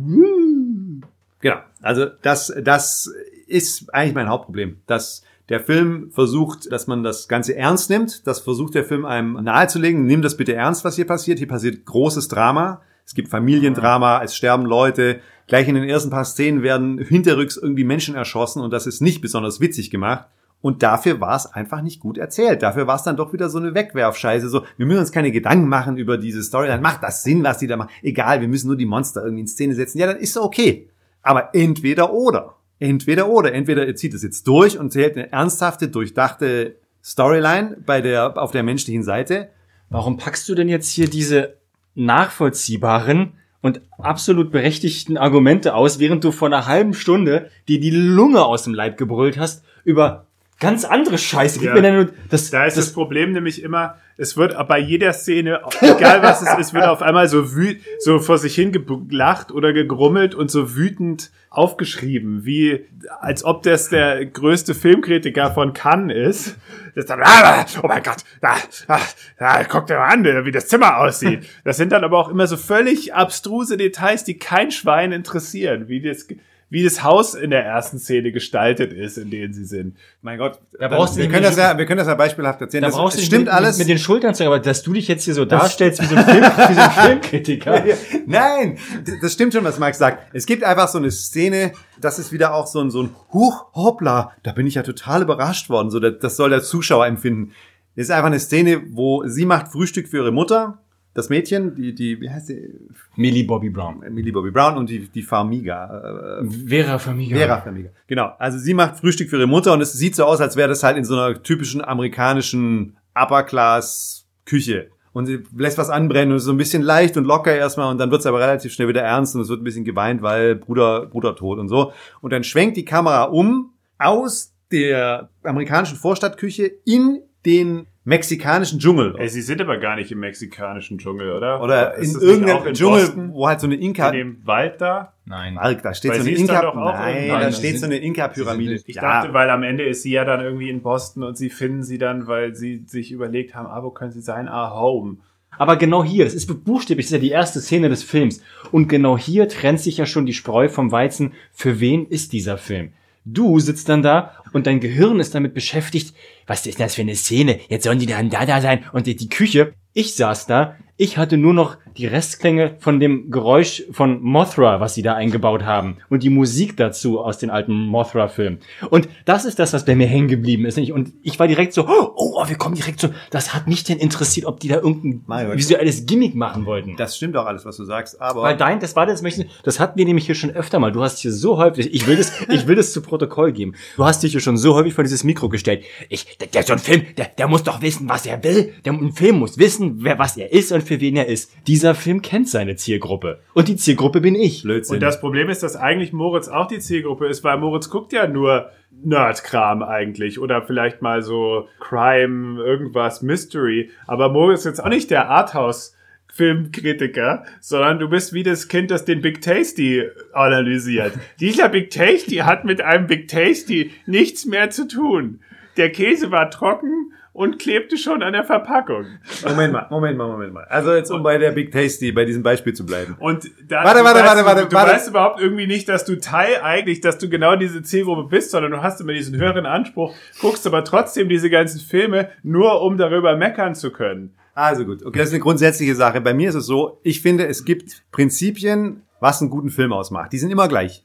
Genau. 1.42 1.58
Also 1.84 2.08
das, 2.24 2.52
das 2.64 3.14
ist 3.48 3.94
eigentlich 3.94 4.16
mein 4.16 4.30
Hauptproblem, 4.30 4.78
dass 4.88 5.24
der 5.50 5.60
Film 5.60 6.10
versucht, 6.12 6.72
dass 6.72 6.88
man 6.88 7.04
das 7.04 7.28
Ganze 7.28 7.56
ernst 7.56 7.90
nimmt. 7.90 8.26
Das 8.26 8.40
versucht 8.40 8.74
der 8.74 8.84
Film 8.84 9.06
einem 9.06 9.34
nahezulegen. 9.34 10.06
Nimm 10.06 10.22
das 10.22 10.38
bitte 10.38 10.56
ernst, 10.56 10.84
was 10.84 10.96
hier 10.96 11.06
passiert. 11.06 11.38
Hier 11.38 11.48
passiert 11.48 11.86
großes 11.86 12.28
Drama. 12.28 12.82
Es 13.06 13.14
gibt 13.14 13.30
Familiendrama, 13.30 14.24
es 14.24 14.36
sterben 14.36 14.66
Leute. 14.66 15.20
Gleich 15.48 15.68
in 15.68 15.76
den 15.76 15.84
ersten 15.84 16.10
paar 16.10 16.26
Szenen 16.26 16.64
werden 16.64 16.98
hinterrücks 16.98 17.58
irgendwie 17.58 17.84
Menschen 17.84 18.16
erschossen 18.16 18.62
und 18.62 18.72
das 18.72 18.88
ist 18.88 19.02
nicht 19.02 19.22
besonders 19.22 19.60
witzig 19.60 19.92
gemacht. 19.92 20.28
Und 20.62 20.82
dafür 20.82 21.22
war 21.22 21.36
es 21.36 21.46
einfach 21.46 21.84
nicht 21.84 22.00
gut 22.00 22.18
erzählt. 22.18 22.64
Dafür 22.64 22.88
war 22.88 22.96
es 22.96 23.04
dann 23.04 23.18
doch 23.18 23.34
wieder 23.34 23.50
so 23.50 23.60
eine 23.60 23.76
Wegwerfscheiße. 23.76 24.50
So, 24.50 24.64
wir 24.78 24.88
müssen 24.88 25.02
uns 25.02 25.12
keine 25.12 25.32
Gedanken 25.32 25.70
machen 25.70 25.98
über 25.98 26.18
diese 26.18 26.42
Story. 26.42 26.68
Dann 26.68 26.82
macht 26.82 27.04
das 27.04 27.22
Sinn, 27.22 27.44
was 27.44 27.60
die 27.60 27.68
da 27.68 27.78
machen. 27.78 27.92
Egal, 28.02 28.42
wir 28.42 28.48
müssen 28.48 28.68
nur 28.68 28.76
die 28.76 28.88
Monster 28.88 29.22
irgendwie 29.22 29.42
in 29.42 29.48
Szene 29.48 29.76
setzen. 29.76 30.00
Ja, 30.00 30.08
dann 30.08 30.18
ist 30.18 30.36
okay. 30.36 30.90
Aber 31.22 31.54
entweder 31.54 32.12
oder. 32.12 32.56
Entweder 32.80 33.30
oder. 33.30 33.54
Entweder 33.54 33.88
ihr 33.88 33.96
zieht 33.96 34.14
es 34.14 34.24
jetzt 34.24 34.48
durch 34.48 34.78
und 34.78 34.92
zählt 34.92 35.16
eine 35.16 35.32
ernsthafte, 35.32 35.88
durchdachte 35.88 36.76
Storyline 37.04 37.78
bei 37.86 38.02
der, 38.02 38.42
auf 38.42 38.52
der 38.52 38.64
menschlichen 38.64 39.04
Seite. 39.04 39.50
Warum 39.90 40.18
packst 40.18 40.50
du 40.50 40.56
denn 40.56 40.70
jetzt 40.70 40.90
hier 40.90 41.10
diese 41.10 41.58
nachvollziehbaren 41.94 43.34
und 43.62 43.82
absolut 43.98 44.52
berechtigten 44.52 45.18
Argumente 45.18 45.74
aus, 45.74 46.00
während 46.00 46.24
du 46.24 46.32
vor 46.32 46.48
einer 46.48 46.68
halben 46.68 46.94
Stunde 46.94 47.50
dir 47.68 47.80
die 47.80 47.92
Lunge 47.92 48.44
aus 48.44 48.64
dem 48.64 48.74
Leib 48.74 48.98
gebrüllt 48.98 49.38
hast 49.38 49.64
über 49.84 50.28
ganz 50.60 50.86
andere 50.86 51.18
Scheiße. 51.18 51.60
Gib 51.60 51.70
Ja. 51.70 51.74
mir 51.74 51.82
denn 51.82 51.96
nur 51.96 52.10
das, 52.30 52.50
Da 52.50 52.66
ist 52.66 52.78
das, 52.78 52.86
das, 52.86 52.94
Problem 52.94 53.32
nämlich 53.34 53.62
immer, 53.62 53.98
es 54.18 54.38
wird 54.38 54.56
bei 54.68 54.80
jeder 54.80 55.12
Szene, 55.14 55.62
egal 55.82 56.22
was 56.24 56.42
es 56.42 56.58
ist, 56.58 56.74
wird 56.74 56.86
auf 56.86 57.02
einmal 57.02 57.28
so 57.28 57.54
wüt, 57.54 57.82
so 58.00 58.20
vor 58.20 58.38
sich 58.38 58.56
hin 58.56 58.72
gelacht 58.72 59.52
oder 59.52 59.74
gegrummelt 59.74 60.36
und 60.36 60.50
so 60.50 60.76
wütend 60.76 61.32
aufgeschrieben, 61.50 62.46
wie 62.46 62.86
als 63.20 63.44
ob 63.44 63.64
das 63.64 63.90
der 63.90 64.26
größte 64.26 64.76
Filmkritiker 64.76 65.52
von 65.52 65.74
Cannes 65.74 66.16
ist. 66.48 66.58
Das 66.96 67.06
dann, 67.06 67.22
ah, 67.24 67.66
oh 67.84 67.88
mein 67.88 68.04
Gott, 68.04 68.24
da, 68.40 68.56
da, 68.88 69.00
da, 69.38 69.64
guck 69.66 69.88
dir 69.88 69.96
mal 69.96 70.08
an, 70.08 70.46
wie 70.46 70.52
das 70.52 70.68
Zimmer 70.68 70.98
aussieht. 70.98 71.46
Das 71.66 71.76
sind 71.76 71.92
dann 71.92 72.06
aber 72.06 72.18
auch 72.18 72.30
immer 72.30 72.48
so 72.48 72.56
völlig 72.56 73.14
abstruse 73.14 73.76
Details, 73.76 74.24
die 74.24 74.38
kein 74.38 74.72
Schwein 74.72 75.12
interessieren, 75.12 75.90
wie 75.90 76.02
das, 76.02 76.28
wie 76.76 76.84
das 76.84 77.04
Haus 77.04 77.36
in 77.36 77.52
der 77.52 77.64
ersten 77.64 78.00
Szene 78.00 78.34
gestaltet 78.34 78.92
ist, 78.92 79.18
in 79.18 79.30
denen 79.30 79.54
sie 79.54 79.64
sind. 79.64 79.96
Mein 80.22 80.38
Gott, 80.38 80.60
Da 80.78 80.90
brauchst 80.90 81.16
du 81.16 81.22
wir 81.22 81.30
können 81.30 81.44
das 81.44 81.56
ja, 81.56 81.78
wir 81.78 81.86
können 81.86 82.00
das 82.00 82.08
ja 82.08 82.16
beispielhaft 82.16 82.60
erzählen. 82.60 82.82
da 82.82 82.90
das, 82.90 82.98
brauchst 82.98 83.16
nicht 83.16 83.28
stimmt 83.28 83.46
mit, 83.46 83.54
alles. 83.54 83.78
mit 83.78 83.88
den 83.88 83.98
Schultern 83.98 84.36
zu, 84.36 84.44
aber 84.44 84.60
dass 84.60 84.84
du 84.84 84.92
dich 84.92 85.08
jetzt 85.08 85.24
hier 85.24 85.36
so 85.36 85.46
darstellst 85.46 86.02
wie 86.02 86.06
so 86.06 86.18
ein, 86.18 86.26
Film, 86.26 86.44
wie 86.68 86.74
so 86.74 86.82
ein 86.82 86.92
Filmkritiker. 86.92 87.82
Nein, 88.26 88.78
das 89.22 89.32
stimmt 89.32 89.54
schon, 89.54 89.64
was 89.64 89.80
Max 89.80 90.00
sagt. 90.00 90.28
Es 90.34 90.46
gibt 90.46 90.66
einfach 90.66 90.90
so 90.90 90.98
eine 90.98 91.12
Szene, 91.12 91.72
das 92.02 92.20
ist 92.20 92.34
wieder 92.34 92.54
auch 92.54 92.68
so 92.68 92.82
ein, 92.82 92.92
so 92.92 93.04
ein 93.04 93.16
Huch, 93.32 93.68
hoppla, 93.74 94.34
da 94.44 94.52
bin 94.52 94.68
ich 94.68 94.76
ja 94.76 94.84
total 94.84 95.22
überrascht 95.22 95.70
worden. 95.70 95.90
So, 95.92 96.02
das, 96.02 96.16
das 96.20 96.36
soll 96.36 96.50
der 96.50 96.62
Zuschauer 96.62 97.08
empfinden. 97.08 97.54
Das 97.96 98.08
ist 98.08 98.12
einfach 98.12 98.28
eine 98.28 98.42
Szene, 98.42 98.82
wo 98.92 99.26
sie 99.26 99.46
macht 99.46 99.70
Frühstück 99.72 100.10
für 100.10 100.18
ihre 100.18 100.34
Mutter, 100.34 100.84
das 101.16 101.30
Mädchen, 101.30 101.76
die, 101.76 101.96
die, 101.96 102.20
wie 102.20 102.30
heißt 102.30 102.48
sie? 102.48 102.74
Millie 103.16 103.46
Bobby 103.46 103.70
Brown. 103.70 104.02
Millie 104.12 104.34
Bobby 104.34 104.52
Brown 104.52 104.78
und 104.78 104.90
die, 104.90 105.08
die 105.08 105.22
Farmiga, 105.22 106.42
äh, 106.42 106.46
Vera 106.68 107.00
Farmiga. 107.00 107.38
Vera 107.38 107.62
Farmiga. 107.62 107.90
Genau. 108.06 108.34
Also 108.38 108.58
sie 108.58 108.74
macht 108.74 108.98
Frühstück 108.98 109.30
für 109.30 109.38
ihre 109.38 109.48
Mutter 109.48 109.72
und 109.72 109.80
es 109.80 109.94
sieht 109.94 110.14
so 110.14 110.26
aus, 110.26 110.42
als 110.42 110.58
wäre 110.58 110.68
das 110.68 110.84
halt 110.84 110.98
in 110.98 111.06
so 111.06 111.18
einer 111.18 111.42
typischen 111.42 111.82
amerikanischen 111.82 112.98
Upper-Class-Küche. 113.16 114.90
Und 115.14 115.28
sie 115.28 115.44
lässt 115.56 115.78
was 115.78 115.90
anbrennen 115.90 116.32
und 116.32 116.38
ist 116.38 116.44
so 116.44 116.52
ein 116.52 116.58
bisschen 116.58 116.82
leicht 116.82 117.16
und 117.16 117.24
locker 117.24 117.56
erstmal 117.56 117.90
und 117.90 117.98
dann 117.98 118.12
wird 118.12 118.20
es 118.20 118.28
aber 118.28 118.42
relativ 118.42 118.74
schnell 118.74 118.90
wieder 118.90 119.02
ernst 119.02 119.36
und 119.36 119.42
es 119.42 119.48
wird 119.48 119.62
ein 119.62 119.64
bisschen 119.64 119.86
geweint, 119.86 120.22
weil 120.22 120.58
Bruder, 120.58 121.06
Bruder 121.06 121.34
tot 121.38 121.60
und 121.60 121.70
so. 121.70 121.94
Und 122.20 122.34
dann 122.34 122.44
schwenkt 122.44 122.76
die 122.76 122.84
Kamera 122.84 123.24
um 123.24 123.72
aus 123.98 124.54
der 124.74 125.30
amerikanischen 125.44 125.96
Vorstadtküche 125.96 126.70
in 126.84 127.22
den 127.46 127.88
mexikanischen 128.06 128.80
Dschungel. 128.80 129.16
Ey, 129.18 129.28
sie 129.30 129.42
sind 129.42 129.60
aber 129.60 129.78
gar 129.78 129.96
nicht 129.96 130.12
im 130.12 130.20
mexikanischen 130.20 130.98
Dschungel, 131.00 131.32
oder? 131.34 131.62
Oder 131.62 131.96
Ist 131.96 132.16
in 132.16 132.22
irgendeinem 132.22 132.68
in 132.68 132.74
Dschungel, 132.76 133.02
Boston? 133.02 133.34
wo 133.34 133.48
halt 133.48 133.60
so 133.60 133.68
eine 133.68 133.76
Inka... 133.76 134.10
In 134.10 134.14
dem 134.16 134.38
Wald 134.48 134.80
da? 134.80 135.14
Nein. 135.26 135.56
Mark, 135.56 135.82
da 135.82 135.94
steht 135.94 136.12
Weil 136.12 136.22
so 136.22 136.28
eine 136.28 136.36
da 136.36 136.42
Inka... 136.42 136.68
auch 136.70 136.76
Nein, 136.94 137.16
irgendwann- 137.18 137.42
da 137.42 137.52
steht 137.52 137.72
sind- 137.72 137.80
so 137.80 137.86
eine 137.88 137.98
Inka-Pyramide. 137.98 138.74
Ich 138.86 138.96
Ja. 138.96 139.02
dachte, 139.02 139.34
weil 139.34 139.50
am 139.50 139.64
Ende 139.64 139.84
ist 139.84 140.04
sie 140.04 140.12
ja 140.12 140.24
dann 140.24 140.40
irgendwie 140.42 140.70
in 140.70 140.82
Boston 140.84 141.24
und 141.24 141.36
sie 141.36 141.50
finden 141.50 141.84
sie 141.84 141.98
dann, 141.98 142.28
weil 142.28 142.56
sie 142.56 142.84
sich 142.86 143.12
überlegt 143.12 143.56
haben, 143.56 143.66
ah, 143.68 143.82
wo 143.84 143.90
können 143.90 144.12
sie 144.12 144.22
sein? 144.22 144.48
Ah, 144.48 144.80
home. 144.80 145.18
Aber 145.58 145.78
genau 145.78 146.04
hier, 146.04 146.26
das 146.26 146.34
ist 146.34 146.48
buchstäblich, 146.66 147.06
das 147.08 147.12
ist 147.14 147.18
ja 147.18 147.22
die 147.22 147.32
erste 147.32 147.60
Szene 147.62 147.90
des 147.90 148.04
Films. 148.04 148.42
Und 148.72 148.88
genau 148.88 149.18
hier 149.18 149.48
trennt 149.48 149.80
sich 149.80 149.98
ja 149.98 150.06
schon 150.06 150.26
die 150.26 150.34
Spreu 150.34 150.68
vom 150.70 150.92
Weizen. 150.92 151.32
Für 151.54 151.80
wen 151.80 152.06
ist 152.06 152.34
dieser 152.34 152.58
Film? 152.58 152.92
Du 153.26 153.60
sitzt 153.60 153.90
dann 153.90 154.04
da 154.04 154.32
und 154.54 154.68
dein 154.68 154.80
Gehirn 154.80 155.20
ist 155.20 155.34
damit 155.34 155.56
beschäftigt, 155.56 156.16
was 156.46 156.66
ist 156.68 156.80
das 156.80 156.94
für 156.94 157.02
eine 157.02 157.16
Szene? 157.16 157.60
Jetzt 157.70 157.84
sollen 157.84 157.98
die 157.98 158.06
dann 158.06 158.30
da 158.30 158.46
da 158.46 158.62
sein 158.62 158.84
und 158.94 159.08
die 159.08 159.16
die 159.16 159.30
Küche. 159.30 159.74
Ich 159.94 160.16
saß 160.16 160.46
da, 160.46 160.76
ich 160.98 161.18
hatte 161.18 161.38
nur 161.38 161.54
noch 161.54 161.78
die 161.98 162.08
Restklänge 162.08 162.76
von 162.80 163.00
dem 163.00 163.30
Geräusch 163.30 163.84
von 163.92 164.22
Mothra, 164.22 164.80
was 164.80 164.96
sie 164.96 165.02
da 165.02 165.14
eingebaut 165.14 165.64
haben 165.64 165.98
und 166.10 166.24
die 166.24 166.30
Musik 166.30 166.78
dazu 166.78 167.20
aus 167.20 167.38
den 167.38 167.50
alten 167.50 167.74
Mothra-Filmen. 167.74 168.60
Und 168.90 169.10
das 169.26 169.46
ist 169.46 169.60
das, 169.60 169.74
was 169.74 169.86
bei 169.86 169.96
mir 169.96 170.08
hängen 170.08 170.28
geblieben 170.28 170.66
ist. 170.66 170.78
Und 170.78 171.14
ich 171.22 171.38
war 171.38 171.48
direkt 171.48 171.74
so, 171.74 171.86
oh, 171.88 172.12
oh, 172.16 172.48
wir 172.48 172.58
kommen 172.58 172.76
direkt 172.76 173.02
so, 173.02 173.10
das 173.30 173.54
hat 173.54 173.68
mich 173.68 173.84
denn 173.84 173.98
interessiert, 173.98 174.46
ob 174.46 174.60
die 174.60 174.70
da 174.70 174.76
irgendein 174.76 175.58
visuelles 175.58 176.06
Gimmick 176.06 176.34
machen 176.36 176.66
wollten. 176.66 176.96
Das 176.96 177.18
stimmt 177.18 177.36
auch 177.36 177.46
alles, 177.46 177.66
was 177.66 177.76
du 177.78 177.84
sagst, 177.84 178.22
aber... 178.22 178.44
Weil 178.44 178.58
dein, 178.58 178.80
das 178.80 178.96
war 178.96 179.06
das, 179.06 179.22
das 179.64 179.80
hatten 179.80 179.98
wir 179.98 180.06
nämlich 180.06 180.26
hier 180.26 180.36
schon 180.36 180.52
öfter 180.52 180.80
mal. 180.80 180.92
Du 180.92 181.02
hast 181.02 181.20
hier 181.20 181.32
so 181.32 181.58
häufig, 181.58 181.94
ich 181.94 182.08
will 182.08 182.16
das, 182.16 182.32
ich 182.50 182.68
will 182.68 182.76
das 182.76 182.94
zu 182.94 183.02
Protokoll 183.02 183.52
geben. 183.52 183.74
Du 183.98 184.06
hast 184.06 184.24
dich 184.24 184.32
hier 184.32 184.42
schon 184.42 184.58
so 184.58 184.76
häufig 184.76 184.94
vor 184.94 185.04
dieses 185.04 185.26
Mikro 185.26 185.50
gestellt. 185.50 185.84
Ich, 186.10 186.38
der, 186.38 186.48
der 186.48 186.64
so 186.64 186.74
ein 186.74 186.80
Film, 186.80 187.04
der, 187.18 187.26
der 187.38 187.48
muss 187.48 187.64
doch 187.64 187.82
wissen, 187.82 188.08
was 188.08 188.26
er 188.26 188.44
will. 188.44 188.74
Der 188.86 188.94
ein 188.94 189.12
Film 189.12 189.40
muss 189.40 189.58
wissen, 189.58 190.04
wer, 190.04 190.20
was 190.20 190.38
er 190.38 190.52
ist 190.52 190.72
und 190.72 190.85
für 190.86 191.02
wen 191.02 191.16
er 191.16 191.28
ist. 191.28 191.52
Dieser 191.68 191.96
Film 191.96 192.22
kennt 192.22 192.50
seine 192.50 192.76
Zielgruppe. 192.76 193.40
Und 193.54 193.68
die 193.68 193.76
Zielgruppe 193.76 194.22
bin 194.22 194.36
ich. 194.36 194.64
Blödsinn. 194.64 194.96
Und 194.96 195.00
das 195.02 195.20
Problem 195.20 195.50
ist, 195.50 195.64
dass 195.64 195.76
eigentlich 195.76 196.14
Moritz 196.14 196.48
auch 196.48 196.68
die 196.68 196.80
Zielgruppe 196.80 197.28
ist, 197.28 197.44
weil 197.44 197.58
Moritz 197.58 197.90
guckt 197.90 198.14
ja 198.14 198.28
nur 198.28 198.70
Nerdkram 199.04 199.84
eigentlich 199.84 200.40
oder 200.40 200.62
vielleicht 200.62 201.02
mal 201.02 201.22
so 201.22 201.68
Crime, 201.80 202.62
irgendwas, 202.64 203.22
Mystery. 203.22 203.92
Aber 204.08 204.30
Moritz 204.30 204.62
ist 204.62 204.66
jetzt 204.66 204.84
auch 204.84 204.90
nicht 204.90 205.12
der 205.12 205.30
Arthouse. 205.30 205.94
Filmkritiker, 206.36 207.46
sondern 207.62 207.98
du 207.98 208.10
bist 208.10 208.34
wie 208.34 208.44
das 208.44 208.68
Kind, 208.68 208.92
das 208.92 209.06
den 209.06 209.22
Big 209.22 209.40
Tasty 209.40 210.04
analysiert. 210.34 211.14
Dieser 211.40 211.70
Big 211.70 211.92
Tasty 211.92 212.38
hat 212.38 212.66
mit 212.66 212.82
einem 212.82 213.08
Big 213.08 213.30
Tasty 213.30 213.92
nichts 214.06 214.46
mehr 214.46 214.70
zu 214.70 214.86
tun. 214.86 215.40
Der 215.78 215.94
Käse 215.94 216.32
war 216.32 216.50
trocken 216.50 217.14
und 217.36 217.60
klebte 217.60 217.98
schon 217.98 218.24
an 218.24 218.32
der 218.32 218.46
Verpackung. 218.46 219.06
Moment 219.44 219.74
mal, 219.74 219.88
Moment 219.90 220.18
mal, 220.18 220.28
Moment 220.30 220.54
mal. 220.54 220.64
Also 220.70 220.96
jetzt 220.96 221.12
um 221.12 221.22
bei 221.22 221.38
der 221.38 221.52
Big 221.52 221.70
Tasty, 221.70 222.14
bei 222.14 222.24
diesem 222.24 222.44
Beispiel 222.44 222.74
zu 222.74 222.86
bleiben. 222.86 223.18
Und 223.20 223.52
da, 223.68 223.84
Warte, 223.84 224.06
warte, 224.06 224.20
weißt, 224.22 224.26
warte, 224.26 224.46
warte, 224.46 224.62
du, 224.62 224.68
du 224.70 224.76
warte. 224.78 224.92
weißt 224.94 225.10
überhaupt 225.10 225.42
irgendwie 225.42 225.68
nicht, 225.68 225.90
dass 225.90 226.06
du 226.06 226.18
Teil 226.18 226.62
eigentlich, 226.64 227.02
dass 227.02 227.18
du 227.18 227.28
genau 227.28 227.58
diese 227.58 227.84
Zielgruppe 227.84 228.30
bist, 228.30 228.52
sondern 228.52 228.72
du 228.72 228.82
hast 228.82 229.02
immer 229.02 229.12
diesen 229.12 229.38
höheren 229.38 229.66
Anspruch, 229.66 230.16
guckst 230.40 230.66
aber 230.66 230.86
trotzdem 230.86 231.28
diese 231.28 231.50
ganzen 231.50 231.82
Filme, 231.82 232.30
nur 232.42 232.82
um 232.82 232.98
darüber 232.98 233.36
meckern 233.36 233.76
zu 233.76 233.92
können. 233.92 234.34
Also 234.54 234.86
gut, 234.86 235.06
okay, 235.06 235.20
das 235.20 235.28
ist 235.28 235.34
eine 235.34 235.44
grundsätzliche 235.44 235.96
Sache. 235.96 236.22
Bei 236.22 236.34
mir 236.34 236.48
ist 236.48 236.56
es 236.56 236.66
so, 236.66 237.02
ich 237.04 237.22
finde, 237.22 237.48
es 237.48 237.66
gibt 237.66 238.04
Prinzipien, 238.14 239.02
was 239.20 239.42
einen 239.42 239.50
guten 239.50 239.72
Film 239.72 239.92
ausmacht. 239.92 240.32
Die 240.32 240.38
sind 240.38 240.52
immer 240.52 240.70
gleich. 240.70 241.04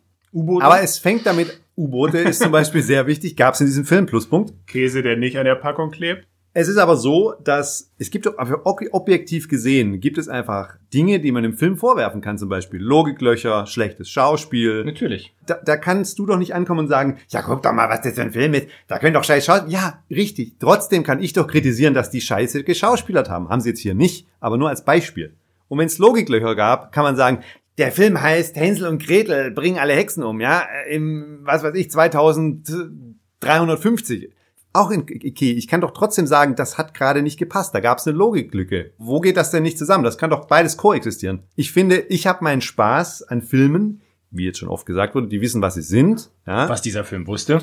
Aber 0.60 0.80
es 0.80 0.98
fängt 0.98 1.26
damit, 1.26 1.60
U-Boote 1.80 2.18
ist 2.18 2.42
zum 2.42 2.52
Beispiel 2.52 2.82
sehr 2.82 3.06
wichtig, 3.06 3.36
gab 3.36 3.54
es 3.54 3.60
in 3.60 3.66
diesem 3.66 3.84
Film, 3.86 4.06
Pluspunkt. 4.06 4.52
Käse, 4.66 5.02
der 5.02 5.16
nicht 5.16 5.38
an 5.38 5.44
der 5.46 5.54
Packung 5.54 5.90
klebt. 5.90 6.26
Es 6.52 6.66
ist 6.66 6.78
aber 6.78 6.96
so, 6.96 7.34
dass 7.44 7.92
es 7.98 8.10
gibt 8.10 8.26
doch 8.26 8.36
aber 8.36 8.66
ob- 8.66 8.80
objektiv 8.90 9.48
gesehen, 9.48 10.00
gibt 10.00 10.18
es 10.18 10.28
einfach 10.28 10.74
Dinge, 10.92 11.20
die 11.20 11.30
man 11.30 11.44
im 11.44 11.54
Film 11.54 11.76
vorwerfen 11.76 12.20
kann, 12.20 12.38
zum 12.38 12.48
Beispiel 12.48 12.80
Logiklöcher, 12.80 13.66
schlechtes 13.66 14.10
Schauspiel. 14.10 14.84
Natürlich. 14.84 15.32
Da, 15.46 15.60
da 15.64 15.76
kannst 15.76 16.18
du 16.18 16.26
doch 16.26 16.38
nicht 16.38 16.52
ankommen 16.52 16.80
und 16.80 16.88
sagen, 16.88 17.18
ja 17.28 17.42
guck 17.42 17.62
doch 17.62 17.72
mal, 17.72 17.88
was 17.88 18.02
das 18.02 18.14
für 18.14 18.22
ein 18.22 18.32
Film 18.32 18.52
ist. 18.54 18.66
Da 18.88 18.98
können 18.98 19.14
doch 19.14 19.22
scheiß 19.22 19.44
Schauspieler. 19.46 19.72
Ja, 19.72 20.02
richtig. 20.10 20.56
Trotzdem 20.58 21.04
kann 21.04 21.22
ich 21.22 21.32
doch 21.32 21.46
kritisieren, 21.46 21.94
dass 21.94 22.10
die 22.10 22.20
Scheiße 22.20 22.64
geschauspielert 22.64 23.30
haben. 23.30 23.48
Haben 23.48 23.60
sie 23.60 23.68
jetzt 23.68 23.80
hier 23.80 23.94
nicht, 23.94 24.26
aber 24.40 24.56
nur 24.56 24.68
als 24.70 24.84
Beispiel. 24.84 25.34
Und 25.68 25.78
wenn 25.78 25.86
es 25.86 25.98
Logiklöcher 25.98 26.56
gab, 26.56 26.90
kann 26.90 27.04
man 27.04 27.14
sagen, 27.14 27.44
der 27.80 27.90
Film 27.92 28.20
heißt 28.20 28.56
Hänsel 28.56 28.86
und 28.86 29.02
Gretel 29.02 29.50
bringen 29.50 29.78
alle 29.78 29.94
Hexen 29.94 30.22
um, 30.22 30.38
ja, 30.40 30.66
im, 30.88 31.40
was 31.42 31.62
weiß 31.62 31.74
ich, 31.74 31.90
2350. 31.90 34.30
Auch 34.72 34.92
in 34.92 35.00
okay, 35.00 35.50
ich 35.50 35.66
kann 35.66 35.80
doch 35.80 35.90
trotzdem 35.92 36.28
sagen, 36.28 36.54
das 36.54 36.78
hat 36.78 36.94
gerade 36.94 37.22
nicht 37.22 37.38
gepasst. 37.38 37.74
Da 37.74 37.80
gab 37.80 37.98
es 37.98 38.06
eine 38.06 38.16
Logiklücke. 38.16 38.92
Wo 38.98 39.20
geht 39.20 39.36
das 39.36 39.50
denn 39.50 39.64
nicht 39.64 39.78
zusammen? 39.78 40.04
Das 40.04 40.16
kann 40.18 40.30
doch 40.30 40.46
beides 40.46 40.76
koexistieren. 40.76 41.42
Ich 41.56 41.72
finde, 41.72 41.96
ich 41.96 42.28
habe 42.28 42.44
meinen 42.44 42.60
Spaß 42.60 43.24
an 43.24 43.42
Filmen, 43.42 44.02
wie 44.30 44.44
jetzt 44.44 44.58
schon 44.58 44.68
oft 44.68 44.86
gesagt 44.86 45.16
wurde, 45.16 45.28
die 45.28 45.40
wissen, 45.40 45.62
was 45.62 45.74
sie 45.74 45.82
sind. 45.82 46.30
Ja? 46.46 46.68
Was 46.68 46.82
dieser 46.82 47.04
Film 47.04 47.26
wusste. 47.26 47.62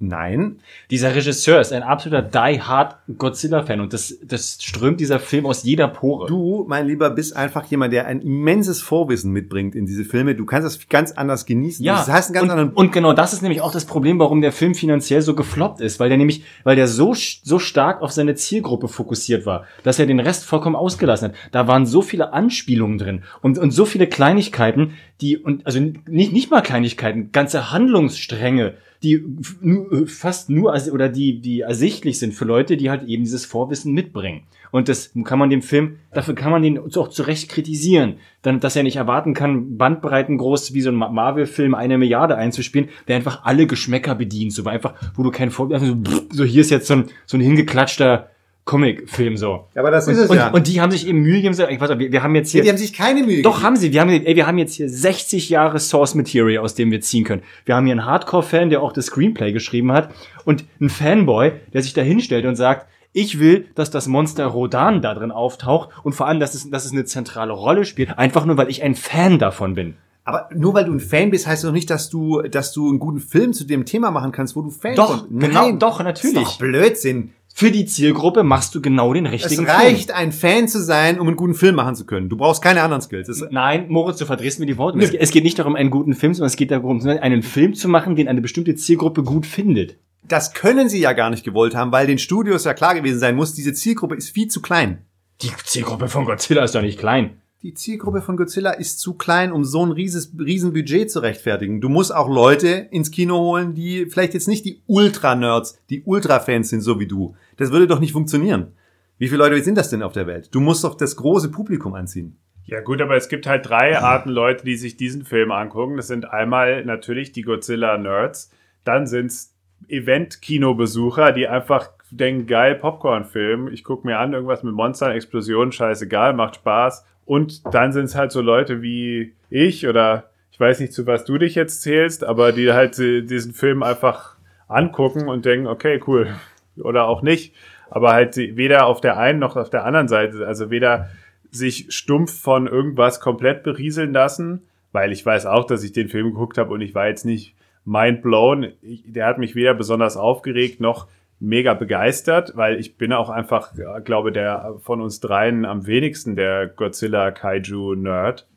Nein. 0.00 0.58
Dieser 0.90 1.14
Regisseur 1.14 1.60
ist 1.60 1.72
ein 1.72 1.82
absoluter 1.82 2.22
die-hard 2.22 2.96
Godzilla-Fan 3.16 3.80
und 3.80 3.92
das, 3.92 4.18
das 4.22 4.58
strömt 4.60 4.98
dieser 4.98 5.20
Film 5.20 5.46
aus 5.46 5.62
jeder 5.62 5.86
Pore. 5.88 6.26
Du, 6.26 6.64
mein 6.68 6.86
Lieber, 6.86 7.10
bist 7.10 7.36
einfach 7.36 7.64
jemand, 7.66 7.92
der 7.92 8.06
ein 8.06 8.20
immenses 8.20 8.82
Vorwissen 8.82 9.30
mitbringt 9.30 9.74
in 9.74 9.86
diese 9.86 10.04
Filme. 10.04 10.34
Du 10.34 10.46
kannst 10.46 10.66
das 10.66 10.88
ganz 10.88 11.12
anders 11.12 11.46
genießen. 11.46 11.84
Ja, 11.84 11.96
das 11.96 12.08
heißt 12.08 12.28
einen 12.28 12.34
ganz 12.34 12.44
und, 12.44 12.50
anderen. 12.50 12.72
und 12.72 12.92
genau 12.92 13.12
das 13.12 13.32
ist 13.32 13.42
nämlich 13.42 13.60
auch 13.60 13.72
das 13.72 13.84
Problem, 13.84 14.18
warum 14.18 14.40
der 14.40 14.52
Film 14.52 14.74
finanziell 14.74 15.22
so 15.22 15.34
gefloppt 15.34 15.80
ist, 15.80 16.00
weil 16.00 16.08
der 16.08 16.18
nämlich, 16.18 16.42
weil 16.64 16.76
der 16.76 16.88
so, 16.88 17.14
so 17.14 17.58
stark 17.60 18.02
auf 18.02 18.10
seine 18.10 18.34
Zielgruppe 18.34 18.88
fokussiert 18.88 19.46
war, 19.46 19.64
dass 19.84 20.00
er 20.00 20.06
den 20.06 20.20
Rest 20.20 20.44
vollkommen 20.44 20.76
ausgelassen 20.76 21.28
hat. 21.28 21.36
Da 21.52 21.68
waren 21.68 21.86
so 21.86 22.02
viele 22.02 22.32
Anspielungen 22.32 22.98
drin 22.98 23.22
und, 23.42 23.58
und 23.58 23.70
so 23.70 23.84
viele 23.84 24.08
Kleinigkeiten, 24.08 24.94
die, 25.20 25.38
und, 25.38 25.64
also 25.66 25.78
nicht, 25.80 26.32
nicht 26.32 26.50
mal 26.50 26.62
Kleinigkeiten, 26.62 27.30
ganze 27.30 27.70
Handlungsstränge, 27.70 28.74
die 29.04 29.22
nur, 29.60 30.08
fast 30.08 30.50
nur, 30.50 30.74
oder 30.90 31.08
die, 31.08 31.40
die 31.40 31.60
ersichtlich 31.60 32.18
sind 32.18 32.34
für 32.34 32.44
Leute, 32.44 32.76
die 32.76 32.90
halt 32.90 33.04
eben 33.04 33.22
dieses 33.22 33.44
Vorwissen 33.44 33.92
mitbringen. 33.92 34.42
Und 34.72 34.88
das 34.88 35.12
kann 35.22 35.38
man 35.38 35.50
dem 35.50 35.62
Film, 35.62 35.98
dafür 36.12 36.34
kann 36.34 36.50
man 36.50 36.62
den 36.62 36.78
auch 36.78 37.08
zu 37.08 37.22
Recht 37.22 37.48
kritisieren. 37.48 38.14
Dann, 38.42 38.58
dass 38.58 38.74
er 38.74 38.82
nicht 38.82 38.96
erwarten 38.96 39.34
kann, 39.34 39.76
Bandbreiten 39.76 40.36
groß 40.36 40.74
wie 40.74 40.80
so 40.80 40.90
ein 40.90 40.96
Ma- 40.96 41.10
Marvel-Film 41.10 41.76
eine 41.76 41.98
Milliarde 41.98 42.36
einzuspielen, 42.36 42.88
der 43.06 43.16
einfach 43.16 43.44
alle 43.44 43.68
Geschmäcker 43.68 44.16
bedient. 44.16 44.52
So 44.52 44.64
einfach, 44.64 44.94
wo 45.14 45.22
du 45.22 45.30
kein 45.30 45.52
Vor, 45.52 45.72
also 45.72 45.96
so 46.30 46.42
hier 46.42 46.62
ist 46.62 46.70
jetzt 46.70 46.88
so 46.88 46.94
ein, 46.94 47.04
so 47.26 47.36
ein 47.36 47.40
hingeklatschter 47.40 48.30
Comic-Film 48.64 49.36
so. 49.36 49.66
Ja, 49.74 49.82
aber 49.82 49.90
das 49.90 50.06
Und, 50.08 50.14
ist 50.14 50.20
es 50.20 50.30
und, 50.30 50.36
ja. 50.36 50.48
und 50.50 50.66
die 50.68 50.80
haben 50.80 50.90
sich 50.90 51.06
eben 51.06 51.20
Mühe 51.20 51.42
gegeben, 51.42 51.52
ich 51.70 51.80
weiß, 51.80 51.98
wir, 51.98 52.12
wir 52.12 52.22
haben 52.22 52.34
jetzt 52.34 52.48
Ja, 52.52 52.58
hier 52.58 52.62
die 52.64 52.68
haben 52.70 52.78
sich 52.78 52.92
keine 52.94 53.22
Mühe 53.22 53.42
doch, 53.42 53.52
gegeben. 53.52 53.66
haben 53.66 53.76
sie. 53.76 53.92
Wir 53.92 54.00
haben, 54.00 54.08
ey, 54.10 54.36
wir 54.36 54.46
haben 54.46 54.56
jetzt 54.58 54.74
hier 54.74 54.88
60 54.88 55.50
Jahre 55.50 55.78
Source 55.78 56.14
Material, 56.14 56.64
aus 56.64 56.74
dem 56.74 56.90
wir 56.90 57.00
ziehen 57.02 57.24
können. 57.24 57.42
Wir 57.66 57.76
haben 57.76 57.84
hier 57.86 57.92
einen 57.92 58.06
Hardcore-Fan, 58.06 58.70
der 58.70 58.80
auch 58.82 58.92
das 58.92 59.06
Screenplay 59.06 59.52
geschrieben 59.52 59.92
hat 59.92 60.10
und 60.46 60.64
einen 60.80 60.88
Fanboy, 60.90 61.52
der 61.74 61.82
sich 61.82 61.92
da 61.92 62.00
hinstellt 62.02 62.46
und 62.46 62.56
sagt, 62.56 62.86
ich 63.12 63.38
will, 63.38 63.66
dass 63.74 63.90
das 63.90 64.08
Monster 64.08 64.46
Rodan 64.46 65.02
da 65.02 65.14
drin 65.14 65.30
auftaucht 65.30 65.90
und 66.02 66.14
vor 66.14 66.26
allem, 66.26 66.40
dass 66.40 66.54
es, 66.54 66.68
dass 66.70 66.84
es 66.84 66.92
eine 66.92 67.04
zentrale 67.04 67.52
Rolle 67.52 67.84
spielt, 67.84 68.18
einfach 68.18 68.44
nur, 68.44 68.56
weil 68.56 68.70
ich 68.70 68.82
ein 68.82 68.94
Fan 68.96 69.38
davon 69.38 69.74
bin. 69.74 69.94
Aber 70.24 70.48
nur 70.54 70.72
weil 70.72 70.86
du 70.86 70.92
ein 70.92 71.00
Fan 71.00 71.30
bist, 71.30 71.46
heißt 71.46 71.64
doch 71.64 71.70
nicht, 71.70 71.90
dass 71.90 72.08
du, 72.08 72.40
dass 72.42 72.72
du 72.72 72.88
einen 72.88 72.98
guten 72.98 73.20
Film 73.20 73.52
zu 73.52 73.64
dem 73.64 73.84
Thema 73.84 74.10
machen 74.10 74.32
kannst, 74.32 74.56
wo 74.56 74.62
du 74.62 74.70
Fan 74.70 74.94
Doch, 74.96 75.28
von. 75.28 75.38
genau, 75.38 75.66
Nein, 75.66 75.78
doch, 75.78 75.98
Das 75.98 76.04
natürlich. 76.06 76.36
ist 76.38 76.44
doch 76.44 76.58
Blödsinn. 76.58 77.32
Für 77.56 77.70
die 77.70 77.86
Zielgruppe 77.86 78.42
machst 78.42 78.74
du 78.74 78.82
genau 78.82 79.12
den 79.14 79.26
Es 79.26 79.32
richtigen 79.32 79.64
reicht, 79.64 80.10
ein 80.10 80.32
Fan 80.32 80.66
zu 80.66 80.82
sein, 80.82 81.20
um 81.20 81.28
einen 81.28 81.36
guten 81.36 81.54
Film 81.54 81.76
machen 81.76 81.94
zu 81.94 82.04
können. 82.04 82.28
Du 82.28 82.36
brauchst 82.36 82.60
keine 82.60 82.82
anderen 82.82 83.00
Skills. 83.00 83.28
Das, 83.28 83.44
Nein, 83.48 83.86
Moritz, 83.88 84.18
du 84.18 84.26
verdrehst 84.26 84.58
mir 84.58 84.66
die 84.66 84.76
Worte. 84.76 84.98
Es, 84.98 85.14
es 85.14 85.30
geht 85.30 85.44
nicht 85.44 85.56
darum, 85.60 85.76
einen 85.76 85.90
guten 85.90 86.14
Film, 86.14 86.34
sondern 86.34 86.48
es 86.48 86.56
geht 86.56 86.72
darum, 86.72 87.00
einen 87.06 87.42
Film 87.44 87.74
zu 87.74 87.88
machen, 87.88 88.16
den 88.16 88.26
eine 88.26 88.40
bestimmte 88.40 88.74
Zielgruppe 88.74 89.22
gut 89.22 89.46
findet. 89.46 89.98
das 90.26 90.52
können 90.52 90.88
sie 90.88 90.98
ja 90.98 91.12
gar 91.12 91.30
nicht 91.30 91.44
gewollt 91.44 91.76
haben, 91.76 91.92
weil 91.92 92.08
den 92.08 92.18
Studios 92.18 92.64
ja 92.64 92.74
klar 92.74 92.96
gewesen 92.96 93.20
sein 93.20 93.36
muss, 93.36 93.54
diese 93.54 93.72
Zielgruppe 93.72 94.16
ist 94.16 94.30
viel 94.30 94.48
zu 94.48 94.60
klein. 94.60 95.04
Die 95.40 95.50
Zielgruppe 95.64 96.08
von 96.08 96.24
Godzilla 96.24 96.64
ist 96.64 96.74
doch 96.74 96.82
nicht 96.82 96.98
klein. 96.98 97.40
Die 97.64 97.72
Zielgruppe 97.72 98.20
von 98.20 98.36
Godzilla 98.36 98.72
ist 98.72 99.00
zu 99.00 99.14
klein, 99.14 99.50
um 99.50 99.64
so 99.64 99.86
ein 99.86 99.90
rieses, 99.90 100.34
riesen 100.38 100.74
Budget 100.74 101.10
zu 101.10 101.20
rechtfertigen. 101.20 101.80
Du 101.80 101.88
musst 101.88 102.14
auch 102.14 102.28
Leute 102.28 102.88
ins 102.90 103.10
Kino 103.10 103.38
holen, 103.38 103.72
die 103.72 104.04
vielleicht 104.04 104.34
jetzt 104.34 104.48
nicht 104.48 104.66
die 104.66 104.82
Ultra-Nerds, 104.86 105.82
die 105.88 106.02
Ultra-Fans 106.02 106.68
sind, 106.68 106.82
so 106.82 107.00
wie 107.00 107.06
du. 107.06 107.34
Das 107.56 107.72
würde 107.72 107.86
doch 107.86 108.00
nicht 108.00 108.12
funktionieren. 108.12 108.74
Wie 109.16 109.28
viele 109.28 109.38
Leute 109.38 109.64
sind 109.64 109.78
das 109.78 109.88
denn 109.88 110.02
auf 110.02 110.12
der 110.12 110.26
Welt? 110.26 110.54
Du 110.54 110.60
musst 110.60 110.84
doch 110.84 110.94
das 110.94 111.16
große 111.16 111.50
Publikum 111.50 111.94
anziehen. 111.94 112.36
Ja 112.66 112.82
gut, 112.82 113.00
aber 113.00 113.16
es 113.16 113.30
gibt 113.30 113.46
halt 113.46 113.66
drei 113.66 113.98
Arten 113.98 114.28
Leute, 114.28 114.66
die 114.66 114.76
sich 114.76 114.98
diesen 114.98 115.24
Film 115.24 115.50
angucken. 115.50 115.96
Das 115.96 116.08
sind 116.08 116.26
einmal 116.26 116.84
natürlich 116.84 117.32
die 117.32 117.42
Godzilla-Nerds, 117.44 118.50
dann 118.84 119.06
sind's 119.06 119.54
Event-Kinobesucher, 119.88 121.32
die 121.32 121.48
einfach 121.48 121.88
denken, 122.10 122.46
geil, 122.46 122.74
Popcorn-Film, 122.74 123.68
ich 123.68 123.84
gucke 123.84 124.06
mir 124.06 124.18
an, 124.18 124.34
irgendwas 124.34 124.62
mit 124.62 124.74
Monstern, 124.74 125.12
Explosionen, 125.12 125.72
scheißegal, 125.72 126.34
macht 126.34 126.56
Spaß. 126.56 127.06
Und 127.26 127.74
dann 127.74 127.92
sind's 127.92 128.14
halt 128.14 128.32
so 128.32 128.40
Leute 128.40 128.82
wie 128.82 129.32
ich 129.50 129.86
oder 129.86 130.30
ich 130.50 130.60
weiß 130.60 130.80
nicht, 130.80 130.92
zu 130.92 131.06
was 131.06 131.24
du 131.24 131.36
dich 131.36 131.56
jetzt 131.56 131.82
zählst, 131.82 132.22
aber 132.22 132.52
die 132.52 132.72
halt 132.72 132.96
diesen 132.96 133.54
Film 133.54 133.82
einfach 133.82 134.36
angucken 134.68 135.28
und 135.28 135.44
denken, 135.44 135.66
okay, 135.66 136.00
cool. 136.06 136.28
Oder 136.76 137.08
auch 137.08 137.22
nicht. 137.22 137.54
Aber 137.90 138.12
halt 138.12 138.36
weder 138.36 138.86
auf 138.86 139.00
der 139.00 139.18
einen 139.18 139.38
noch 139.38 139.56
auf 139.56 139.70
der 139.70 139.84
anderen 139.84 140.08
Seite, 140.08 140.46
also 140.46 140.70
weder 140.70 141.10
sich 141.50 141.86
stumpf 141.88 142.40
von 142.40 142.66
irgendwas 142.66 143.20
komplett 143.20 143.62
berieseln 143.62 144.12
lassen, 144.12 144.62
weil 144.92 145.12
ich 145.12 145.24
weiß 145.24 145.46
auch, 145.46 145.64
dass 145.64 145.82
ich 145.82 145.92
den 145.92 146.08
Film 146.08 146.32
geguckt 146.32 146.58
habe 146.58 146.72
und 146.72 146.80
ich 146.80 146.94
war 146.94 147.08
jetzt 147.08 147.24
nicht 147.24 147.54
mind 147.84 148.22
blown. 148.22 148.72
Der 148.82 149.26
hat 149.26 149.38
mich 149.38 149.54
weder 149.54 149.74
besonders 149.74 150.16
aufgeregt 150.16 150.80
noch 150.80 151.06
mega 151.44 151.74
begeistert, 151.74 152.56
weil 152.56 152.78
ich 152.80 152.96
bin 152.96 153.12
auch 153.12 153.30
einfach, 153.30 153.72
glaube 154.04 154.32
der 154.32 154.76
von 154.80 155.00
uns 155.00 155.20
dreien 155.20 155.64
am 155.64 155.86
wenigsten 155.86 156.36
der 156.36 156.66
Godzilla 156.66 157.30
Kaiju 157.30 157.94
Nerd. 157.94 158.48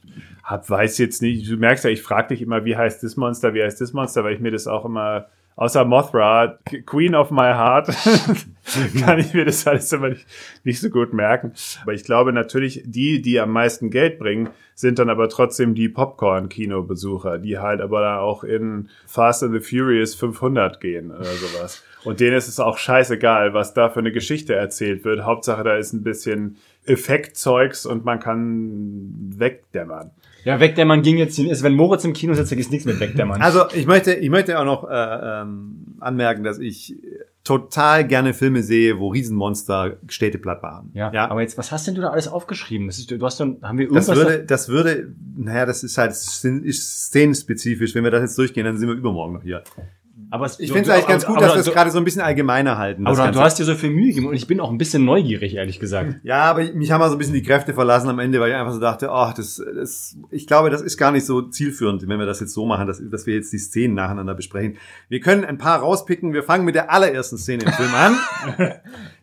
Hab 0.44 0.70
weiß 0.70 0.98
jetzt 0.98 1.22
nicht, 1.22 1.50
du 1.50 1.58
merkst 1.58 1.84
ja, 1.84 1.90
ich 1.90 2.02
frage 2.02 2.30
dich 2.30 2.42
immer, 2.42 2.64
wie 2.64 2.78
heißt 2.78 3.04
das 3.04 3.18
Monster, 3.18 3.54
wie 3.54 3.62
heißt 3.62 3.82
das 3.82 3.94
Monster, 3.94 4.24
weil 4.24 4.34
ich 4.34 4.40
mir 4.40 4.52
das 4.52 4.68
auch 4.68 4.86
immer 4.86 5.28
außer 5.58 5.84
Mothra, 5.84 6.60
Queen 6.86 7.16
of 7.16 7.32
my 7.32 7.52
heart, 7.52 7.88
kann 9.00 9.20
ich 9.20 9.34
mir 9.34 9.44
das 9.44 9.68
alles 9.68 9.92
immer 9.92 10.10
nicht, 10.10 10.26
nicht 10.64 10.80
so 10.80 10.90
gut 10.90 11.14
merken. 11.14 11.52
Aber 11.82 11.94
ich 11.94 12.04
glaube 12.04 12.32
natürlich, 12.32 12.84
die, 12.86 13.22
die 13.22 13.40
am 13.40 13.52
meisten 13.52 13.90
Geld 13.90 14.20
bringen, 14.20 14.50
sind 14.76 15.00
dann 15.00 15.10
aber 15.10 15.28
trotzdem 15.28 15.74
die 15.74 15.90
Popcorn-Kinobesucher, 15.90 17.40
die 17.40 17.58
halt 17.58 17.82
aber 17.82 18.02
dann 18.02 18.20
auch 18.20 18.44
in 18.44 18.90
Fast 19.08 19.44
and 19.44 19.54
the 19.54 19.60
Furious 19.60 20.14
500 20.14 20.80
gehen 20.80 21.12
oder 21.12 21.26
sowas. 21.26 21.84
Und 22.04 22.20
denen 22.20 22.38
ist 22.38 22.48
es 22.48 22.60
auch 22.60 22.78
scheißegal, 22.78 23.56
was 23.56 23.74
da 23.74 23.90
für 23.90 24.00
eine 24.00 24.12
Geschichte 24.12 24.54
erzählt 24.54 25.04
wird. 25.04 25.26
Hauptsache, 25.26 25.64
da 25.64 25.76
ist 25.76 25.94
ein 25.94 26.04
bisschen 26.04 26.58
Effektzeugs 26.86 27.88
und 27.88 28.06
man 28.06 28.20
kann 28.20 29.34
wegdämmern. 29.38 30.12
Ja, 30.48 30.62
Wegdämmern 30.62 31.02
ging 31.02 31.18
jetzt, 31.18 31.38
ist, 31.38 31.62
wenn 31.62 31.74
Moritz 31.74 32.06
im 32.06 32.14
Kino 32.14 32.34
sitzt, 32.34 32.54
ist 32.54 32.72
nichts 32.72 32.86
mit 32.86 33.02
Wegdämmern. 33.02 33.42
Also 33.42 33.66
ich 33.76 33.86
möchte, 33.86 34.14
ich 34.14 34.30
möchte 34.30 34.58
auch 34.58 34.64
noch 34.64 34.90
äh, 34.90 35.42
ähm, 35.42 35.98
anmerken, 36.00 36.46
dass 36.46 36.58
ich 36.58 36.96
total 37.44 38.08
gerne 38.08 38.34
Filme 38.34 38.64
sehe, 38.64 38.98
wo 38.98 39.10
Riesenmonster 39.10 39.98
Städte 40.08 40.38
platt 40.38 40.64
machen. 40.64 40.92
ja, 40.94 41.30
aber 41.30 41.42
jetzt, 41.42 41.58
was 41.58 41.74
hast 41.74 41.88
denn 41.88 41.96
du 41.96 42.02
da 42.02 42.12
alles 42.12 42.30
aufgeschrieben? 42.30 42.88
Das 42.88 42.98
ist, 42.98 43.12
du 43.12 43.26
hast 43.26 43.42
dann, 43.42 43.58
haben 43.62 43.78
wir 43.78 43.90
Das 43.90 44.08
irgendwas? 44.08 44.26
würde, 44.26 44.46
das 44.46 44.70
würde, 44.70 45.14
naja, 45.36 45.66
das 45.66 45.84
ist 45.84 45.98
halt 45.98 46.12
ist 46.12 47.08
szenenspezifisch. 47.08 47.94
Wenn 47.94 48.06
wir 48.06 48.12
das 48.12 48.22
jetzt 48.22 48.38
durchgehen, 48.38 48.64
dann 48.64 48.78
sind 48.78 48.88
wir 48.88 48.96
übermorgen 48.96 49.34
noch 49.34 49.44
hier. 49.44 49.64
Aber 50.30 50.46
es- 50.46 50.60
Ich 50.60 50.72
finde 50.72 50.90
es 50.90 50.96
eigentlich 50.96 51.08
ganz 51.08 51.26
gut, 51.26 51.42
dass 51.42 51.54
wir 51.54 51.60
es 51.62 51.72
gerade 51.74 51.92
so 51.92 51.98
ein 51.98 52.04
bisschen 52.04 52.22
allgemeiner 52.22 52.78
halten. 52.78 53.06
Aber 53.08 53.16
du, 53.32 53.40
hast 53.40 53.60
dir 53.60 53.64
so 53.64 53.76
viel 53.76 53.90
Mühe 53.92 54.08
gegeben 54.08 54.28
und 54.28 54.36
ich 54.36 54.48
bin 54.48 54.60
auch 54.60 54.70
ein 54.72 54.78
bisschen 54.78 55.06
neugierig, 55.06 55.56
ehrlich 55.56 55.80
gesagt. 55.80 56.16
Ja, 56.24 56.44
aber 56.44 56.64
mich 56.74 56.92
haben 56.92 57.02
auch 57.02 57.08
so 57.08 57.14
ein 57.16 57.18
bisschen 57.18 57.34
die 57.34 57.44
Kräfte 57.44 57.74
verlassen 57.74 58.10
am 58.10 58.20
Ende, 58.20 58.40
weil 58.40 58.50
ich 58.52 58.56
einfach 58.56 58.74
so 58.74 58.80
dachte, 58.80 59.12
ach, 59.12 59.34
das, 59.34 59.62
das, 59.76 60.18
ich 60.30 60.48
glaube, 60.48 60.70
das 60.70 60.82
ist 60.82 60.98
gar 60.98 61.12
nicht 61.12 61.26
so 61.26 61.42
zielführend, 61.44 62.08
wenn 62.08 62.20
wir 62.20 62.26
das 62.26 62.40
jetzt 62.40 62.54
so 62.54 62.66
machen, 62.66 62.88
dass, 62.88 63.02
dass 63.10 63.26
wir 63.26 63.36
jetzt 63.36 63.54
die 63.54 63.58
Szenen 63.60 63.94
nacheinander 63.96 64.36
besprechen. 64.36 64.78
Wir 65.10 65.20
können 65.20 65.46
ein 65.46 65.58
paar 65.58 65.80
rauspicken. 65.80 66.34
Wir 66.34 66.44
fangen 66.44 66.66
mit 66.66 66.76
der 66.76 66.92
allerersten 66.92 67.38
Szene 67.38 67.64
im 67.64 67.72
Film 67.74 67.94
an. 67.96 68.18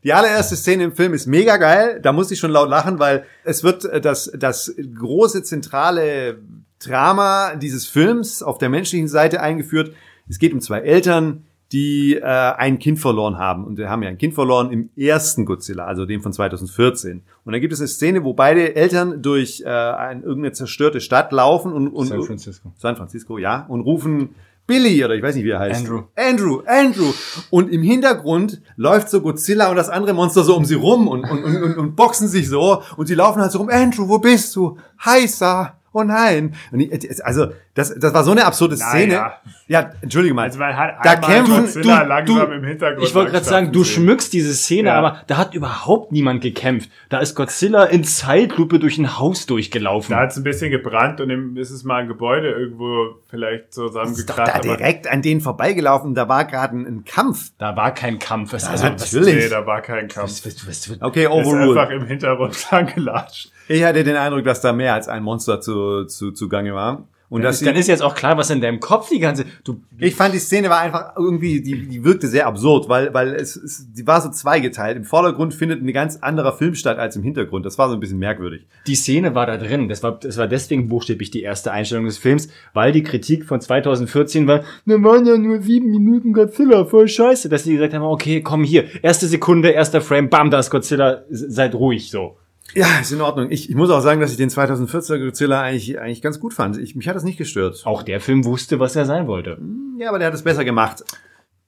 Die 0.05 0.13
allererste 0.13 0.55
Szene 0.57 0.85
im 0.85 0.93
Film 0.93 1.15
ist 1.15 1.27
mega 1.27 1.57
geil. 1.57 1.99
Da 2.03 2.13
muss 2.13 2.31
ich 2.31 2.39
schon 2.39 2.51
laut 2.51 2.69
lachen, 2.69 2.99
weil 2.99 3.25
es 3.43 3.65
wird 3.65 3.85
äh, 3.87 4.01
das, 4.03 4.31
das 4.37 4.75
große 4.99 5.43
zentrale 5.43 6.39
Drama 6.85 7.55
dieses 7.57 7.87
Films 7.87 8.43
auf 8.43 8.59
der 8.59 8.69
menschlichen 8.69 9.09
Seite 9.09 9.41
eingeführt. 9.41 9.95
Es 10.29 10.39
geht 10.39 10.53
um 10.53 10.61
zwei 10.61 10.81
Eltern, 10.81 11.45
die 11.73 12.15
äh, 12.15 12.23
ein 12.23 12.79
Kind 12.79 13.01
verloren 13.01 13.37
haben. 13.37 13.65
Und 13.65 13.79
wir 13.79 13.91
haben 13.91 14.03
ja 14.03 14.09
ein 14.09 14.19
Kind 14.19 14.35
verloren 14.35 14.71
im 14.71 14.91
ersten 14.97 15.45
Godzilla, 15.45 15.87
also 15.87 16.07
dem 16.07 16.23
von 16.23 16.33
2014. 16.33 17.23
Und 17.45 17.53
dann 17.53 17.61
gibt 17.61 17.73
es 17.73 17.81
eine 17.81 17.89
Szene, 17.89 18.23
wo 18.23 18.33
beide 18.33 18.77
Eltern 18.77 19.23
durch 19.23 19.63
äh, 19.65 19.69
ein, 19.69 20.23
irgendeine 20.23 20.53
zerstörte 20.53 21.01
Stadt 21.01 21.33
laufen 21.33 21.73
und, 21.73 21.89
und 21.89 22.07
San 22.07 22.23
Francisco. 22.23 22.73
San 22.77 22.97
Francisco, 22.97 23.39
ja, 23.39 23.67
und 23.69 23.81
rufen 23.81 24.35
Billy 24.67 25.05
oder 25.05 25.15
ich 25.15 25.23
weiß 25.23 25.35
nicht, 25.35 25.45
wie 25.45 25.51
er 25.51 25.59
heißt. 25.59 25.81
Andrew. 25.81 26.05
Andrew, 26.17 26.63
Andrew. 26.67 27.13
Und 27.51 27.71
im 27.71 27.83
Hintergrund 27.83 28.63
läuft 28.77 29.11
so 29.11 29.21
Godzilla 29.21 29.69
und 29.69 29.77
das 29.77 29.91
andere 29.91 30.15
Monster 30.15 30.43
so 30.43 30.57
um 30.57 30.65
sie 30.65 30.75
rum 30.75 31.09
und, 31.09 31.25
und, 31.25 31.45
und, 31.45 31.63
und, 31.63 31.77
und 31.77 31.97
boxen 31.97 32.29
sich 32.29 32.49
so 32.49 32.83
und 32.97 33.09
die 33.09 33.15
laufen 33.15 33.43
halt 33.43 33.53
so 33.53 33.59
rum. 33.59 33.69
Andrew, 33.69 34.09
wo 34.09 34.19
bist 34.19 34.55
du? 34.57 34.79
Heißer. 35.05 35.75
Oh 35.93 36.03
nein. 36.03 36.55
Und 36.73 36.81
ich, 36.81 37.25
also, 37.25 37.49
das, 37.75 37.93
das 37.99 38.15
war 38.15 38.23
so 38.23 38.31
eine 38.31 38.45
absurde 38.45 38.77
Szene. 38.77 39.15
Naja. 39.15 39.33
Ja, 39.67 39.91
entschuldige 40.01 40.33
mal. 40.35 40.43
Also 40.45 40.59
man 40.61 40.77
hat 40.77 40.95
Da 41.03 41.17
kämpfen- 41.17 41.57
Godzilla 41.63 42.03
du- 42.03 42.09
langsam 42.09 42.37
du- 42.51 42.53
im 42.55 42.65
Hintergrund. 42.65 43.07
Ich 43.09 43.15
wollte 43.15 43.33
gerade 43.33 43.45
sagen, 43.45 43.73
du 43.73 43.81
gesehen. 43.81 44.05
schmückst 44.05 44.33
diese 44.33 44.55
Szene, 44.55 44.91
Ja. 44.91 44.95
aber 44.99 45.23
da 45.27 45.39
hat 45.39 45.55
überhaupt 45.55 46.13
niemand 46.13 46.41
gekämpft. 46.43 46.89
Da 47.09 47.19
ist 47.19 47.35
Godzilla 47.35 47.85
in 47.85 48.05
Zeitlupe 48.05 48.79
durch 48.79 48.99
ein 48.99 49.19
Haus 49.19 49.47
durchgelaufen. 49.47 50.15
Da 50.15 50.21
hat 50.23 50.31
es 50.31 50.37
ein 50.37 50.45
bisschen 50.45 50.71
gebrannt 50.71 51.21
und 51.21 51.31
im, 51.31 51.57
ist 51.57 51.71
es 51.71 51.83
mal 51.83 52.03
ein 52.03 52.09
Gebäude 52.09 52.51
irgendwo 52.51 53.17
vielleicht 53.29 53.71
ist 53.71 53.79
doch 53.79 53.89
zusammengekracht. 53.89 54.55
da 54.55 54.59
direkt 54.61 55.11
an 55.11 55.23
denen 55.23 55.41
vorbeigelaufen. 55.41 56.15
Da 56.15 56.29
war 56.29 56.45
gerade 56.45 56.77
ein, 56.77 56.87
ein 56.87 57.05
Kampf. 57.05 57.51
Da 57.59 57.75
war 57.75 57.93
kein 57.93 58.19
Kampf. 58.21 58.53
Es- 58.53 58.69
Also, 58.69 58.85
natürlich. 58.85 59.35
Nee, 59.35 59.49
da 59.49 59.67
war 59.67 59.81
kein 59.83 60.07
Kampf. 60.07 60.31
was, 60.31 60.47
was, 60.47 60.69
was, 60.69 60.91
was, 60.91 61.03
Okay, 61.03 61.25
Er 61.25 61.31
ist 61.41 61.47
overruled. 61.47 61.77
einfach 61.79 61.91
im 61.91 62.07
Hintergrund 62.07 62.55
lang 62.71 62.87
gelatscht. 62.95 63.51
Ich 63.67 63.83
hatte 63.83 64.05
den 64.05 64.15
Eindruck, 64.17 64.45
dass 64.45 64.61
da 64.61 64.73
mehr 64.73 64.95
als 64.95 65.09
ein 65.09 65.23
Monster 65.25 65.61
zu, 65.61 66.05
zu, 66.05 66.31
zugange 66.33 66.75
war. 66.75 67.09
Und 67.31 67.43
Dann 67.43 67.51
ist, 67.51 67.67
dann 67.67 67.75
ist 67.75 67.89
jetzt 67.89 68.03
auch 68.03 68.15
klar, 68.15 68.37
was 68.37 68.51
in 68.51 68.61
deinem 68.61 68.81
Kopf 68.81 69.09
die 69.09 69.19
ganze. 69.19 69.45
Du, 69.65 69.81
ich 69.99 70.15
fand 70.15 70.35
die 70.35 70.39
Szene 70.39 70.69
war 70.69 70.81
einfach 70.81 71.17
irgendwie, 71.17 71.63
die, 71.63 71.89
die 71.89 72.05
wirkte 72.05 72.29
sehr 72.29 72.47
absurd, 72.47 72.89
weil, 72.89 73.13
weil 73.15 73.35
es, 73.35 73.57
es, 73.57 73.87
die 73.93 74.07
war 74.07 74.21
so 74.21 74.31
zweigeteilt. 74.31 74.97
Im 74.97 75.05
Vordergrund 75.05 75.55
findet 75.55 75.83
ein 75.83 75.93
ganz 75.93 76.17
anderer 76.17 76.53
Film 76.53 76.75
statt 76.75 76.99
als 76.99 77.17
im 77.17 77.23
Hintergrund. 77.23 77.65
Das 77.65 77.79
war 77.79 77.89
so 77.89 77.95
ein 77.95 78.01
bisschen 78.01 78.19
merkwürdig. 78.19 78.67
die 78.87 78.95
Szene 78.95 79.35
war 79.35 79.47
da 79.47 79.57
drin. 79.57 79.89
Das 79.89 80.03
war, 80.03 80.19
das 80.19 80.37
war 80.37 80.47
deswegen 80.47 80.89
buchstäblich 80.89 81.31
die 81.31 81.43
erste 81.43 81.73
Einstellung 81.73 82.05
des 82.05 82.19
Films, 82.19 82.49
weil 82.75 82.93
die 82.93 83.03
Kritik 83.03 83.47
von 83.47 83.61
2014 83.61 84.47
war, 84.47 84.63
da 84.87 85.03
waren 85.03 85.27
ja 85.27 85.37
nur 85.39 85.61
sieben 85.63 85.91
Minuten 85.91 86.33
Godzilla, 86.35 86.85
voll 86.85 87.09
scheiße, 87.09 87.49
dass 87.49 87.65
die 87.65 87.73
gesagt 87.73 87.95
haben, 87.95 88.03
okay, 88.03 88.43
komm 88.43 88.65
hier, 88.65 88.85
erste 89.03 89.27
Sekunde, 89.27 89.71
erster 89.71 90.01
Frame, 90.01 90.29
bam, 90.29 90.51
da 90.51 90.59
ist 90.59 90.71
Godzilla, 90.71 91.25
seid 91.31 91.75
ruhig, 91.75 92.11
so. 92.11 92.37
Ja, 92.75 92.99
ist 93.01 93.13
in 93.13 93.21
Ordnung. 93.21 93.51
Ich, 93.51 93.71
ich 93.71 93.77
muss 93.77 93.91
auch 93.91 94.01
sagen, 94.01 94.21
dass 94.21 94.31
ich 94.31 94.37
den 94.37 94.51
2014er 94.51 95.19
Godzilla 95.25 95.63
eigentlich, 95.63 95.99
eigentlich 95.99 96.23
ganz 96.23 96.41
gut 96.41 96.55
fand. 96.55 96.77
Ich, 96.79 96.97
mich 96.97 97.09
hat 97.09 97.17
das 97.17 97.25
nicht 97.25 97.39
gestört. 97.39 97.83
Auch 97.85 98.03
der 98.03 98.21
Film 98.21 98.45
wusste, 98.45 98.81
was 98.81 98.97
er 98.97 99.07
sein 99.07 99.27
wollte. 99.27 99.59
Ja, 99.99 100.09
aber 100.09 100.19
der 100.19 100.27
hat 100.29 100.35
es 100.35 100.43
besser 100.43 100.65
gemacht. 100.65 101.05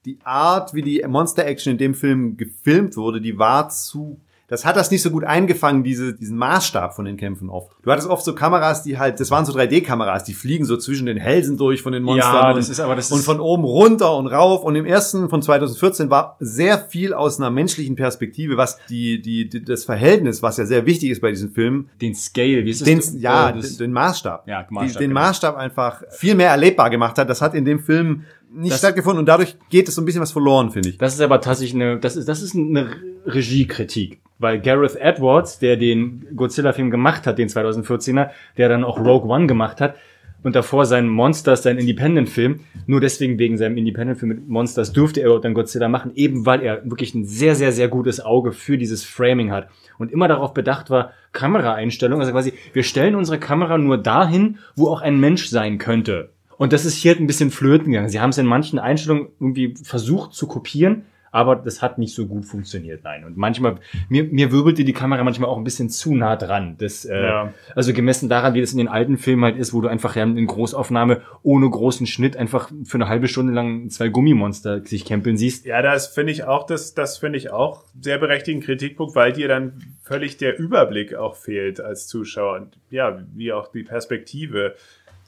Die 0.05 0.19
Art, 0.23 0.73
wie 0.73 0.81
die 0.81 1.03
Monster-Action 1.07 1.71
in 1.73 1.77
dem 1.77 1.93
Film 1.93 2.37
gefilmt 2.37 2.97
wurde, 2.97 3.21
die 3.21 3.37
war 3.37 3.69
zu... 3.69 4.19
Das 4.49 4.63
hat 4.63 4.77
das 4.77 4.91
nicht 4.91 5.01
so 5.01 5.11
gut 5.11 5.25
eingefangen, 5.25 5.83
diese, 5.83 6.13
diesen 6.13 6.37
Maßstab 6.37 6.95
von 6.95 7.03
den 7.03 7.17
Kämpfen 7.17 7.49
oft. 7.49 7.69
Du 7.83 7.91
hattest 7.91 8.07
oft 8.07 8.23
so 8.23 8.33
Kameras, 8.33 8.81
die 8.81 8.97
halt, 8.97 9.19
das 9.19 9.29
waren 9.29 9.43
so 9.45 9.51
3D-Kameras, 9.51 10.23
die 10.23 10.33
fliegen 10.33 10.63
so 10.63 10.77
zwischen 10.77 11.05
den 11.05 11.17
Hälsen 11.17 11.57
durch 11.57 11.81
von 11.81 11.91
den 11.91 12.03
Monstern. 12.03 12.33
Ja, 12.33 12.49
und, 12.51 12.57
das 12.57 12.69
ist 12.69 12.79
aber- 12.79 12.95
das 12.95 13.11
Und 13.11 13.23
von 13.23 13.41
oben 13.41 13.65
runter 13.65 14.15
und 14.15 14.27
rauf. 14.27 14.63
Und 14.63 14.75
im 14.77 14.85
ersten 14.85 15.27
von 15.29 15.41
2014 15.41 16.09
war 16.09 16.37
sehr 16.39 16.79
viel 16.79 17.13
aus 17.13 17.39
einer 17.39 17.49
menschlichen 17.49 17.97
Perspektive, 17.97 18.55
was 18.55 18.77
die, 18.89 19.21
die, 19.21 19.49
die 19.49 19.65
das 19.65 19.83
Verhältnis, 19.83 20.41
was 20.41 20.55
ja 20.55 20.65
sehr 20.65 20.85
wichtig 20.85 21.09
ist 21.09 21.19
bei 21.19 21.31
diesen 21.31 21.51
Filmen, 21.51 21.89
Den 22.01 22.15
Scale, 22.15 22.63
wie 22.63 22.69
ist 22.69 22.81
es? 22.81 22.85
den, 22.85 22.99
Äh, 22.99 23.21
ja, 23.21 23.51
das- 23.51 23.75
den, 23.75 23.91
Maßstab. 23.91 24.47
Ja, 24.47 24.63
die, 24.63 24.73
Maßstab, 24.73 24.99
den 25.01 25.09
genau. 25.09 25.19
Maßstab 25.21 25.57
einfach 25.57 26.03
viel 26.11 26.35
mehr 26.35 26.51
erlebbar 26.51 26.89
gemacht 26.89 27.17
hat. 27.17 27.29
Das 27.29 27.41
hat 27.41 27.53
in 27.53 27.65
dem 27.65 27.79
Film 27.79 28.23
nicht 28.49 28.71
Das- 28.71 28.79
stattgefunden 28.79 29.19
und 29.19 29.25
dadurch 29.25 29.57
geht 29.69 29.89
es 29.89 29.95
so 29.95 30.01
ein 30.01 30.05
bisschen 30.05 30.21
was 30.21 30.31
verloren, 30.31 30.71
finde 30.71 30.87
ich. 30.87 30.97
Das 30.97 31.13
ist 31.13 31.19
aber 31.19 31.41
tatsächlich 31.41 31.75
eine, 31.75 31.99
das 31.99 32.15
ist, 32.15 32.29
das 32.29 32.41
ist 32.41 32.55
eine 32.55 32.91
Regiekritik. 33.25 34.21
Weil 34.39 34.59
Gareth 34.61 34.95
Edwards, 34.95 35.59
der 35.59 35.77
den 35.77 36.27
Godzilla-Film 36.35 36.91
gemacht 36.91 37.25
hat, 37.25 37.37
den 37.37 37.49
2014er, 37.49 38.29
der 38.57 38.69
dann 38.69 38.83
auch 38.83 38.99
Rogue 38.99 39.29
One 39.29 39.47
gemacht 39.47 39.81
hat, 39.81 39.95
und 40.43 40.55
davor 40.55 40.85
seinen 40.85 41.09
Monsters, 41.09 41.63
seinen 41.63 41.79
Independent-Film, 41.79 42.61
nur 42.85 43.01
deswegen 43.01 43.39
wegen 43.39 43.57
seinem 43.57 43.77
Independent-Film 43.77 44.29
mit 44.29 44.47
Monsters 44.47 44.93
durfte 44.93 45.21
er 45.21 45.39
dann 45.39 45.53
Godzilla 45.53 45.89
machen, 45.89 46.11
eben 46.15 46.45
weil 46.45 46.61
er 46.61 46.89
wirklich 46.89 47.13
ein 47.15 47.25
sehr, 47.25 47.55
sehr, 47.55 47.71
sehr 47.71 47.87
gutes 47.87 48.19
Auge 48.19 48.51
für 48.51 48.77
dieses 48.77 49.03
Framing 49.03 49.51
hat. 49.51 49.67
Und 49.97 50.11
immer 50.11 50.27
darauf 50.27 50.53
bedacht 50.53 50.89
war, 50.89 51.11
Kameraeinstellung, 51.31 52.19
also 52.19 52.31
quasi, 52.31 52.53
wir 52.73 52.83
stellen 52.83 53.15
unsere 53.15 53.39
Kamera 53.39 53.77
nur 53.77 53.97
dahin, 53.97 54.59
wo 54.75 54.87
auch 54.87 55.01
ein 55.01 55.19
Mensch 55.19 55.47
sein 55.47 55.79
könnte. 55.79 56.29
Und 56.57 56.73
das 56.73 56.85
ist 56.85 56.95
hier 56.95 57.15
ein 57.15 57.27
bisschen 57.27 57.51
flöten 57.51 57.91
gegangen. 57.91 58.09
Sie 58.09 58.19
haben 58.19 58.31
es 58.31 58.37
in 58.37 58.45
manchen 58.45 58.79
Einstellungen 58.79 59.29
irgendwie 59.39 59.75
versucht 59.83 60.33
zu 60.33 60.47
kopieren, 60.47 61.03
aber 61.37 61.55
das 61.55 61.83
hat 61.83 61.99
nicht 61.99 62.15
so 62.15 62.25
gut 62.25 62.45
funktioniert, 62.45 63.03
nein. 63.03 63.23
Und 63.23 63.37
manchmal, 63.37 63.75
mir, 64.09 64.23
mir 64.23 64.51
wirbelte 64.51 64.83
die 64.83 64.93
Kamera 64.93 65.23
manchmal 65.23 65.51
auch 65.51 65.57
ein 65.59 65.63
bisschen 65.63 65.87
zu 65.87 66.15
nah 66.15 66.35
dran. 66.35 66.77
Das, 66.79 67.05
äh, 67.05 67.21
Ja. 67.21 67.53
Also 67.75 67.93
gemessen 67.93 68.27
daran, 68.27 68.55
wie 68.55 68.61
das 68.61 68.71
in 68.71 68.79
den 68.79 68.87
alten 68.87 69.19
Filmen 69.19 69.43
halt 69.43 69.55
ist, 69.55 69.71
wo 69.71 69.81
du 69.81 69.87
einfach 69.87 70.15
ja 70.15 70.23
in 70.23 70.47
Großaufnahme 70.47 71.21
ohne 71.43 71.69
großen 71.69 72.07
Schnitt 72.07 72.37
einfach 72.37 72.71
für 72.85 72.97
eine 72.97 73.07
halbe 73.07 73.27
Stunde 73.27 73.53
lang 73.53 73.91
zwei 73.91 74.07
Gummimonster 74.07 74.83
sich 74.83 75.05
kämpeln 75.05 75.37
siehst. 75.37 75.67
Ja, 75.67 75.83
das 75.83 76.07
finde 76.07 76.31
ich 76.31 76.43
auch, 76.43 76.65
das, 76.65 76.95
das 76.95 77.19
finde 77.19 77.37
ich 77.37 77.51
auch 77.51 77.83
sehr 78.01 78.17
berechtigten 78.17 78.63
Kritikpunkt, 78.63 79.13
weil 79.13 79.31
dir 79.31 79.47
dann 79.47 79.73
völlig 80.01 80.37
der 80.37 80.57
Überblick 80.57 81.13
auch 81.13 81.35
fehlt 81.35 81.79
als 81.79 82.07
Zuschauer 82.07 82.55
und 82.55 82.79
ja, 82.89 83.21
wie 83.35 83.53
auch 83.53 83.71
die 83.71 83.83
Perspektive. 83.83 84.73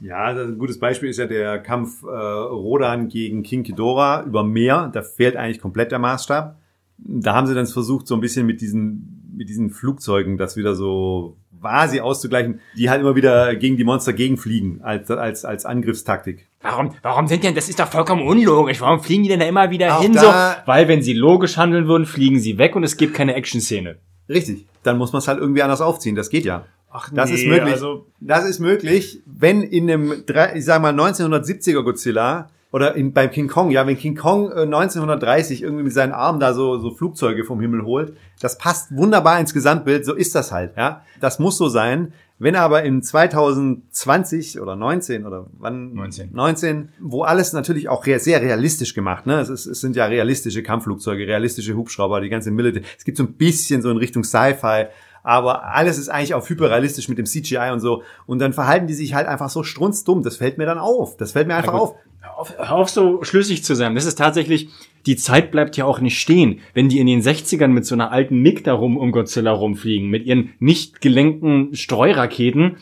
Ja, 0.01 0.33
das 0.33 0.47
ein 0.47 0.57
gutes 0.57 0.79
Beispiel 0.79 1.09
ist 1.09 1.17
ja 1.17 1.25
der 1.25 1.59
Kampf 1.59 2.03
äh, 2.03 2.07
Rodan 2.07 3.09
gegen 3.09 3.43
King 3.43 3.63
Ghidorah 3.63 4.23
über 4.23 4.43
Meer. 4.43 4.89
Da 4.93 5.01
fehlt 5.01 5.35
eigentlich 5.35 5.59
komplett 5.59 5.91
der 5.91 5.99
Maßstab. 5.99 6.57
Da 6.97 7.33
haben 7.33 7.47
sie 7.47 7.55
dann 7.55 7.65
versucht, 7.65 8.07
so 8.07 8.15
ein 8.15 8.21
bisschen 8.21 8.45
mit 8.45 8.61
diesen, 8.61 9.31
mit 9.35 9.49
diesen 9.49 9.69
Flugzeugen 9.69 10.37
das 10.37 10.57
wieder 10.57 10.75
so 10.75 11.37
quasi 11.59 11.99
auszugleichen, 11.99 12.59
die 12.77 12.89
halt 12.89 13.01
immer 13.01 13.15
wieder 13.15 13.55
gegen 13.55 13.77
die 13.77 13.83
Monster 13.83 14.13
gegenfliegen 14.13 14.81
als, 14.81 15.09
als, 15.11 15.45
als 15.45 15.65
Angriffstaktik. 15.65 16.47
Warum, 16.61 16.93
warum 17.01 17.27
sind 17.27 17.43
denn, 17.43 17.55
das 17.55 17.69
ist 17.69 17.79
doch 17.79 17.87
vollkommen 17.87 18.21
unlogisch, 18.21 18.81
warum 18.81 19.01
fliegen 19.01 19.23
die 19.23 19.29
denn 19.29 19.39
da 19.39 19.45
immer 19.45 19.69
wieder 19.69 19.97
Auch 19.97 20.01
hin 20.01 20.13
so? 20.13 20.27
Weil 20.65 20.87
wenn 20.87 21.01
sie 21.01 21.13
logisch 21.13 21.57
handeln 21.57 21.87
würden, 21.87 22.05
fliegen 22.05 22.39
sie 22.39 22.57
weg 22.57 22.75
und 22.75 22.83
es 22.83 22.97
gibt 22.97 23.13
keine 23.13 23.35
Action-Szene. 23.35 23.97
Richtig. 24.27 24.65
Dann 24.83 24.97
muss 24.97 25.11
man 25.11 25.19
es 25.19 25.27
halt 25.27 25.39
irgendwie 25.39 25.61
anders 25.61 25.81
aufziehen. 25.81 26.15
Das 26.15 26.29
geht 26.29 26.45
ja. 26.45 26.65
Ach 26.91 27.09
Das 27.13 27.29
nee, 27.29 27.35
ist 27.35 27.45
möglich. 27.47 27.73
also- 27.73 28.05
das 28.19 28.45
ist 28.47 28.59
möglich, 28.59 29.21
wenn 29.25 29.61
in 29.63 29.89
einem, 29.89 30.23
ich 30.55 30.65
sag 30.65 30.81
mal, 30.81 30.93
1970er 30.93 31.83
Godzilla 31.83 32.49
oder 32.71 32.95
in, 32.95 33.13
bei 33.13 33.27
King 33.27 33.47
Kong, 33.47 33.71
ja, 33.71 33.85
wenn 33.87 33.97
King 33.97 34.15
Kong 34.15 34.51
äh, 34.51 34.61
1930 34.61 35.63
irgendwie 35.63 35.83
mit 35.83 35.93
seinen 35.93 36.11
Armen 36.13 36.39
da 36.39 36.53
so, 36.53 36.77
so 36.77 36.91
Flugzeuge 36.91 37.43
vom 37.43 37.59
Himmel 37.61 37.83
holt, 37.83 38.13
das 38.41 38.57
passt 38.57 38.95
wunderbar 38.95 39.39
ins 39.39 39.53
Gesamtbild, 39.53 40.05
so 40.05 40.13
ist 40.13 40.35
das 40.35 40.51
halt, 40.51 40.75
ja. 40.77 41.01
Das 41.19 41.39
muss 41.39 41.57
so 41.57 41.67
sein. 41.69 42.13
Wenn 42.41 42.55
aber 42.55 42.83
in 42.83 43.03
2020 43.03 44.61
oder 44.61 44.75
19 44.75 45.25
oder 45.25 45.47
wann? 45.57 45.93
19. 45.93 46.29
19, 46.33 46.89
wo 47.01 47.23
alles 47.23 47.53
natürlich 47.53 47.89
auch 47.89 48.05
sehr 48.05 48.41
realistisch 48.41 48.93
gemacht, 48.93 49.25
ne? 49.25 49.39
Es, 49.41 49.49
ist, 49.49 49.65
es 49.65 49.81
sind 49.81 49.95
ja 49.95 50.05
realistische 50.05 50.63
Kampfflugzeuge, 50.63 51.27
realistische 51.27 51.75
Hubschrauber, 51.75 52.21
die 52.21 52.29
ganze 52.29 52.51
Military. 52.51 52.85
Es 52.97 53.03
gibt 53.03 53.17
so 53.17 53.23
ein 53.23 53.33
bisschen 53.33 53.81
so 53.81 53.89
in 53.91 53.97
Richtung 53.97 54.23
Sci-Fi, 54.23 54.85
aber 55.29 55.75
alles 55.75 55.99
ist 55.99 56.09
eigentlich 56.09 56.33
auch 56.33 56.49
hyperrealistisch 56.49 57.07
mit 57.07 57.19
dem 57.19 57.27
CGI 57.27 57.69
und 57.71 57.81
so. 57.81 58.01
Und 58.25 58.39
dann 58.39 58.51
verhalten 58.51 58.87
die 58.87 58.95
sich 58.95 59.13
halt 59.13 59.27
einfach 59.27 59.49
so 59.49 59.61
strunzdumm. 59.61 60.23
Das 60.23 60.37
fällt 60.37 60.57
mir 60.57 60.65
dann 60.65 60.79
auf. 60.79 61.17
Das 61.17 61.33
fällt 61.33 61.47
mir 61.47 61.55
einfach 61.55 61.75
auf. 61.75 61.93
Auf, 62.35 62.57
hör 62.57 62.77
auf 62.77 62.89
so 62.89 63.23
schlüssig 63.23 63.63
zu 63.63 63.75
sein. 63.75 63.93
Das 63.93 64.05
ist 64.05 64.17
tatsächlich, 64.17 64.69
die 65.05 65.17
Zeit 65.17 65.51
bleibt 65.51 65.77
ja 65.77 65.85
auch 65.85 65.99
nicht 65.99 66.19
stehen. 66.19 66.61
Wenn 66.73 66.89
die 66.89 66.99
in 66.99 67.05
den 67.05 67.21
60ern 67.21 67.67
mit 67.67 67.85
so 67.85 67.93
einer 67.93 68.11
alten 68.11 68.41
MiG 68.41 68.63
da 68.63 68.73
rum 68.73 68.97
um 68.97 69.11
Godzilla 69.11 69.51
rumfliegen, 69.51 70.09
mit 70.09 70.25
ihren 70.25 70.55
nicht 70.57 70.99
gelenkten 70.99 71.75
Streuraketen, 71.75 72.77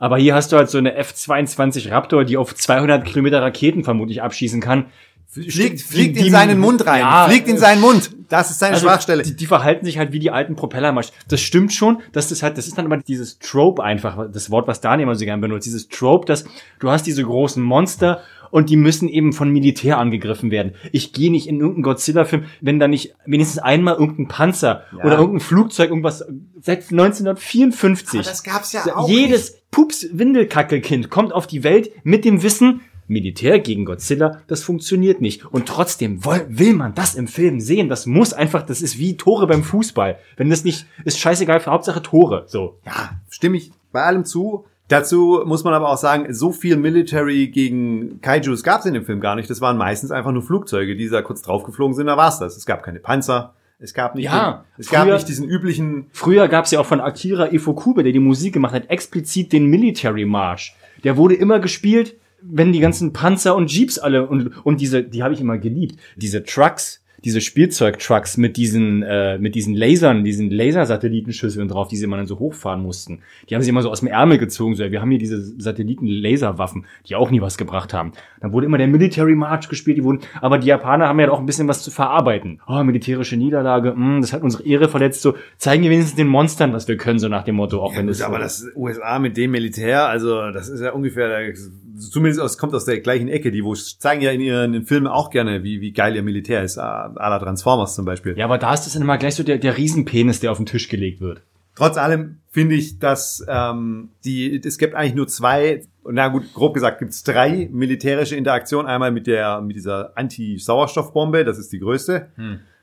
aber 0.00 0.18
hier 0.18 0.34
hast 0.34 0.50
du 0.50 0.56
halt 0.56 0.68
so 0.68 0.78
eine 0.78 0.96
F-22 0.96 1.92
Raptor, 1.92 2.24
die 2.24 2.36
auf 2.36 2.52
200 2.52 3.04
Kilometer 3.04 3.40
Raketen 3.40 3.84
vermutlich 3.84 4.20
abschießen 4.20 4.60
kann. 4.60 4.86
Fliegt, 5.32 5.80
fliegt 5.80 6.18
in 6.18 6.30
seinen 6.30 6.60
Mund 6.60 6.86
rein. 6.86 7.00
Ja, 7.00 7.26
fliegt 7.26 7.48
in 7.48 7.56
äh, 7.56 7.58
seinen 7.58 7.80
Mund. 7.80 8.10
Das 8.28 8.50
ist 8.50 8.58
seine 8.58 8.74
Also, 8.74 8.86
Schwachstelle. 8.86 9.22
Die, 9.22 9.34
die 9.34 9.46
verhalten 9.46 9.86
sich 9.86 9.96
halt 9.96 10.12
wie 10.12 10.18
die 10.18 10.30
alten 10.30 10.56
Propellermasch. 10.56 11.08
Das 11.28 11.40
stimmt 11.40 11.72
schon, 11.72 12.02
das 12.12 12.42
halt, 12.42 12.58
das 12.58 12.66
ist 12.66 12.76
dann 12.76 12.84
immer 12.84 12.98
dieses 12.98 13.38
Trope 13.38 13.82
einfach, 13.82 14.30
das 14.30 14.50
Wort, 14.50 14.68
was 14.68 14.82
Daniel 14.82 15.04
immer 15.04 15.14
so 15.14 15.24
gern 15.24 15.40
benutzt, 15.40 15.64
dieses 15.64 15.88
Trope, 15.88 16.26
dass 16.26 16.44
du 16.80 16.90
hast 16.90 17.06
diese 17.06 17.24
großen 17.24 17.62
Monster 17.62 18.20
und 18.50 18.68
die 18.68 18.76
müssen 18.76 19.08
eben 19.08 19.32
von 19.32 19.50
Militär 19.50 19.96
angegriffen 19.96 20.50
werden. 20.50 20.74
Ich 20.92 21.14
gehe 21.14 21.30
nicht 21.30 21.46
in 21.46 21.56
irgendeinen 21.60 21.84
Godzilla-Film, 21.84 22.44
wenn 22.60 22.78
da 22.78 22.86
nicht 22.86 23.14
wenigstens 23.24 23.58
einmal 23.58 23.94
irgendein 23.94 24.28
Panzer 24.28 24.84
Ja. 24.98 25.04
oder 25.04 25.16
irgendein 25.16 25.40
Flugzeug, 25.40 25.88
irgendwas, 25.88 26.26
seit 26.60 26.90
1954. 26.90 28.20
Aber 28.20 28.28
das 28.28 28.42
gab's 28.44 28.72
ja 28.74 28.82
auch 28.94 29.08
Jedes 29.08 29.62
Pups-Windelkackelkind 29.70 31.08
kommt 31.10 31.32
auf 31.32 31.46
die 31.46 31.64
Welt 31.64 31.90
mit 32.04 32.26
dem 32.26 32.42
Wissen, 32.42 32.82
Militär 33.12 33.58
gegen 33.60 33.84
Godzilla, 33.84 34.40
das 34.46 34.62
funktioniert 34.62 35.20
nicht. 35.20 35.44
Und 35.44 35.66
trotzdem 35.66 36.24
will, 36.24 36.74
man 36.74 36.94
das 36.94 37.14
im 37.14 37.28
Film 37.28 37.60
sehen. 37.60 37.88
Das 37.88 38.06
muss 38.06 38.32
einfach, 38.32 38.62
das 38.62 38.82
ist 38.82 38.98
wie 38.98 39.16
Tore 39.16 39.46
beim 39.46 39.62
Fußball. 39.62 40.18
Wenn 40.36 40.50
das 40.50 40.64
nicht, 40.64 40.86
ist 41.04 41.18
scheißegal, 41.18 41.60
für 41.60 41.70
Hauptsache 41.70 42.02
Tore. 42.02 42.44
So. 42.46 42.78
Ja, 42.86 43.10
stimme 43.30 43.56
ich 43.58 43.70
bei 43.92 44.02
allem 44.02 44.24
zu. 44.24 44.64
Dazu 44.88 45.42
muss 45.46 45.64
man 45.64 45.72
aber 45.72 45.88
auch 45.88 45.96
sagen, 45.96 46.34
so 46.34 46.52
viel 46.52 46.76
Military 46.76 47.48
gegen 47.48 48.20
Kaijus 48.20 48.62
gab 48.62 48.80
es 48.80 48.86
in 48.86 48.94
dem 48.94 49.04
Film 49.06 49.20
gar 49.20 49.36
nicht. 49.36 49.48
Das 49.48 49.60
waren 49.60 49.78
meistens 49.78 50.10
einfach 50.10 50.32
nur 50.32 50.42
Flugzeuge, 50.42 50.96
die 50.96 51.08
da 51.08 51.22
kurz 51.22 51.40
draufgeflogen 51.40 51.94
sind, 51.94 52.06
da 52.08 52.16
war's 52.16 52.38
das. 52.40 52.56
Es 52.56 52.66
gab 52.66 52.82
keine 52.82 52.98
Panzer, 52.98 53.54
es 53.78 53.94
gab 53.94 54.14
nicht, 54.14 54.26
Ja, 54.26 54.64
den, 54.76 54.80
es 54.80 54.90
gab 54.90 55.04
früher- 55.06 55.14
nicht 55.14 55.28
diesen 55.28 55.48
üblichen, 55.48 56.06
Früher 56.12 56.46
gab 56.48 56.66
es 56.66 56.72
ja 56.72 56.80
auch 56.80 56.84
von 56.86 57.00
Akira 57.00 57.52
Ifukube, 57.52 58.02
der 58.02 58.12
die 58.12 58.18
Musik 58.18 58.52
gemacht 58.52 58.74
hat, 58.74 58.90
explizit 58.90 59.52
den 59.52 59.66
Military 59.66 60.26
March. 60.26 60.74
Der 61.04 61.16
wurde 61.16 61.36
immer 61.36 61.58
gespielt, 61.58 62.16
wenn 62.42 62.72
die 62.72 62.80
ganzen 62.80 63.12
Panzer 63.12 63.56
und 63.56 63.72
Jeeps 63.72 63.98
alle 63.98 64.26
und, 64.26 64.64
und 64.64 64.80
diese, 64.80 65.02
die 65.02 65.22
habe 65.22 65.34
ich 65.34 65.40
immer 65.40 65.58
geliebt, 65.58 65.96
diese 66.16 66.42
Trucks, 66.42 67.02
diese 67.24 67.40
Spielzeugtrucks 67.40 68.36
mit 68.36 68.56
diesen, 68.56 69.02
äh, 69.02 69.38
mit 69.38 69.54
diesen 69.54 69.74
Lasern, 69.74 70.24
diesen 70.24 70.50
Lasersatellitenschüsseln 70.50 71.68
drauf, 71.68 71.88
die 71.88 71.96
sie 71.96 72.04
immer 72.04 72.16
dann 72.16 72.26
so 72.26 72.38
hochfahren 72.38 72.82
mussten. 72.82 73.20
Die 73.48 73.54
haben 73.54 73.62
sie 73.62 73.70
immer 73.70 73.82
so 73.82 73.90
aus 73.90 74.00
dem 74.00 74.08
Ärmel 74.08 74.38
gezogen, 74.38 74.74
so, 74.74 74.90
wir 74.90 75.00
haben 75.00 75.10
hier 75.10 75.18
diese 75.18 75.40
Satelliten-Laserwaffen, 75.60 76.84
die 77.06 77.14
auch 77.14 77.30
nie 77.30 77.40
was 77.40 77.58
gebracht 77.58 77.94
haben. 77.94 78.12
Dann 78.40 78.52
wurde 78.52 78.66
immer 78.66 78.78
der 78.78 78.88
Military 78.88 79.34
March 79.34 79.68
gespielt, 79.68 79.98
die 79.98 80.04
wurden, 80.04 80.20
aber 80.40 80.58
die 80.58 80.66
Japaner 80.66 81.08
haben 81.08 81.20
ja 81.20 81.30
auch 81.30 81.38
ein 81.38 81.46
bisschen 81.46 81.68
was 81.68 81.82
zu 81.82 81.90
verarbeiten. 81.90 82.60
Oh, 82.66 82.82
militärische 82.82 83.36
Niederlage, 83.36 83.94
mh, 83.94 84.20
das 84.20 84.32
hat 84.32 84.42
unsere 84.42 84.64
Ehre 84.64 84.88
verletzt, 84.88 85.22
so, 85.22 85.34
zeigen 85.58 85.84
wir 85.84 85.90
wenigstens 85.90 86.16
den 86.16 86.28
Monstern, 86.28 86.72
was 86.72 86.88
wir 86.88 86.96
können, 86.96 87.18
so 87.18 87.28
nach 87.28 87.44
dem 87.44 87.54
Motto, 87.54 87.80
auch 87.80 87.96
wenn 87.96 88.08
das, 88.08 88.20
aber 88.20 88.38
das 88.38 88.66
USA 88.74 89.18
mit 89.18 89.36
dem 89.36 89.52
Militär, 89.52 90.08
also 90.08 90.50
das 90.50 90.68
ist 90.68 90.80
ja 90.80 90.92
ungefähr, 90.92 91.52
zumindest 91.98 92.40
aus, 92.40 92.58
kommt 92.58 92.74
aus 92.74 92.84
der 92.84 93.00
gleichen 93.00 93.28
Ecke, 93.28 93.50
die 93.50 93.64
wo 93.64 93.74
zeigen 93.74 94.22
ja 94.22 94.30
in 94.30 94.40
ihren 94.40 94.84
Filmen 94.84 95.06
auch 95.06 95.30
gerne, 95.30 95.62
wie, 95.62 95.80
wie 95.80 95.92
geil 95.92 96.14
ihr 96.16 96.22
Militär 96.22 96.62
ist, 96.62 96.78
à 96.78 97.12
la 97.14 97.38
Transformers 97.38 97.94
zum 97.94 98.04
Beispiel. 98.04 98.36
ja, 98.36 98.44
aber 98.44 98.58
da 98.58 98.74
ist 98.74 98.84
das 98.86 98.92
dann 98.94 99.02
immer 99.02 99.18
gleich 99.18 99.34
so 99.34 99.42
der, 99.42 99.58
der 99.58 99.76
Riesenpenis, 99.76 100.40
der 100.40 100.52
auf 100.52 100.58
den 100.58 100.66
Tisch 100.66 100.88
gelegt 100.88 101.20
wird. 101.20 101.42
Trotz 101.74 101.96
allem 101.96 102.38
finde 102.50 102.74
ich, 102.74 102.98
dass 102.98 103.44
ähm, 103.48 104.10
die, 104.24 104.60
es 104.62 104.76
gibt 104.76 104.94
eigentlich 104.94 105.14
nur 105.14 105.26
zwei 105.26 105.82
na 106.04 106.28
gut, 106.28 106.52
grob 106.52 106.74
gesagt 106.74 106.98
gibt's 106.98 107.22
drei 107.22 107.68
militärische 107.72 108.36
Interaktionen. 108.36 108.86
Einmal 108.86 109.12
mit 109.12 109.26
der 109.26 109.60
mit 109.60 109.76
dieser 109.76 110.16
Anti-Sauerstoffbombe, 110.16 111.44
das 111.44 111.58
ist 111.58 111.72
die 111.72 111.78
größte. 111.78 112.28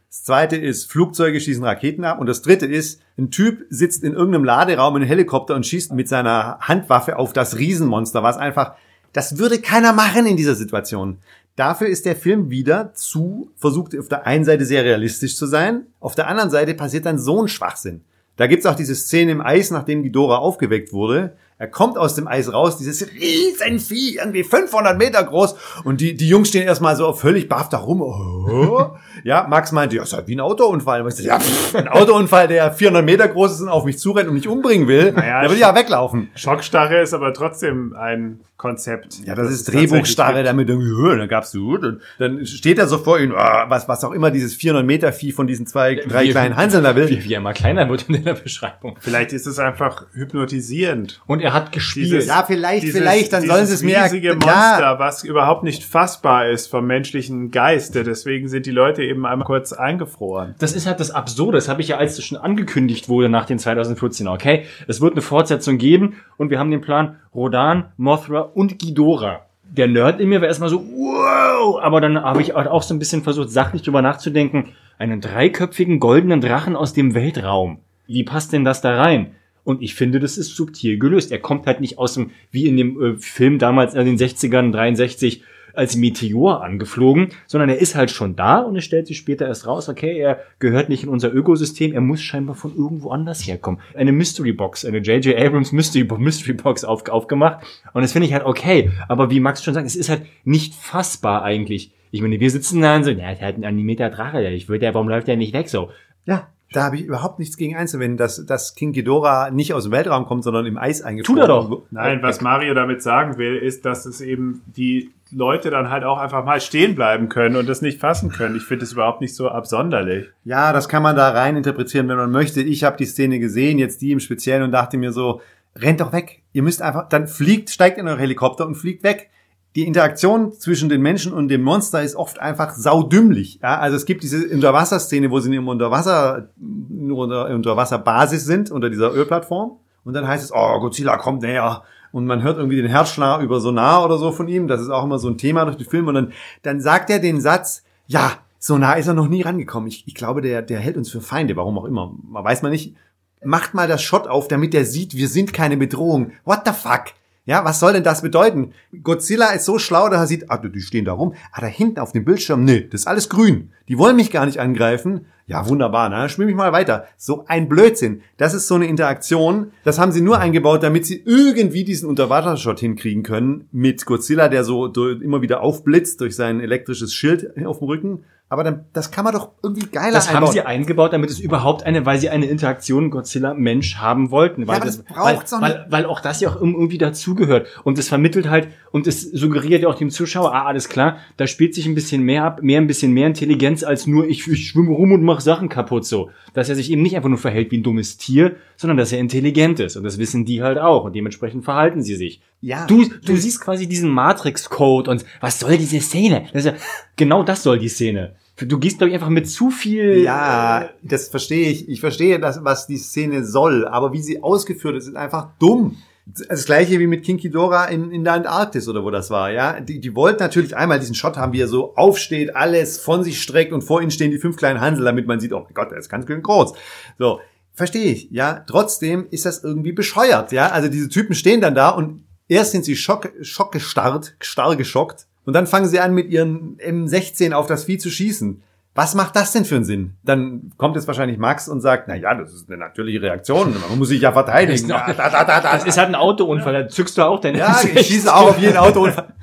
Das 0.07 0.23
zweite 0.23 0.55
ist, 0.55 0.91
Flugzeuge 0.91 1.39
schießen 1.39 1.63
Raketen 1.63 2.03
ab. 2.03 2.19
Und 2.19 2.27
das 2.27 2.41
dritte 2.41 2.65
ist, 2.65 3.01
ein 3.17 3.29
Typ 3.29 3.65
sitzt 3.69 4.03
in 4.03 4.13
irgendeinem 4.13 4.43
Laderaum 4.43 4.95
in 4.95 5.03
einem 5.03 5.09
Helikopter 5.09 5.55
und 5.55 5.67
schießt 5.67 5.93
mit 5.93 6.07
seiner 6.07 6.57
Handwaffe 6.61 7.17
auf 7.17 7.31
das 7.31 7.59
Riesenmonster, 7.59 8.23
was 8.23 8.37
einfach, 8.37 8.75
das 9.13 9.37
würde 9.37 9.59
keiner 9.59 9.93
machen 9.93 10.25
in 10.25 10.37
dieser 10.37 10.55
Situation. 10.55 11.17
Dafür 11.55 11.87
ist 11.87 12.05
der 12.05 12.15
Film 12.15 12.49
wieder 12.49 12.93
zu, 12.93 13.51
versucht 13.57 13.97
auf 13.97 14.07
der 14.07 14.25
einen 14.25 14.45
Seite 14.45 14.65
sehr 14.65 14.83
realistisch 14.83 15.35
zu 15.35 15.45
sein, 15.45 15.87
auf 15.99 16.15
der 16.15 16.27
anderen 16.27 16.49
Seite 16.49 16.73
passiert 16.73 17.05
dann 17.05 17.19
so 17.19 17.41
ein 17.41 17.47
Schwachsinn. 17.47 18.01
Da 18.37 18.47
gibt's 18.47 18.65
auch 18.65 18.75
diese 18.75 18.95
Szene 18.95 19.33
im 19.33 19.41
Eis, 19.41 19.69
nachdem 19.69 20.01
Ghidorah 20.01 20.37
aufgeweckt 20.37 20.93
wurde. 20.93 21.33
Er 21.57 21.67
kommt 21.67 21.97
aus 21.97 22.15
dem 22.15 22.25
Eis 22.25 22.53
raus, 22.53 22.77
dieses 22.77 23.05
Riesenvieh, 23.11 24.15
irgendwie 24.15 24.45
500 24.45 24.97
Meter 24.97 25.21
groß. 25.21 25.55
Und 25.83 25.99
die, 25.99 26.15
die 26.15 26.29
Jungs 26.29 26.47
stehen 26.47 26.65
erstmal 26.65 26.95
so 26.95 27.11
völlig 27.11 27.49
baff 27.49 27.67
da 27.67 27.79
rum. 27.79 28.01
Oh. 28.01 28.91
Ja, 29.25 29.45
Max 29.49 29.73
meinte, 29.73 29.97
ja, 29.97 30.03
ist 30.03 30.13
halt 30.13 30.29
wie 30.29 30.37
ein 30.37 30.39
Autounfall. 30.39 31.01
Und 31.01 31.09
ich 31.09 31.15
so, 31.15 31.23
ja, 31.23 31.37
pff, 31.37 31.75
ein 31.75 31.89
Autounfall, 31.89 32.47
der 32.47 32.71
400 32.71 33.03
Meter 33.03 33.27
groß 33.27 33.55
ist 33.55 33.59
und 33.59 33.67
auf 33.67 33.83
mich 33.83 33.99
zurennt 33.99 34.29
und 34.29 34.35
mich 34.35 34.47
umbringen 34.47 34.87
will, 34.87 35.11
Naja, 35.11 35.41
der 35.41 35.51
will 35.51 35.57
ja 35.57 35.75
weglaufen. 35.75 36.29
Schockstarre 36.35 37.01
ist 37.01 37.13
aber 37.13 37.33
trotzdem 37.33 37.93
ein 37.93 38.39
Konzept. 38.59 39.25
Ja, 39.25 39.33
das, 39.33 39.49
ist 39.49 39.63
tatsächlich 39.63 39.89
Drehbuchstarre, 39.89 40.43
damit 40.43 40.69
irgendwie, 40.69 40.89
"Hö, 40.91 41.17
dann 41.17 41.27
gab's 41.27 41.51
so, 41.51 41.69
und 41.69 42.01
dann 42.19 42.45
steht 42.45 42.77
er 42.77 42.85
so 42.87 42.97
vor 42.99 43.17
ihm, 43.19 43.33
ah, 43.35 43.65
was, 43.69 43.87
was 43.87 44.03
auch 44.03 44.11
immer 44.11 44.29
dieses 44.29 44.53
400 44.53 44.85
Meter 44.85 45.11
Vieh 45.13 45.31
von 45.31 45.47
diesen 45.47 45.65
zwei, 45.65 45.95
drei 45.95 46.25
Wie- 46.25 46.29
kleinen 46.31 46.55
Hanseln 46.57 46.83
da 46.83 46.95
will. 46.95 47.09
Wie, 47.09 47.23
wie 47.23 47.33
er 47.33 47.39
mal 47.41 47.53
kleiner 47.53 47.89
wird 47.89 48.07
in 48.09 48.23
der 48.23 48.33
Beschreibung. 48.35 48.97
Vielleicht 48.99 49.33
ist 49.33 49.47
es 49.47 49.57
einfach 49.59 50.05
hypnotisierend. 50.13 51.21
Und 51.25 51.41
er 51.41 51.53
hat 51.53 51.71
gespielt. 51.71 52.07
Dieses- 52.07 52.27
Ja, 52.27 52.43
vielleicht, 52.45 52.83
Dieses- 52.83 52.99
vielleicht, 52.99 53.33
dann 53.33 53.45
sollen 53.45 53.65
sie 53.65 53.73
es 53.75 53.81
riesige 53.83 54.31
erk- 54.33 54.35
Monster, 54.35 54.79
Ja, 54.81 54.99
was 54.99 55.23
überhaupt 55.23 55.63
nicht 55.63 55.83
fassbar 55.83 56.49
ist 56.49 56.67
vom 56.67 56.85
menschlichen 56.85 57.51
Geiste. 57.51 58.03
Deswegen 58.03 58.47
sind 58.49 58.65
die 58.65 58.71
Leute 58.71 59.03
eben 59.03 59.25
einmal 59.25 59.45
kurz 59.45 59.73
eingefroren. 59.73 60.55
Das 60.59 60.73
ist 60.73 60.85
halt 60.85 60.99
das 60.99 61.11
Absurde. 61.11 61.57
Das 61.57 61.69
habe 61.69 61.81
ich 61.81 61.87
ja, 61.89 61.97
als 61.97 62.17
es 62.17 62.25
schon 62.25 62.37
angekündigt 62.37 63.09
wurde 63.09 63.29
nach 63.29 63.45
den 63.45 63.57
2014 63.59 64.27
Okay, 64.27 64.65
es 64.87 65.01
wird 65.01 65.13
eine 65.13 65.21
Fortsetzung 65.21 65.77
geben 65.77 66.15
und 66.37 66.49
wir 66.49 66.59
haben 66.59 66.71
den 66.71 66.81
Plan 66.81 67.15
Rodan, 67.33 67.85
Mothra 67.97 68.48
und 68.55 68.79
Ghidorah. 68.79 69.45
Der 69.63 69.87
Nerd 69.87 70.19
in 70.19 70.29
mir 70.29 70.41
war 70.41 70.47
erstmal 70.47 70.69
so, 70.69 70.81
wow, 70.81 71.79
aber 71.81 72.01
dann 72.01 72.21
habe 72.21 72.41
ich 72.41 72.55
halt 72.55 72.67
auch 72.67 72.81
so 72.81 72.93
ein 72.93 72.99
bisschen 72.99 73.23
versucht, 73.23 73.49
sachlich 73.51 73.83
drüber 73.83 74.01
nachzudenken. 74.01 74.69
Einen 74.97 75.21
dreiköpfigen 75.21 75.99
goldenen 75.99 76.41
Drachen 76.41 76.75
aus 76.75 76.93
dem 76.93 77.13
Weltraum. 77.13 77.79
Wie 78.07 78.23
passt 78.23 78.51
denn 78.51 78.65
das 78.65 78.81
da 78.81 78.95
rein? 78.95 79.35
Und 79.63 79.83
ich 79.83 79.93
finde, 79.93 80.19
das 80.19 80.37
ist 80.37 80.55
subtil 80.55 80.97
gelöst. 80.97 81.31
Er 81.31 81.37
kommt 81.37 81.67
halt 81.67 81.79
nicht 81.81 81.99
aus 81.99 82.15
dem, 82.15 82.31
wie 82.51 82.65
in 82.65 82.77
dem 82.77 83.01
äh, 83.01 83.17
Film 83.17 83.59
damals 83.59 83.93
in 83.93 84.05
den 84.05 84.17
60ern, 84.17 84.71
63, 84.71 85.43
als 85.79 85.95
Meteor 85.95 86.63
angeflogen, 86.63 87.29
sondern 87.47 87.69
er 87.69 87.79
ist 87.79 87.95
halt 87.95 88.11
schon 88.11 88.35
da 88.35 88.59
und 88.59 88.75
es 88.75 88.83
stellt 88.83 89.07
sich 89.07 89.17
später 89.17 89.47
erst 89.47 89.65
raus, 89.65 89.89
okay, 89.89 90.17
er 90.19 90.39
gehört 90.59 90.89
nicht 90.89 91.03
in 91.03 91.09
unser 91.09 91.33
Ökosystem, 91.33 91.93
er 91.93 92.01
muss 92.01 92.21
scheinbar 92.21 92.55
von 92.55 92.75
irgendwo 92.75 93.09
anders 93.09 93.47
herkommen. 93.47 93.79
Eine 93.95 94.11
Mystery 94.11 94.51
Box, 94.51 94.85
eine 94.85 94.99
J.J. 94.99 95.35
Abrams 95.35 95.71
Mystery, 95.71 96.07
Mystery 96.17 96.53
Box 96.53 96.83
auf, 96.83 97.07
aufgemacht 97.09 97.65
und 97.93 98.01
das 98.03 98.11
finde 98.11 98.27
ich 98.27 98.33
halt 98.33 98.45
okay, 98.45 98.91
aber 99.07 99.31
wie 99.31 99.39
Max 99.39 99.63
schon 99.63 99.73
sagt, 99.73 99.87
es 99.87 99.95
ist 99.95 100.09
halt 100.09 100.23
nicht 100.43 100.75
fassbar 100.75 101.43
eigentlich. 101.43 101.91
Ich 102.11 102.21
meine, 102.21 102.39
wir 102.39 102.49
sitzen 102.51 102.81
da 102.81 102.95
und 102.95 103.03
so, 103.03 103.11
ja, 103.11 103.33
der 103.33 103.47
hat 103.47 103.55
einen 103.55 103.65
Animeter 103.65 104.09
Drache, 104.09 104.47
ich 104.49 104.69
würde 104.69 104.85
ja, 104.85 104.93
warum 104.93 105.09
läuft 105.09 105.27
der 105.27 105.37
nicht 105.37 105.53
weg 105.53 105.69
so? 105.69 105.89
ja, 106.29 106.47
da 106.71 106.83
habe 106.83 106.97
ich 106.97 107.03
überhaupt 107.03 107.39
nichts 107.39 107.57
gegen 107.57 107.75
einzuwenden, 107.75 108.17
dass, 108.17 108.45
dass 108.45 108.75
King 108.75 108.91
Ghidorah 108.91 109.49
nicht 109.49 109.73
aus 109.73 109.83
dem 109.83 109.91
Weltraum 109.91 110.25
kommt, 110.25 110.43
sondern 110.43 110.65
im 110.65 110.77
Eis 110.77 111.01
eingefroren. 111.01 111.41
Tut 111.41 111.43
er 111.43 111.47
doch. 111.47 111.81
Nein, 111.89 112.21
was 112.21 112.41
Mario 112.41 112.73
damit 112.73 113.01
sagen 113.01 113.37
will, 113.37 113.55
ist, 113.55 113.85
dass 113.85 114.05
es 114.05 114.21
eben 114.21 114.61
die 114.67 115.11
Leute 115.31 115.69
dann 115.69 115.89
halt 115.89 116.03
auch 116.03 116.17
einfach 116.17 116.45
mal 116.45 116.61
stehen 116.61 116.95
bleiben 116.95 117.29
können 117.29 117.55
und 117.55 117.67
das 117.67 117.81
nicht 117.81 117.99
fassen 117.99 118.31
können. 118.31 118.55
Ich 118.55 118.63
finde 118.63 118.85
es 118.85 118.93
überhaupt 118.93 119.21
nicht 119.21 119.35
so 119.35 119.49
absonderlich. 119.49 120.27
Ja, 120.43 120.73
das 120.73 120.89
kann 120.89 121.03
man 121.03 121.15
da 121.15 121.29
rein 121.29 121.55
interpretieren, 121.55 122.07
wenn 122.07 122.17
man 122.17 122.31
möchte. 122.31 122.61
Ich 122.61 122.83
habe 122.83 122.97
die 122.97 123.05
Szene 123.05 123.39
gesehen, 123.39 123.79
jetzt 123.79 124.01
die 124.01 124.11
im 124.11 124.19
Speziellen 124.19 124.63
und 124.63 124.71
dachte 124.71 124.97
mir 124.97 125.11
so, 125.11 125.41
rennt 125.75 126.01
doch 126.01 126.13
weg. 126.13 126.41
Ihr 126.53 126.63
müsst 126.63 126.81
einfach, 126.81 127.09
dann 127.09 127.27
fliegt, 127.27 127.69
steigt 127.69 127.97
in 127.97 128.07
euren 128.07 128.19
Helikopter 128.19 128.65
und 128.65 128.75
fliegt 128.75 129.03
weg. 129.03 129.29
Die 129.75 129.85
Interaktion 129.85 130.51
zwischen 130.53 130.89
den 130.89 131.01
Menschen 131.01 131.31
und 131.31 131.47
dem 131.47 131.61
Monster 131.61 132.01
ist 132.01 132.15
oft 132.15 132.39
einfach 132.39 132.73
saudümmlich. 132.73 133.59
Ja, 133.61 133.77
also 133.77 133.95
es 133.95 134.05
gibt 134.05 134.23
diese 134.23 134.47
Unterwasserszene, 134.47 135.29
wo 135.29 135.39
sie 135.39 135.53
im 135.55 135.67
Unterwasser, 135.67 136.49
nur 136.57 137.19
unter 137.19 137.53
Unterwasserbasis 137.53 138.45
sind, 138.45 138.71
unter 138.71 138.89
dieser 138.89 139.13
Ölplattform. 139.13 139.77
Und 140.03 140.13
dann 140.13 140.27
heißt 140.27 140.43
es, 140.43 140.51
oh, 140.51 140.79
Godzilla 140.79 141.17
kommt 141.17 141.43
näher. 141.43 141.83
Und 142.11 142.25
man 142.25 142.41
hört 142.41 142.57
irgendwie 142.57 142.77
den 142.77 142.87
Herzschlag 142.87 143.41
über 143.41 143.59
Sonar 143.59 144.03
oder 144.03 144.17
so 144.17 144.31
von 144.31 144.47
ihm. 144.47 144.67
Das 144.67 144.81
ist 144.81 144.89
auch 144.89 145.03
immer 145.03 145.19
so 145.19 145.29
ein 145.29 145.37
Thema 145.37 145.65
durch 145.65 145.77
die 145.77 145.85
Filme. 145.85 146.09
Und 146.09 146.15
dann, 146.15 146.33
dann 146.63 146.81
sagt 146.81 147.11
er 147.11 147.19
den 147.19 147.39
Satz, 147.39 147.83
ja, 148.07 148.31
so 148.57 148.77
nah 148.77 148.93
ist 148.93 149.07
er 149.07 149.13
noch 149.13 149.27
nie 149.27 149.43
rangekommen. 149.43 149.87
Ich, 149.87 150.07
ich 150.07 150.15
glaube, 150.15 150.41
der, 150.41 150.63
der 150.63 150.79
hält 150.79 150.97
uns 150.97 151.11
für 151.11 151.21
Feinde, 151.21 151.55
warum 151.55 151.77
auch 151.77 151.85
immer. 151.85 152.13
Man 152.23 152.43
weiß 152.43 152.63
man 152.63 152.71
nicht. 152.71 152.95
Macht 153.43 153.73
mal 153.73 153.87
das 153.87 154.01
Shot 154.01 154.27
auf, 154.27 154.47
damit 154.47 154.73
er 154.73 154.83
sieht, 154.83 155.15
wir 155.15 155.29
sind 155.29 155.53
keine 155.53 155.77
Bedrohung. 155.77 156.31
What 156.43 156.61
the 156.65 156.73
fuck? 156.73 157.13
Ja, 157.49 157.65
was 157.65 157.79
soll 157.79 157.93
denn 157.93 158.03
das 158.03 158.21
bedeuten? 158.21 158.73
Godzilla 159.01 159.53
ist 159.53 159.65
so 159.65 159.79
schlau, 159.79 160.07
dass 160.07 160.19
er 160.19 160.27
sieht, 160.27 160.51
ah, 160.51 160.57
die 160.59 160.81
stehen 160.81 161.05
da 161.05 161.13
rum. 161.13 161.33
Ah, 161.51 161.61
da 161.61 161.65
hinten 161.65 161.99
auf 161.99 162.11
dem 162.11 162.23
Bildschirm, 162.23 162.63
nee, 162.63 162.81
das 162.81 163.01
ist 163.01 163.07
alles 163.07 163.27
grün. 163.27 163.71
Die 163.87 163.97
wollen 163.97 164.17
mich 164.17 164.29
gar 164.29 164.45
nicht 164.45 164.59
angreifen. 164.59 165.25
Ja, 165.47 165.67
wunderbar, 165.67 166.09
na, 166.09 166.29
schwimme 166.29 166.51
ich 166.51 166.55
mal 166.55 166.73
weiter. 166.73 167.07
So 167.17 167.45
ein 167.47 167.67
Blödsinn. 167.67 168.21
Das 168.37 168.53
ist 168.53 168.67
so 168.67 168.75
eine 168.75 168.85
Interaktion. 168.85 169.71
Das 169.83 169.97
haben 169.97 170.11
sie 170.11 170.21
nur 170.21 170.37
eingebaut, 170.37 170.83
damit 170.83 171.07
sie 171.07 171.23
irgendwie 171.25 171.83
diesen 171.83 172.07
Unterwassershot 172.07 172.81
hinkriegen 172.81 173.23
können 173.23 173.67
mit 173.71 174.05
Godzilla, 174.05 174.47
der 174.47 174.63
so 174.63 174.85
immer 174.85 175.41
wieder 175.41 175.61
aufblitzt 175.61 176.21
durch 176.21 176.35
sein 176.35 176.61
elektrisches 176.61 177.15
Schild 177.15 177.57
auf 177.65 177.79
dem 177.79 177.87
Rücken. 177.87 178.25
Aber 178.51 178.63
dann, 178.63 178.85
das 178.93 179.11
kann 179.11 179.25
man 179.25 179.33
doch 179.35 179.51
irgendwie 179.61 179.85
geiler 179.85 180.11
Das 180.11 180.29
haben 180.29 180.37
einbauen. 180.37 180.53
sie 180.53 180.61
eingebaut, 180.61 181.13
damit 181.13 181.29
es 181.29 181.39
überhaupt 181.39 181.83
eine, 181.83 182.07
weil 182.07 182.17
sie 182.17 182.29
eine 182.29 182.47
Interaktion 182.47 183.11
Godzilla-Mensch 183.11 183.97
haben 183.97 184.31
wollten. 184.31 184.67
Weil 184.67 184.77
aber 184.77 184.85
das 184.85 185.03
braucht's 185.03 185.51
weil, 185.51 185.59
doch 185.59 185.67
weil, 185.67 185.85
weil 185.89 186.05
auch 186.07 186.19
das 186.19 186.41
ja 186.41 186.49
auch 186.49 186.55
irgendwie 186.55 186.97
dazugehört. 186.97 187.67
Und 187.83 187.99
es 187.99 188.09
vermittelt 188.09 188.49
halt, 188.49 188.69
und 188.91 189.05
es 189.05 189.21
suggeriert 189.21 189.83
ja 189.83 189.87
auch 189.87 189.93
dem 189.93 190.09
Zuschauer, 190.09 190.51
ah, 190.55 190.65
alles 190.65 190.89
klar, 190.89 191.17
da 191.37 191.45
spielt 191.45 191.75
sich 191.75 191.85
ein 191.85 191.93
bisschen 191.93 192.23
mehr 192.23 192.43
ab, 192.43 192.63
mehr 192.63 192.81
ein 192.81 192.87
bisschen 192.87 193.13
mehr 193.13 193.27
Intelligenz 193.27 193.83
als 193.83 194.07
nur, 194.07 194.27
ich, 194.27 194.47
ich 194.47 194.67
schwimme 194.67 194.91
rum 194.91 195.11
und 195.11 195.21
mache 195.21 195.41
Sachen 195.41 195.69
kaputt 195.69 196.05
so. 196.05 196.31
Dass 196.55 196.69
er 196.69 196.75
sich 196.75 196.91
eben 196.91 197.03
nicht 197.03 197.15
einfach 197.15 197.29
nur 197.29 197.37
verhält 197.37 197.69
wie 197.69 197.77
ein 197.77 197.83
dummes 197.83 198.17
Tier, 198.17 198.55
sondern 198.77 198.97
dass 198.97 199.11
er 199.11 199.19
intelligent 199.19 199.79
ist. 199.79 199.95
Und 199.95 200.03
das 200.03 200.17
wissen 200.17 200.45
die 200.45 200.63
halt 200.63 200.79
auch. 200.79 201.03
Und 201.03 201.15
dementsprechend 201.15 201.65
verhalten 201.65 202.01
sie 202.01 202.15
sich. 202.15 202.41
Ja. 202.61 202.85
Du, 202.85 203.05
du 203.05 203.35
siehst 203.37 203.61
quasi 203.61 203.87
diesen 203.87 204.09
Matrix-Code 204.09 205.09
und 205.11 205.25
was 205.39 205.59
soll 205.59 205.77
diese 205.77 206.01
Szene? 206.01 206.47
Das 206.53 206.65
ja, 206.65 206.73
genau 207.15 207.43
das 207.43 207.63
soll 207.63 207.79
die 207.79 207.87
Szene. 207.87 208.35
Du 208.57 208.77
gehst, 208.77 208.97
glaube 208.97 209.09
ich, 209.09 209.15
einfach 209.15 209.29
mit 209.29 209.49
zu 209.49 209.71
viel. 209.71 210.17
Ja, 210.17 210.89
das 211.01 211.29
verstehe 211.29 211.69
ich. 211.69 211.87
Ich 211.87 212.01
verstehe 212.01 212.39
das, 212.39 212.63
was 212.63 212.87
die 212.87 212.97
Szene 212.97 213.45
soll, 213.45 213.87
aber 213.87 214.11
wie 214.11 214.21
sie 214.21 214.43
ausgeführt 214.43 214.97
ist, 214.97 215.07
ist 215.07 215.15
einfach 215.15 215.51
dumm. 215.59 215.97
Das 216.25 216.65
gleiche 216.65 216.99
wie 216.99 217.07
mit 217.07 217.23
King 217.23 217.37
Ghidorah 217.37 217.85
in, 217.85 218.11
in 218.11 218.23
der 218.23 218.33
Antarktis 218.33 218.87
oder 218.87 219.03
wo 219.03 219.09
das 219.09 219.31
war, 219.31 219.49
ja. 219.51 219.79
Die, 219.79 219.99
die 219.99 220.13
wollten 220.13 220.43
natürlich 220.43 220.75
einmal 220.75 220.99
diesen 220.99 221.15
Shot 221.15 221.37
haben, 221.37 221.53
wie 221.53 221.61
er 221.61 221.67
so 221.67 221.95
aufsteht, 221.95 222.55
alles 222.55 222.99
von 222.99 223.23
sich 223.23 223.41
streckt 223.41 223.71
und 223.71 223.81
vor 223.81 224.01
ihnen 224.01 224.11
stehen 224.11 224.29
die 224.29 224.37
fünf 224.37 224.57
kleinen 224.57 224.81
Hansel, 224.81 225.05
damit 225.05 225.25
man 225.25 225.39
sieht, 225.39 225.53
oh 225.53 225.61
mein 225.61 225.73
Gott, 225.73 225.91
der 225.91 225.97
ist 225.97 226.09
ganz 226.09 226.27
schön 226.27 226.43
groß. 226.43 226.73
So, 227.17 227.39
verstehe 227.73 228.11
ich, 228.11 228.29
ja. 228.29 228.63
Trotzdem 228.67 229.27
ist 229.31 229.45
das 229.45 229.63
irgendwie 229.63 229.93
bescheuert, 229.93 230.51
ja. 230.51 230.67
Also 230.67 230.89
diese 230.89 231.09
Typen 231.09 231.33
stehen 231.33 231.61
dann 231.61 231.73
da 231.73 231.89
und 231.89 232.25
erst 232.49 232.71
sind 232.73 232.83
sie 232.83 232.97
schock, 232.97 233.31
schockgestarrt, 233.41 234.35
starr 234.41 234.75
geschockt 234.75 235.25
und 235.45 235.53
dann 235.53 235.65
fangen 235.67 235.87
sie 235.87 235.99
an 236.01 236.13
mit 236.13 236.29
ihren 236.29 236.77
M16 236.79 237.53
auf 237.53 237.67
das 237.67 237.85
Vieh 237.85 237.97
zu 237.97 238.09
schießen. 238.09 238.61
Was 238.95 239.15
macht 239.15 239.35
das 239.37 239.53
denn 239.53 239.63
für 239.63 239.75
einen 239.75 239.85
Sinn? 239.85 240.15
Dann 240.23 240.73
kommt 240.75 240.95
jetzt 240.95 241.07
wahrscheinlich 241.07 241.37
Max 241.37 241.69
und 241.69 241.79
sagt, 241.79 242.07
na 242.09 242.15
ja, 242.15 242.33
das 242.33 242.51
ist 242.53 242.67
eine 242.67 242.77
natürliche 242.79 243.21
Reaktion, 243.21 243.73
man 243.87 243.97
muss 243.97 244.09
sich 244.09 244.19
ja 244.19 244.33
verteidigen. 244.33 244.73
Ist- 244.89 244.89
Das 244.89 245.85
ist 245.85 245.97
halt 245.97 246.09
ein 246.09 246.15
Autounfall, 246.15 246.73
da 246.73 246.87
zückst 246.89 247.17
du 247.17 247.21
auch 247.21 247.39
deine 247.39 247.59
ja, 247.59 247.79
ich 247.81 248.07
schieße 248.07 248.33
auch 248.35 248.49
auf 248.49 248.57
jeden 248.59 248.75
Autounfall. 248.77 249.33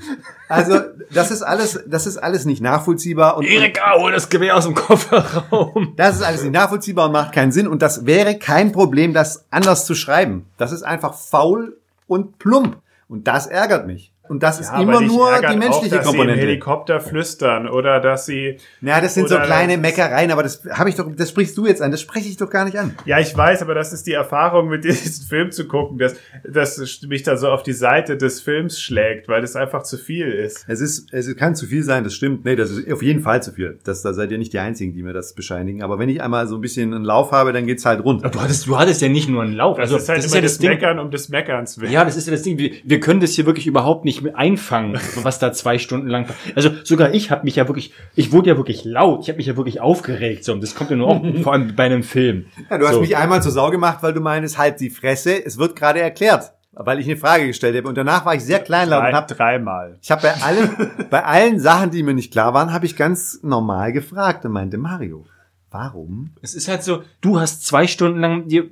Also, 0.49 0.81
das 1.12 1.31
ist 1.31 1.42
alles, 1.42 1.81
das 1.87 2.07
ist 2.07 2.19
alles 2.19 2.45
nicht 2.45 2.61
nachvollziehbar 2.61 3.37
und 3.37 3.45
Erika, 3.47 3.95
hol 3.99 4.12
das 4.12 4.29
Gewehr 4.29 4.57
aus 4.57 4.64
dem 4.64 4.75
Kofferraum. 4.75 5.95
das 5.97 6.16
ist 6.16 6.23
alles 6.23 6.42
nicht 6.42 6.53
nachvollziehbar 6.53 7.07
und 7.07 7.12
macht 7.12 7.33
keinen 7.33 7.53
Sinn 7.53 7.66
und 7.69 7.83
das 7.83 8.05
wäre 8.05 8.37
kein 8.38 8.73
Problem, 8.73 9.14
das 9.14 9.47
anders 9.51 9.87
zu 9.87 9.95
schreiben. 9.95 10.47
Das 10.59 10.73
ist 10.73 10.83
einfach 10.83 11.15
faul 11.15 11.77
und 12.07 12.38
plump 12.38 12.77
und 13.09 13.29
das 13.29 13.46
ärgert 13.46 13.87
mich. 13.87 14.13
Und 14.29 14.42
das 14.42 14.60
ist 14.60 14.70
Ja, 14.72 14.81
immer 14.81 15.00
nur 15.00 15.31
die 15.40 15.56
menschliche 15.56 15.70
auch, 15.70 15.81
dass 15.81 15.90
Sie 15.90 15.96
im 15.96 16.02
Komponente. 16.02 16.40
Helikopter 16.40 17.00
flüstern 17.00 17.68
oder 17.68 18.00
dass 18.00 18.27
sie. 18.27 18.56
Ja, 18.81 19.00
das 19.00 19.14
sind 19.14 19.29
so 19.29 19.37
kleine 19.37 19.74
das- 19.74 19.83
Meckereien, 19.83 20.31
aber 20.31 20.42
das 20.42 20.62
habe 20.70 20.88
ich 20.88 20.94
doch, 20.96 21.06
das 21.16 21.31
sprichst 21.31 21.56
du 21.56 21.66
jetzt 21.66 21.83
an, 21.83 21.90
das 21.90 22.00
spreche 22.00 22.29
ich 22.29 22.37
doch 22.37 22.50
gar 22.50 22.64
nicht 22.64 22.79
an. 22.79 22.94
Ja, 23.04 23.18
ich 23.20 23.37
weiß, 23.37 23.62
aber 23.62 23.74
das 23.74 23.92
ist 23.92 24.06
die 24.06 24.12
Erfahrung, 24.12 24.68
mit 24.68 24.85
diesem 24.85 25.27
Film 25.27 25.50
zu 25.50 25.66
gucken, 25.68 25.98
dass, 25.98 26.16
dass 26.44 27.00
mich 27.08 27.22
da 27.22 27.37
so 27.37 27.48
auf 27.48 27.62
die 27.62 27.72
Seite 27.72 28.16
des 28.16 28.40
Films 28.40 28.81
schlägt, 28.81 29.29
weil 29.29 29.40
das 29.40 29.56
einfach 29.56 29.83
zu 29.83 29.96
viel 29.98 30.27
ist. 30.31 30.64
Es 30.68 30.81
ist, 30.81 31.12
es 31.12 31.35
kann 31.37 31.54
zu 31.54 31.66
viel 31.66 31.83
sein, 31.83 32.04
das 32.04 32.14
stimmt. 32.14 32.44
Nee, 32.44 32.56
das 32.56 32.70
ist 32.70 32.90
auf 32.92 33.02
jeden 33.02 33.20
Fall 33.22 33.42
zu 33.42 33.52
viel. 33.52 33.79
Das, 33.85 34.02
da 34.02 34.12
seid 34.12 34.31
ihr 34.31 34.38
nicht 34.38 34.52
die 34.52 34.58
Einzigen, 34.58 34.92
die 34.94 35.02
mir 35.02 35.12
das 35.12 35.35
bescheinigen. 35.35 35.83
Aber 35.83 35.98
wenn 35.98 36.08
ich 36.08 36.22
einmal 36.22 36.46
so 36.46 36.56
ein 36.56 36.60
bisschen 36.60 36.92
einen 36.94 37.04
Lauf 37.04 37.33
habe, 37.33 37.52
dann 37.52 37.66
geht's 37.66 37.85
halt 37.85 38.04
rund. 38.04 38.24
Du 38.24 38.40
hattest, 38.40 38.66
du 38.66 38.79
hattest 38.79 39.00
ja 39.02 39.08
nicht 39.08 39.29
nur 39.29 39.42
einen 39.42 39.54
Lauf. 39.54 39.77
Das 39.77 39.85
Also, 39.92 39.96
ist 39.98 40.08
halt 40.08 40.18
das 40.18 40.27
ist 40.27 40.33
immer 40.33 40.37
ja 40.38 40.42
das 40.42 40.52
das 40.52 40.58
Ding. 40.58 40.70
Meckern 40.70 40.98
um 40.98 41.10
des 41.10 41.29
Meckerns 41.29 41.81
willen. 41.81 41.92
Ja, 41.92 42.04
das 42.04 42.16
ist 42.16 42.27
ja 42.27 42.33
das 42.33 42.42
Ding. 42.42 42.58
Wir, 42.58 42.72
wir 42.85 43.00
können 43.00 43.20
das 43.20 43.33
hier 43.33 43.46
wirklich 43.46 43.66
überhaupt 43.66 44.04
nicht 44.04 44.15
mit 44.23 44.37
einfangen, 44.37 44.98
was 45.23 45.38
da 45.38 45.52
zwei 45.52 45.79
Stunden 45.79 46.08
lang. 46.08 46.27
Also 46.54 46.71
sogar 46.85 47.14
ich 47.14 47.31
habe 47.31 47.44
mich 47.44 47.56
ja 47.56 47.69
wirklich, 47.69 47.92
ich 48.14 48.33
wurde 48.33 48.50
ja 48.50 48.56
wirklich 48.56 48.85
laut, 48.85 49.23
ich 49.23 49.29
habe 49.29 49.38
mich 49.38 49.46
ja 49.46 49.56
wirklich 49.56 49.81
aufgeregt. 49.81 50.44
So, 50.44 50.52
und 50.52 50.62
das 50.62 50.75
kommt 50.75 50.90
ja 50.90 50.96
nur 50.96 51.08
auch 51.08 51.23
vor 51.42 51.52
allem 51.52 51.75
bei 51.75 51.85
einem 51.85 52.02
Film. 52.02 52.46
Ja, 52.71 52.79
du 52.79 52.87
hast 52.87 52.94
so. 52.94 53.00
mich 53.00 53.17
einmal 53.17 53.42
zur 53.42 53.52
Sau 53.52 53.71
gemacht, 53.71 53.98
weil 54.02 54.12
du 54.12 54.21
meinst, 54.21 54.58
halt 54.58 54.81
die 54.81 54.90
Fresse, 54.90 55.44
es 55.44 55.58
wird 55.58 55.77
gerade 55.77 56.00
erklärt. 56.00 56.52
Weil 56.79 57.00
ich 57.00 57.06
eine 57.06 57.17
Frage 57.17 57.46
gestellt 57.46 57.75
habe. 57.75 57.88
Und 57.88 57.96
danach 57.96 58.27
war 58.27 58.35
ich 58.35 58.44
sehr 58.44 58.58
kleinlaut 58.58 58.98
und 58.98 59.10
Drei, 59.10 59.17
habe 59.17 59.35
dreimal. 59.35 59.98
Ich 60.02 60.10
habe 60.10 60.23
bei 60.23 60.35
allen, 60.42 60.90
bei 61.10 61.25
allen 61.25 61.58
Sachen, 61.58 61.90
die 61.90 62.02
mir 62.02 62.12
nicht 62.12 62.31
klar 62.31 62.52
waren, 62.52 62.71
habe 62.71 62.85
ich 62.85 62.96
ganz 62.96 63.40
normal 63.42 63.92
gefragt 63.92 64.44
und 64.44 64.52
meinte 64.52 64.77
Mario, 64.77 65.25
warum? 65.71 66.33
Es 66.42 66.54
ist 66.54 66.69
halt 66.69 66.83
so, 66.83 67.02
du 67.23 67.40
hast 67.40 67.67
zwei 67.67 67.87
Stunden 67.87 68.21
lang 68.21 68.48
dir 68.48 68.69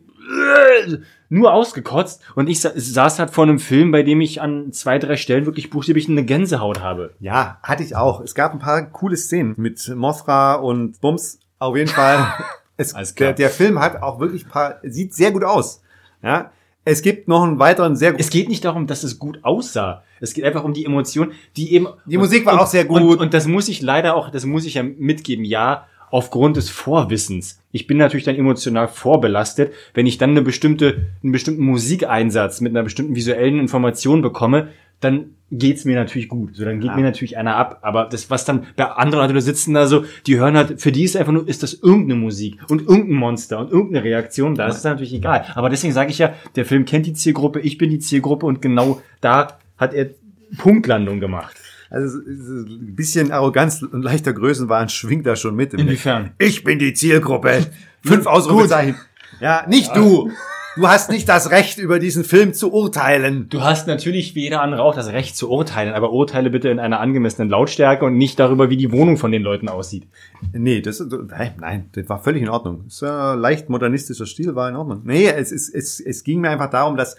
nur 1.35 1.53
ausgekotzt 1.53 2.23
und 2.35 2.49
ich 2.49 2.61
sa 2.61 2.73
saß 2.75 3.19
halt 3.19 3.31
vor 3.31 3.45
einem 3.45 3.59
Film, 3.59 3.91
bei 3.91 4.03
dem 4.03 4.21
ich 4.21 4.41
an 4.41 4.73
zwei, 4.73 4.99
drei 4.99 5.17
Stellen 5.17 5.47
wirklich 5.47 5.71
buchstäblich 5.71 6.09
eine 6.09 6.25
Gänsehaut 6.25 6.81
habe. 6.81 7.15
Ja, 7.21 7.59
hatte 7.63 7.83
ich 7.83 7.97
auch. 7.97 8.21
Es 8.21 8.35
gab 8.35 8.53
ein 8.53 8.61
paar 8.61 8.83
coole 8.83 9.17
Szenen 9.17 9.55
mit 9.57 9.93
Mothra 9.95 10.55
und 10.55 11.01
Bums. 11.01 11.41
Auf 11.59 11.77
jeden 11.77 11.91
Fall. 11.91 12.27
Es, 12.77 12.93
der, 13.15 13.35
der 13.35 13.51
Film 13.51 13.79
hat 13.79 14.03
auch 14.03 14.19
wirklich 14.19 14.47
ein 14.47 14.49
paar, 14.49 14.81
sieht 14.83 15.15
sehr 15.15 15.31
gut 15.31 15.45
aus. 15.45 15.81
Ja. 16.25 16.51
Es 16.85 17.03
gibt 17.03 17.29
noch 17.29 17.45
einen 17.45 17.61
weiteren 17.61 17.95
sehr 17.95 18.19
Es 18.19 18.31
geht 18.31 18.49
nicht 18.49 18.65
darum, 18.65 18.89
dass 18.89 19.05
es 19.05 19.21
gut 19.21 19.39
aussah. 19.43 20.03
Es 20.21 20.35
geht 20.35 20.43
einfach 20.43 20.65
um 20.65 20.75
die 20.75 20.85
Emotion, 20.85 21.31
die 21.57 21.73
eben. 21.73 21.87
Die 22.05 22.19
Musik 22.19 22.45
war 22.47 22.55
und, 22.55 22.59
auch 22.59 22.67
sehr 22.67 22.85
gut. 22.85 23.01
Und, 23.01 23.21
und 23.21 23.33
das 23.33 23.47
muss 23.47 23.69
ich 23.69 23.81
leider 23.81 24.17
auch, 24.17 24.29
das 24.29 24.45
muss 24.45 24.65
ich 24.65 24.75
ja 24.75 24.83
mitgeben, 24.83 25.45
ja, 25.45 25.87
aufgrund 26.15 26.57
des 26.57 26.71
Vorwissens. 26.71 27.61
Ich 27.73 27.89
bin 27.89 27.97
natürlich 27.97 28.25
dann 28.25 28.37
emotional 28.37 28.87
vorbelastet, 28.87 29.73
wenn 29.95 30.07
ich 30.07 30.17
dann 30.17 30.31
eine 30.31 30.43
bestimmte, 30.43 31.07
einen 31.25 31.33
bestimmten 31.33 31.65
Musikeinsatz 31.65 32.61
mit 32.61 32.71
einer 32.71 32.85
bestimmten 32.85 33.17
visuellen 33.17 33.59
Information 33.59 34.23
bekomme, 34.23 34.69
dann 35.01 35.31
geht's 35.51 35.85
mir 35.85 35.97
natürlich 35.97 36.29
gut. 36.29 36.55
So, 36.55 36.65
dann 36.65 36.79
geht 36.79 36.91
Ja. 36.91 36.97
mir 36.97 37.03
natürlich 37.03 37.37
einer 37.37 37.57
ab. 37.57 37.81
Aber 37.83 38.05
das, 38.05 38.31
was 38.31 38.45
dann 38.45 38.67
bei 38.77 38.85
anderen 38.85 39.27
Leute 39.27 39.41
sitzen 39.41 39.75
da 39.75 39.89
so, 39.89 40.05
die 40.29 40.39
hören 40.39 40.57
halt, 40.57 40.81
für 40.81 40.93
die 40.93 41.03
ist 41.03 41.17
einfach 41.17 41.33
nur, 41.33 41.49
ist 41.49 41.65
das 41.65 41.75
irgendeine 41.75 42.15
Musik 42.21 42.61
und 42.71 42.83
irgendein 42.83 43.17
Monster 43.17 43.59
und 43.59 43.73
irgendeine 43.73 44.05
Reaktion, 44.05 44.55
da 44.55 44.69
ist 44.69 44.77
es 44.77 44.85
natürlich 44.85 45.15
egal. 45.15 45.45
Aber 45.57 45.69
deswegen 45.69 45.93
sage 45.93 46.13
ich 46.13 46.19
ja, 46.19 46.33
der 46.55 46.65
Film 46.65 46.85
kennt 46.85 47.07
die 47.07 47.15
Zielgruppe, 47.15 47.59
ich 47.59 47.77
bin 47.77 47.91
die 47.91 47.99
Zielgruppe 47.99 48.47
und 48.47 48.63
genau 48.63 49.03
da 49.21 49.59
hat 49.79 49.93
er 49.95 50.11
Punktlandung 50.59 51.19
gemacht. 51.19 51.57
Also 51.95 52.19
ein 52.19 52.97
bisschen 52.97 53.31
Arroganz 53.31 53.81
und 53.83 54.03
leichter 54.03 54.33
Größenwahn 54.33 54.89
schwingt 54.89 55.27
da 55.27 55.37
schon 55.37 55.55
mit. 55.55 55.75
Inwiefern? 55.75 56.33
Ich 56.39 56.65
bin 56.65 56.81
die 56.81 56.93
Zielgruppe. 56.93 57.67
Fünf 58.05 58.27
Ausrufezeichen. 58.27 58.97
Ja, 59.41 59.65
nicht 59.69 59.95
du. 59.95 60.33
Du 60.77 60.89
hast 60.89 61.09
nicht 61.09 61.29
das 61.29 61.53
Recht, 61.53 61.79
über 61.79 62.01
diesen 62.01 62.25
Film 62.25 62.53
zu 62.53 62.73
urteilen. 62.73 63.49
Du 63.49 63.63
hast 63.63 63.87
natürlich 63.87 64.35
wie 64.35 64.43
jeder 64.43 64.61
andere 64.61 64.83
auch 64.83 64.97
das 64.97 65.13
Recht 65.13 65.37
zu 65.37 65.49
urteilen, 65.49 65.95
aber 65.95 66.11
urteile 66.11 66.51
bitte 66.51 66.69
in 66.69 66.81
einer 66.81 66.99
angemessenen 66.99 67.49
Lautstärke 67.49 68.05
und 68.05 68.17
nicht 68.17 68.41
darüber, 68.41 68.71
wie 68.71 68.77
die 68.77 68.91
Wohnung 68.91 69.17
von 69.17 69.31
den 69.31 69.43
Leuten 69.43 69.69
aussieht. 69.69 70.09
Nee, 70.53 70.81
das 70.81 70.99
nein, 70.99 71.55
nein, 71.61 71.91
das 71.93 72.09
war 72.09 72.21
völlig 72.21 72.43
in 72.43 72.49
Ordnung. 72.49 72.87
Das 72.87 73.05
ein 73.05 73.39
leicht 73.39 73.69
modernistischer 73.69 74.27
Stil, 74.27 74.57
war 74.57 74.69
in 74.69 74.75
Ordnung. 74.75 75.03
Nee, 75.05 75.29
es, 75.29 75.53
es, 75.53 75.69
es, 75.69 76.01
es 76.01 76.25
ging 76.25 76.41
mir 76.41 76.51
einfach 76.51 76.71
darum, 76.71 76.97
dass 76.97 77.17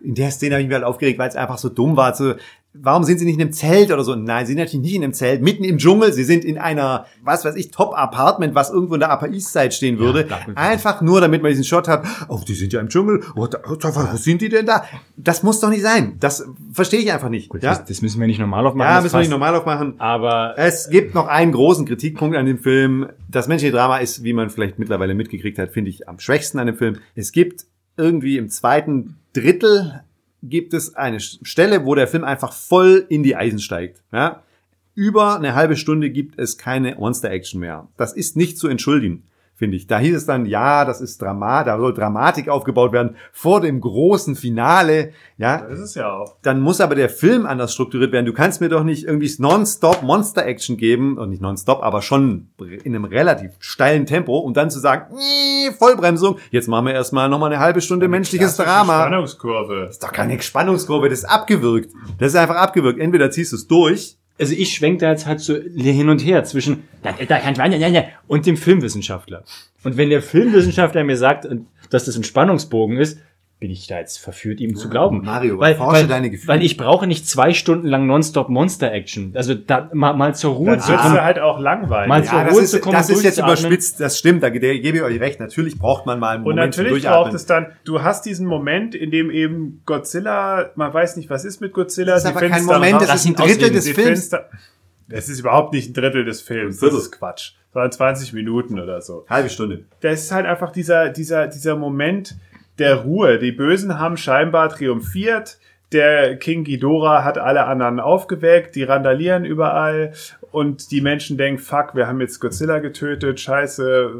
in 0.00 0.14
der 0.14 0.30
Szene 0.30 0.54
habe 0.54 0.62
ich 0.62 0.68
mich 0.68 0.74
halt 0.74 0.84
aufgeregt, 0.84 1.18
weil 1.18 1.28
es 1.28 1.36
einfach 1.36 1.58
so 1.58 1.68
dumm 1.68 1.96
war. 1.96 2.14
So, 2.14 2.34
warum 2.74 3.04
sind 3.04 3.18
sie 3.18 3.24
nicht 3.24 3.36
in 3.36 3.40
einem 3.40 3.52
Zelt 3.52 3.90
oder 3.92 4.02
so? 4.04 4.14
Nein, 4.14 4.46
sie 4.46 4.52
sind 4.52 4.58
natürlich 4.60 4.82
nicht 4.84 4.94
in 4.96 5.04
einem 5.04 5.12
Zelt, 5.12 5.40
mitten 5.42 5.64
im 5.64 5.78
Dschungel. 5.78 6.12
Sie 6.12 6.24
sind 6.24 6.44
in 6.44 6.58
einer, 6.58 7.06
was 7.22 7.44
weiß 7.44 7.54
ich, 7.56 7.70
Top-Apartment, 7.70 8.54
was 8.54 8.70
irgendwo 8.70 8.94
in 8.94 9.00
der 9.00 9.12
Upper 9.12 9.28
East 9.30 9.52
Side 9.52 9.70
stehen 9.72 9.98
würde. 9.98 10.26
man- 10.46 10.56
einfach 10.56 11.00
nur, 11.00 11.20
damit 11.20 11.42
man 11.42 11.50
diesen 11.50 11.64
Shot 11.64 11.88
hat. 11.88 12.04
Oh, 12.28 12.40
die 12.46 12.54
sind 12.54 12.72
ja 12.72 12.80
im 12.80 12.88
Dschungel. 12.88 13.22
Oh, 13.36 13.46
da, 13.46 13.58
wo 13.64 14.16
sind 14.16 14.42
die 14.42 14.48
denn 14.48 14.66
da? 14.66 14.84
Das 15.16 15.42
muss 15.42 15.60
doch 15.60 15.70
nicht 15.70 15.82
sein. 15.82 16.16
Das 16.20 16.44
verstehe 16.72 17.00
ich 17.00 17.12
einfach 17.12 17.28
nicht. 17.28 17.52
ja, 17.54 17.60
Das, 17.60 17.84
das 17.84 18.02
müssen 18.02 18.20
wir 18.20 18.26
nicht 18.26 18.40
normal 18.40 18.66
aufmachen. 18.66 18.90
ja 18.94 19.00
müssen 19.00 19.14
wir 19.14 19.20
nicht 19.20 19.30
normal 19.30 19.54
aufmachen. 19.54 19.94
Aber 20.00 20.54
Es 20.58 20.88
gibt 20.90 21.14
noch 21.14 21.28
einen 21.28 21.52
großen 21.52 21.86
Kritikpunkt 21.86 22.36
an 22.36 22.46
dem 22.46 22.58
Film. 22.58 23.06
Das 23.30 23.48
menschliche 23.48 23.72
Drama 23.72 23.98
ist, 23.98 24.22
wie 24.24 24.32
man 24.32 24.50
vielleicht 24.50 24.78
mittlerweile 24.78 25.14
mitgekriegt 25.14 25.58
hat, 25.58 25.70
finde 25.70 25.90
ich 25.90 26.08
am 26.08 26.18
schwächsten 26.18 26.58
an 26.58 26.66
dem 26.66 26.76
Film. 26.76 26.96
Es 27.14 27.32
gibt 27.32 27.64
irgendwie 27.96 28.36
im 28.38 28.48
zweiten 28.50 29.16
Drittel 29.34 30.02
gibt 30.48 30.74
es 30.74 30.94
eine 30.94 31.20
Stelle, 31.20 31.84
wo 31.84 31.94
der 31.94 32.08
Film 32.08 32.24
einfach 32.24 32.52
voll 32.52 33.04
in 33.08 33.22
die 33.22 33.36
Eisen 33.36 33.58
steigt. 33.58 34.02
Ja? 34.12 34.42
Über 34.94 35.36
eine 35.36 35.54
halbe 35.54 35.76
Stunde 35.76 36.10
gibt 36.10 36.38
es 36.38 36.58
keine 36.58 36.94
Monster-Action 36.96 37.60
mehr. 37.60 37.88
Das 37.96 38.12
ist 38.12 38.36
nicht 38.36 38.58
zu 38.58 38.68
entschuldigen, 38.68 39.24
finde 39.56 39.76
ich. 39.76 39.86
Da 39.86 39.98
hieß 39.98 40.16
es 40.16 40.26
dann, 40.26 40.46
ja, 40.46 40.84
das 40.84 41.00
ist 41.00 41.22
Drama, 41.22 41.62
da 41.64 41.78
soll 41.78 41.94
Dramatik 41.94 42.48
aufgebaut 42.48 42.92
werden 42.92 43.16
vor 43.32 43.60
dem 43.60 43.80
großen 43.80 44.34
Finale. 44.36 45.10
Ja, 45.36 45.62
Das 45.68 45.78
ist 45.78 45.94
ja 45.96 46.12
auch. 46.12 46.36
dann 46.42 46.60
muss 46.60 46.80
aber 46.80 46.94
der 46.94 47.08
Film 47.08 47.46
anders 47.46 47.72
strukturiert 47.72 48.12
werden. 48.12 48.26
Du 48.26 48.32
kannst 48.32 48.60
mir 48.60 48.68
doch 48.68 48.84
nicht 48.84 49.04
irgendwie 49.04 49.32
nonstop 49.38 50.02
Monster-Action 50.02 50.76
geben, 50.76 51.18
und 51.18 51.30
nicht 51.30 51.42
nonstop, 51.42 51.82
aber 51.82 52.02
schon 52.02 52.48
in 52.84 52.94
einem 52.94 53.04
relativ 53.04 53.52
steilen 53.58 54.06
Tempo, 54.06 54.38
und 54.38 54.56
dann 54.56 54.70
zu 54.70 54.78
sagen, 54.80 55.14
"Nee, 55.16 55.72
Vollbremsung, 55.78 56.38
jetzt 56.50 56.68
machen 56.68 56.86
wir 56.86 56.92
erstmal 56.94 57.28
nochmal 57.28 57.52
eine 57.52 57.60
halbe 57.60 57.80
Stunde 57.80 58.08
menschliches 58.08 58.56
Klassische 58.56 58.68
Drama. 58.76 59.00
Spannungskurve. 59.06 59.82
Das 59.86 59.94
ist 59.94 60.02
doch 60.02 60.12
keine 60.12 60.40
Spannungskurve, 60.40 61.08
das 61.08 61.20
ist 61.20 61.24
abgewürgt. 61.26 61.90
Das 62.18 62.28
ist 62.32 62.36
einfach 62.36 62.56
abgewürgt. 62.56 62.98
Entweder 63.00 63.30
ziehst 63.30 63.52
du 63.52 63.56
es 63.56 63.66
durch, 63.66 64.18
also 64.38 64.54
ich 64.54 64.74
schwenke 64.74 64.98
da 64.98 65.10
jetzt 65.10 65.26
halt 65.26 65.40
so 65.40 65.54
hin 65.56 66.08
und 66.08 66.24
her 66.24 66.44
zwischen 66.44 66.84
und 68.26 68.46
dem 68.46 68.56
Filmwissenschaftler. 68.56 69.44
Und 69.84 69.96
wenn 69.96 70.10
der 70.10 70.22
Filmwissenschaftler 70.22 71.04
mir 71.04 71.16
sagt, 71.16 71.46
dass 71.90 72.04
das 72.04 72.16
ein 72.16 72.24
Spannungsbogen 72.24 72.96
ist, 72.96 73.20
bin 73.60 73.70
ich 73.70 73.86
da 73.86 73.98
jetzt 73.98 74.18
verführt, 74.18 74.60
ihm 74.60 74.76
zu 74.76 74.90
glauben. 74.90 75.22
Mario, 75.24 75.58
weil, 75.58 75.72
erforsche 75.72 76.02
weil, 76.02 76.06
deine 76.06 76.28
Gefühle. 76.28 76.48
weil 76.48 76.62
ich 76.62 76.76
brauche 76.76 77.06
nicht 77.06 77.26
zwei 77.26 77.54
Stunden 77.54 77.86
lang 77.86 78.06
nonstop 78.06 78.50
Monster-Action. 78.50 79.32
Also 79.34 79.54
da, 79.54 79.88
mal, 79.94 80.12
mal 80.12 80.34
zur 80.34 80.54
Ruhe 80.54 80.66
Dann 80.72 80.80
zu 80.80 80.92
kommen. 80.94 81.14
ja 81.14 81.24
halt 81.24 81.38
auch 81.38 81.58
langweilig. 81.58 82.08
Mal- 82.08 82.24
ja, 82.24 82.30
zur 82.30 82.44
das 82.44 82.52
Ruhe 82.54 82.62
ist, 82.62 82.70
zu 82.72 82.80
kommen, 82.80 82.92
das 82.94 83.08
ist 83.10 83.22
jetzt 83.22 83.38
überspitzt, 83.38 84.00
das 84.00 84.18
stimmt, 84.18 84.42
da 84.42 84.50
ge- 84.50 84.80
gebe 84.80 84.98
ich 84.98 85.02
euch 85.02 85.18
recht. 85.20 85.40
Natürlich 85.40 85.78
braucht 85.78 86.04
man 86.04 86.18
mal 86.18 86.34
einen 86.36 86.44
Und 86.44 86.56
Moment 86.56 86.74
zum 86.74 86.84
natürlich 86.84 87.04
braucht 87.04 87.32
es 87.32 87.46
dann, 87.46 87.68
du 87.84 88.02
hast 88.02 88.26
diesen 88.26 88.46
Moment, 88.46 88.94
in 88.94 89.10
dem 89.10 89.30
eben 89.30 89.80
Godzilla, 89.86 90.70
man 90.74 90.92
weiß 90.92 91.16
nicht, 91.16 91.30
was 91.30 91.44
ist 91.46 91.60
mit 91.62 91.72
Godzilla. 91.72 92.14
Das 92.14 92.24
ist 92.24 92.30
aber 92.36 92.46
kein 92.46 92.64
Moment, 92.64 93.00
das 93.00 93.14
ist 93.14 93.26
ein 93.26 93.34
Drittel 93.36 93.70
des 93.70 93.88
Films. 93.88 94.30
Es 95.08 95.28
ist 95.28 95.38
überhaupt 95.40 95.72
nicht 95.72 95.90
ein 95.90 95.94
Drittel 95.94 96.24
des 96.24 96.42
Films. 96.42 96.76
Das 96.76 96.80
Viertel. 96.80 96.98
ist 96.98 97.12
Quatsch. 97.12 97.52
Das 97.72 97.74
waren 97.80 97.92
20 97.92 98.32
Minuten 98.32 98.78
oder 98.80 99.00
so. 99.00 99.24
Halbe 99.28 99.48
Stunde. 99.48 99.84
Das 100.00 100.22
ist 100.22 100.32
halt 100.32 100.44
einfach 100.46 100.70
dieser, 100.70 101.08
dieser, 101.10 101.46
dieser 101.46 101.76
Moment 101.76 102.36
der 102.78 102.96
Ruhe. 102.96 103.38
Die 103.38 103.52
Bösen 103.52 103.98
haben 103.98 104.16
scheinbar 104.16 104.68
triumphiert. 104.68 105.58
Der 105.92 106.36
King 106.36 106.64
Ghidorah 106.64 107.22
hat 107.22 107.38
alle 107.38 107.66
anderen 107.66 108.00
aufgeweckt, 108.00 108.74
die 108.74 108.82
randalieren 108.82 109.44
überall. 109.44 110.12
Und 110.50 110.90
die 110.90 111.00
Menschen 111.00 111.36
denken, 111.36 111.60
fuck, 111.60 111.94
wir 111.94 112.06
haben 112.06 112.20
jetzt 112.20 112.40
Godzilla 112.40 112.78
getötet, 112.78 113.38
scheiße, 113.40 114.12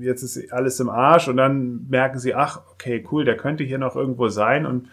jetzt 0.00 0.22
ist 0.22 0.52
alles 0.52 0.80
im 0.80 0.88
Arsch. 0.88 1.28
Und 1.28 1.36
dann 1.36 1.86
merken 1.88 2.18
sie, 2.18 2.34
ach, 2.34 2.62
okay, 2.72 3.04
cool, 3.12 3.24
der 3.24 3.36
könnte 3.36 3.64
hier 3.64 3.78
noch 3.78 3.96
irgendwo 3.96 4.28
sein. 4.28 4.66
Und 4.66 4.88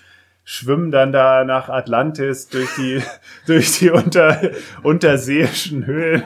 schwimmen 0.49 0.91
dann 0.91 1.11
da 1.11 1.43
nach 1.43 1.67
Atlantis 1.67 2.47
durch 2.47 2.73
die, 2.77 3.03
durch 3.47 3.79
die 3.79 3.89
unter, 3.89 4.39
unterseeischen 4.81 5.85
Höhlen, 5.85 6.23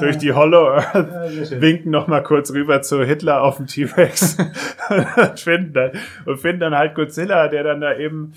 durch 0.00 0.18
die 0.18 0.32
Hollow 0.32 0.68
Earth, 0.68 1.60
winken 1.60 1.92
noch 1.92 2.08
mal 2.08 2.24
kurz 2.24 2.50
rüber 2.52 2.82
zu 2.82 3.04
Hitler 3.04 3.40
auf 3.40 3.58
dem 3.58 3.68
T-Rex 3.68 4.36
und 4.88 5.38
finden 5.38 5.72
dann, 5.74 5.92
und 6.26 6.40
finden 6.40 6.58
dann 6.58 6.74
halt 6.74 6.96
Godzilla, 6.96 7.46
der 7.46 7.62
dann 7.62 7.80
da 7.80 7.94
eben 7.94 8.32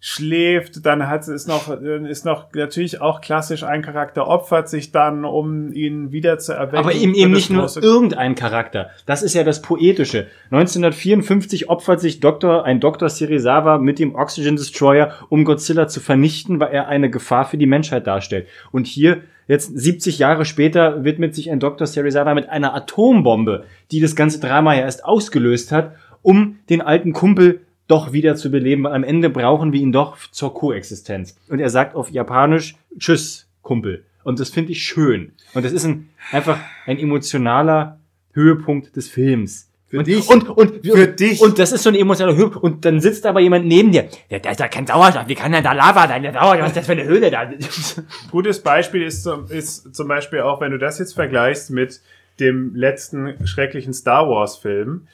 schläft, 0.00 0.84
dann 0.84 1.08
hat 1.08 1.26
ist 1.26 1.48
noch 1.48 1.68
ist 1.70 2.24
noch 2.24 2.52
natürlich 2.52 3.00
auch 3.00 3.20
klassisch 3.20 3.62
ein 3.62 3.82
Charakter 3.82 4.28
opfert 4.28 4.68
sich 4.68 4.92
dann, 4.92 5.24
um 5.24 5.72
ihn 5.72 6.12
wieder 6.12 6.38
zu 6.38 6.52
erwecken. 6.52 6.76
Aber 6.76 6.92
eben 6.92 7.14
eben 7.14 7.32
nicht 7.32 7.50
nur 7.50 7.68
irgendein 7.82 8.34
Charakter. 8.34 8.90
Das 9.06 9.22
ist 9.22 9.34
ja 9.34 9.42
das 9.42 9.62
Poetische. 9.62 10.26
1954 10.50 11.70
opfert 11.70 12.00
sich 12.00 12.20
Dr. 12.20 12.64
ein 12.64 12.80
Dr. 12.80 13.08
Serizawa 13.08 13.78
mit 13.78 13.98
dem 13.98 14.14
Oxygen 14.14 14.56
Destroyer, 14.56 15.12
um 15.28 15.44
Godzilla 15.44 15.88
zu 15.88 16.00
vernichten, 16.00 16.60
weil 16.60 16.72
er 16.72 16.88
eine 16.88 17.10
Gefahr 17.10 17.46
für 17.46 17.56
die 17.56 17.66
Menschheit 17.66 18.06
darstellt. 18.06 18.46
Und 18.72 18.86
hier, 18.86 19.22
jetzt 19.48 19.76
70 19.76 20.18
Jahre 20.18 20.44
später, 20.44 21.04
widmet 21.04 21.34
sich 21.34 21.50
ein 21.50 21.60
Dr. 21.60 21.86
Serizawa 21.86 22.34
mit 22.34 22.48
einer 22.48 22.74
Atombombe, 22.74 23.64
die 23.90 24.00
das 24.00 24.14
ganze 24.14 24.40
Drama 24.40 24.74
ja 24.74 24.82
erst 24.82 25.04
ausgelöst 25.04 25.72
hat, 25.72 25.96
um 26.22 26.58
den 26.68 26.82
alten 26.82 27.12
Kumpel 27.12 27.60
doch 27.88 28.12
wieder 28.12 28.36
zu 28.36 28.50
beleben, 28.50 28.84
weil 28.84 28.94
am 28.94 29.04
Ende 29.04 29.30
brauchen 29.30 29.72
wir 29.72 29.80
ihn 29.80 29.92
doch 29.92 30.18
zur 30.30 30.54
Koexistenz. 30.54 31.36
Und 31.48 31.60
er 31.60 31.70
sagt 31.70 31.94
auf 31.94 32.10
Japanisch, 32.10 32.76
Tschüss, 32.98 33.48
Kumpel. 33.62 34.04
Und 34.24 34.40
das 34.40 34.50
finde 34.50 34.72
ich 34.72 34.82
schön. 34.82 35.32
Und 35.54 35.64
das 35.64 35.72
ist 35.72 35.84
ein, 35.84 36.08
einfach 36.32 36.58
ein 36.86 36.98
emotionaler 36.98 38.00
Höhepunkt 38.32 38.96
des 38.96 39.08
Films. 39.08 39.70
Für 39.88 39.98
und, 39.98 40.06
dich. 40.08 40.28
Und, 40.28 40.48
und, 40.48 40.84
Für 40.84 41.06
dich. 41.06 41.40
Und 41.40 41.60
das 41.60 41.70
ist 41.70 41.84
so 41.84 41.90
ein 41.90 41.94
emotionaler 41.94 42.36
Höhepunkt. 42.36 42.64
Und 42.64 42.84
dann 42.84 43.00
sitzt 43.00 43.24
aber 43.24 43.38
jemand 43.38 43.66
neben 43.66 43.92
dir. 43.92 44.08
Ja, 44.28 44.40
da 44.40 44.50
ist 44.50 44.58
ja 44.58 44.66
kein 44.66 44.86
Sauerstoff. 44.86 45.28
Wie 45.28 45.36
kann 45.36 45.52
denn 45.52 45.62
da 45.62 45.72
Lava 45.72 46.08
sein? 46.08 46.22
Der 46.22 46.32
Sauerstoff, 46.32 46.60
was 46.60 46.68
ist 46.70 46.76
das 46.76 46.86
für 46.86 46.92
eine 46.92 47.04
Höhle 47.04 47.30
da? 47.30 47.48
Gutes 48.32 48.60
Beispiel 48.60 49.02
ist 49.02 49.22
zum, 49.22 49.46
ist 49.48 49.94
zum 49.94 50.08
Beispiel 50.08 50.40
auch, 50.40 50.60
wenn 50.60 50.72
du 50.72 50.78
das 50.78 50.98
jetzt 50.98 51.14
vergleichst 51.14 51.70
mit 51.70 52.00
dem 52.40 52.74
letzten 52.74 53.46
schrecklichen 53.46 53.94
Star 53.94 54.28
Wars 54.28 54.56
Film. 54.56 55.06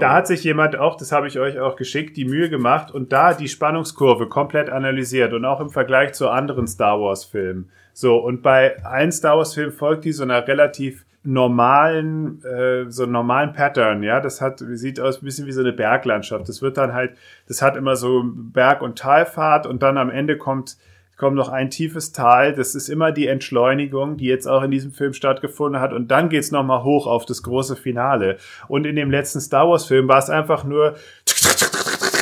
Da 0.00 0.12
hat 0.12 0.26
sich 0.26 0.44
jemand 0.44 0.76
auch, 0.76 0.96
das 0.96 1.12
habe 1.12 1.26
ich 1.26 1.38
euch 1.38 1.58
auch 1.58 1.76
geschickt, 1.76 2.16
die 2.16 2.24
Mühe 2.24 2.48
gemacht 2.50 2.90
und 2.90 3.12
da 3.12 3.34
die 3.34 3.48
Spannungskurve 3.48 4.28
komplett 4.28 4.70
analysiert 4.70 5.32
und 5.32 5.44
auch 5.44 5.60
im 5.60 5.70
Vergleich 5.70 6.12
zu 6.12 6.28
anderen 6.28 6.66
Star 6.66 7.00
Wars 7.00 7.24
Filmen. 7.24 7.70
So, 7.92 8.16
und 8.16 8.42
bei 8.42 8.84
einem 8.84 9.12
Star 9.12 9.36
Wars 9.36 9.54
Film 9.54 9.72
folgt 9.72 10.04
die 10.04 10.12
so 10.12 10.24
einer 10.24 10.46
relativ 10.46 11.04
normalen, 11.24 12.44
äh, 12.44 12.90
so 12.90 13.06
normalen 13.06 13.52
Pattern, 13.52 14.02
ja. 14.02 14.20
Das 14.20 14.40
hat, 14.40 14.58
sieht 14.58 15.00
aus 15.00 15.22
ein 15.22 15.24
bisschen 15.24 15.46
wie 15.46 15.52
so 15.52 15.60
eine 15.60 15.72
Berglandschaft. 15.72 16.48
Das 16.48 16.60
wird 16.60 16.76
dann 16.76 16.92
halt, 16.92 17.16
das 17.48 17.62
hat 17.62 17.76
immer 17.76 17.96
so 17.96 18.22
Berg- 18.24 18.82
und 18.82 18.98
Talfahrt 18.98 19.66
und 19.66 19.82
dann 19.82 19.96
am 19.96 20.10
Ende 20.10 20.36
kommt, 20.36 20.76
kommt 21.16 21.36
noch 21.36 21.48
ein 21.48 21.70
tiefes 21.70 22.12
Tal. 22.12 22.54
Das 22.54 22.74
ist 22.74 22.88
immer 22.88 23.12
die 23.12 23.26
Entschleunigung, 23.26 24.16
die 24.16 24.26
jetzt 24.26 24.46
auch 24.46 24.62
in 24.62 24.70
diesem 24.70 24.92
Film 24.92 25.12
stattgefunden 25.12 25.80
hat. 25.80 25.92
Und 25.92 26.10
dann 26.10 26.28
geht's 26.28 26.50
nochmal 26.50 26.84
hoch 26.84 27.06
auf 27.06 27.24
das 27.24 27.42
große 27.42 27.76
Finale. 27.76 28.38
Und 28.68 28.86
in 28.86 28.96
dem 28.96 29.10
letzten 29.10 29.40
Star 29.40 29.68
Wars 29.68 29.86
Film 29.86 30.08
war 30.08 30.18
es 30.18 30.30
einfach 30.30 30.64
nur 30.64 30.96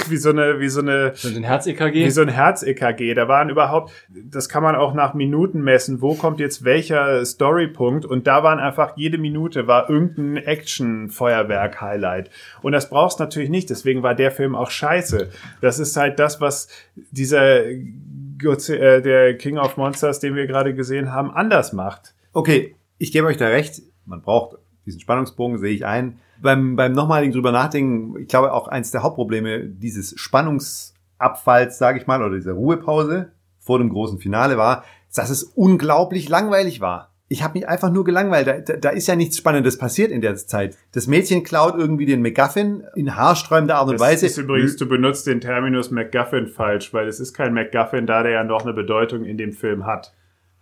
wie 0.09 0.16
so 0.16 0.30
eine, 0.30 0.61
wie 0.61 0.68
so 0.68 0.80
eine, 0.80 1.12
So 1.14 1.28
ein 1.28 1.43
Herz-EKG. 1.43 2.05
wie 2.05 2.11
so 2.11 2.22
ein 2.22 2.28
Herz-EKG. 2.28 3.14
Da 3.14 3.28
waren 3.28 3.51
überhaupt, 3.51 3.93
das 4.09 4.49
kann 4.49 4.62
man 4.62 4.74
auch 4.74 4.95
nach 4.95 5.14
Minuten 5.14 5.62
messen, 5.62 6.01
wo 6.03 6.14
kommt 6.14 6.40
jetzt 6.40 6.64
welcher 6.64 7.24
Storypunkt 7.24 8.05
und 8.05 8.26
da 8.26 8.43
waren 8.43 8.59
einfach 8.59 8.97
jede 8.97 9.18
Minute 9.18 9.66
war 9.66 9.88
irgendein 9.88 10.36
Action-Feuerwerk-Highlight. 10.45 12.30
Und 12.62 12.72
das 12.72 12.90
brauchst 12.90 13.18
du 13.18 13.24
natürlich 13.24 13.51
nicht, 13.51 13.70
deswegen 13.70 14.03
war 14.03 14.14
der 14.14 14.30
Film 14.30 14.55
auch 14.55 14.70
scheiße. 14.70 15.30
Das 15.61 15.78
ist 15.78 15.97
halt 15.97 16.18
das, 16.18 16.40
was 16.40 16.68
dieser 17.11 17.62
der 18.43 19.36
King 19.36 19.59
of 19.59 19.76
Monsters, 19.76 20.20
den 20.20 20.34
wir 20.34 20.47
gerade 20.47 20.74
gesehen 20.74 21.12
haben, 21.12 21.30
anders 21.30 21.72
macht. 21.72 22.14
Okay, 22.32 22.76
ich 22.99 23.12
gebe 23.12 23.26
euch 23.26 23.36
da 23.36 23.49
recht. 23.49 23.82
Man 24.05 24.22
braucht 24.22 24.57
diesen 24.86 25.01
Spannungsbogen, 25.01 25.59
sehe 25.59 25.74
ich 25.74 25.86
ein. 25.86 26.18
Beim, 26.40 26.76
beim 26.76 26.93
nochmaligen 26.93 27.32
drüber 27.32 27.53
nachdenken, 27.53 28.18
ich 28.18 28.28
glaube 28.28 28.53
auch 28.53 28.68
eins 28.68 28.90
der 28.90 29.03
Hauptprobleme 29.03 29.64
dieses 29.64 30.18
Spannungsabfalls, 30.18 31.78
sage 31.78 32.01
ich 32.01 32.07
mal, 32.07 32.22
oder 32.22 32.34
dieser 32.34 32.53
Ruhepause 32.53 33.32
vor 33.59 33.78
dem 33.78 33.90
großen 33.90 34.18
Finale 34.18 34.57
war, 34.57 34.84
dass 35.14 35.30
es 35.30 35.45
unglaublich 35.45 36.28
langweilig 36.28 36.80
war. 36.80 37.11
Ich 37.33 37.43
habe 37.43 37.59
mich 37.59 37.66
einfach 37.66 37.91
nur 37.91 38.05
gelangweilt. 38.05 38.47
Da, 38.47 38.76
da, 38.76 38.91
ist 38.91 39.09
ja 39.09 39.16
nichts 39.16 39.39
Spannendes 39.39 39.78
passiert 39.78 40.11
in 40.11 40.20
der 40.20 40.37
Zeit. 40.37 40.76
Das 40.93 41.07
Mädchen 41.07 41.43
klaut 41.43 41.74
irgendwie 41.78 42.05
den 42.05 42.20
MacGuffin 42.20 42.85
in 42.95 43.16
haarsträubender 43.16 43.76
Art 43.76 43.87
und 43.89 43.95
Das 43.95 44.01
Weise. 44.03 44.26
ist 44.26 44.37
übrigens, 44.37 44.76
du 44.76 44.87
benutzt 44.87 45.26
den 45.26 45.41
Terminus 45.41 45.91
MacGuffin 45.91 46.47
falsch, 46.47 46.93
weil 46.93 47.09
es 47.09 47.20
ist 47.20 47.33
kein 47.33 47.55
MacGuffin, 47.55 48.07
da 48.07 48.22
der 48.22 48.33
ja 48.33 48.45
noch 48.45 48.64
eine 48.64 48.74
Bedeutung 48.74 49.24
in 49.24 49.39
dem 49.39 49.53
Film 49.53 49.87
hat. 49.87 50.12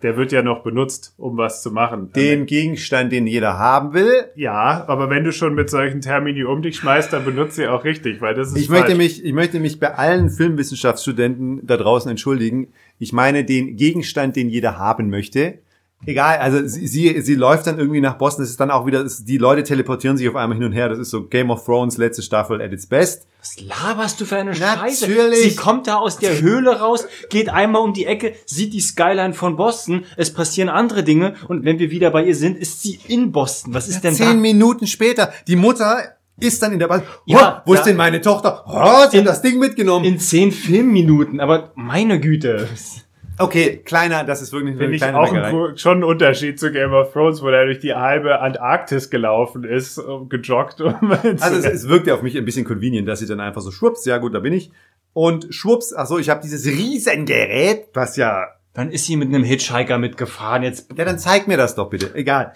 Der 0.03 0.17
wird 0.17 0.31
ja 0.31 0.43
noch 0.43 0.63
benutzt, 0.63 1.13
um 1.19 1.37
was 1.37 1.61
zu 1.63 1.73
machen. 1.73 2.11
den 2.15 2.47
Gegenstand, 2.47 3.11
den 3.13 3.27
jeder 3.27 3.59
haben 3.59 3.93
will. 3.93 4.27
Ja, 4.37 4.85
aber 4.87 5.11
wenn 5.11 5.25
du 5.25 5.33
schon 5.33 5.55
mit 5.57 5.69
solchen 5.71 6.01
Termini 6.01 6.45
um 6.45 6.63
dich 6.63 6.77
schmeißt, 6.77 7.13
dann 7.13 7.25
benutzt 7.25 7.57
sie 7.57 7.67
auch 7.67 7.83
richtig, 7.85 8.21
weil 8.23 8.35
das 8.35 8.49
ist 8.53 8.57
Ich 8.57 8.69
falsch. 8.69 8.81
möchte 8.83 8.97
mich, 8.97 9.25
ich 9.25 9.33
möchte 9.35 9.59
mich 9.61 9.81
bei 9.81 9.93
allen 9.95 10.31
Filmwissenschaftsstudenten 10.31 11.67
da 11.67 11.77
draußen 11.77 12.11
entschuldigen. 12.11 12.69
Ich 12.99 13.13
meine 13.13 13.45
den 13.45 13.77
Gegenstand, 13.77 14.37
den 14.37 14.49
jeder 14.49 14.79
haben 14.79 15.11
möchte. 15.11 15.59
Egal, 16.07 16.39
also 16.39 16.67
sie, 16.67 16.87
sie, 16.87 17.21
sie 17.21 17.35
läuft 17.35 17.67
dann 17.67 17.79
irgendwie 17.79 18.01
nach 18.01 18.17
Boston. 18.17 18.43
Das 18.43 18.51
ist 18.51 18.59
dann 18.59 18.71
auch 18.71 18.87
wieder, 18.87 19.05
die 19.05 19.37
Leute 19.37 19.63
teleportieren 19.65 20.17
sich 20.17 20.29
auf 20.29 20.35
einmal 20.35 20.57
hin 20.57 20.67
und 20.67 20.73
her. 20.73 20.89
Das 20.89 20.99
ist 20.99 21.11
so 21.11 21.25
Game 21.25 21.51
of 21.51 21.65
Thrones 21.65 21.99
letzte 21.99 22.23
Staffel 22.23 22.63
at 22.63 22.73
its 22.73 22.87
best. 22.87 23.27
Was 23.39 23.61
laberst 23.61 24.21
du 24.21 24.25
für 24.25 24.37
eine 24.37 24.55
Scheiße? 24.55 25.09
Natürlich. 25.09 25.41
Sie 25.41 25.57
kommt 25.57 25.87
da 25.87 25.97
aus 25.97 26.19
der 26.19 26.41
Höhle 26.41 26.81
raus, 26.81 27.07
geht 27.29 27.51
einmal 27.51 27.83
um 27.83 27.93
die 27.93 28.07
Ecke, 28.07 28.35
sieht 28.47 28.73
die 28.73 28.81
Skyline 28.81 29.35
von 29.35 29.57
Boston, 29.57 30.05
es 30.17 30.33
passieren 30.33 30.69
andere 30.69 31.05
Dinge 31.05 31.35
und 31.49 31.65
wenn 31.65 31.79
wir 31.79 31.91
wieder 31.91 32.11
bei 32.11 32.25
ihr 32.25 32.35
sind, 32.35 32.59
ist 32.59 32.83
sie 32.83 32.99
in 33.09 33.33
Boston. 33.33 33.75
Was 33.75 33.89
ist 33.89 34.03
denn 34.03 34.15
Zehn 34.15 34.27
da? 34.27 34.35
Minuten 34.35 34.87
später, 34.87 35.33
die 35.49 35.57
Mutter 35.57 36.17
ist 36.39 36.63
dann 36.63 36.73
in 36.73 36.79
der 36.79 36.89
Ball. 36.89 37.03
Ja, 37.27 37.63
oh, 37.63 37.69
wo 37.69 37.75
ja. 37.75 37.81
ist 37.81 37.87
denn 37.87 37.97
meine 37.97 38.21
Tochter? 38.21 38.65
Oh, 38.67 39.09
sie 39.11 39.19
In- 39.19 39.25
hat 39.25 39.29
das 39.31 39.43
Ding 39.43 39.59
mitgenommen. 39.59 40.05
In 40.07 40.19
zehn 40.19 40.53
Filmminuten, 40.53 41.41
aber 41.41 41.73
meine 41.75 42.21
Güte. 42.21 42.69
Okay, 43.41 43.79
kleiner, 43.85 44.25
das 44.25 44.43
ist 44.43 44.53
wirklich 44.53 44.73
Finde 44.73 44.85
eine 44.87 44.95
ich 44.95 45.01
kleine 45.03 45.19
auch 45.19 45.33
Neckerei. 45.33 45.69
ein, 45.71 45.77
schon 45.79 45.99
ein 45.99 46.05
Unterschied 46.05 46.59
zu 46.59 46.71
Game 46.73 46.93
of 46.93 47.13
Thrones, 47.13 47.43
wo 47.43 47.49
er 47.49 47.65
durch 47.67 47.81
die 47.81 47.95
halbe 47.95 48.41
Antarktis 48.41 49.11
gelaufen 49.11 49.65
ist, 49.65 49.99
um- 49.99 50.29
gejoggt. 50.29 50.81
Um 50.81 50.95
Also 51.41 51.57
es, 51.57 51.65
es 51.65 51.89
wirkt 51.89 52.07
ja 52.07 52.15
auf 52.15 52.23
mich 52.23 52.37
ein 52.37 52.45
bisschen 52.45 52.65
convenient, 52.65 53.09
dass 53.09 53.21
sie 53.21 53.27
dann 53.27 53.41
einfach 53.41 53.61
so 53.63 53.71
schwupps, 53.71 54.05
ja 54.05 54.19
gut, 54.19 54.35
da 54.35 54.41
bin 54.41 54.53
ich. 54.53 54.71
Und 55.13 55.49
schwupps, 55.53 55.93
ach 55.93 56.07
so, 56.07 56.19
ich 56.19 56.31
habe 56.31 56.41
dieses 56.43 56.67
Riesengerät, 56.67 57.89
was 57.95 58.17
ja 58.17 58.47
Dann 58.81 58.93
ist 58.93 59.05
sie 59.05 59.17
mit 59.17 59.29
einem 59.29 59.45
Hitchhiker 59.45 59.99
mitgefahren. 59.99 60.63
Jetzt 60.63 60.89
Ja, 60.97 61.05
dann 61.05 61.19
zeig 61.19 61.47
mir 61.47 61.59
das 61.59 61.75
doch 61.75 61.91
bitte. 61.91 62.15
Egal. 62.15 62.55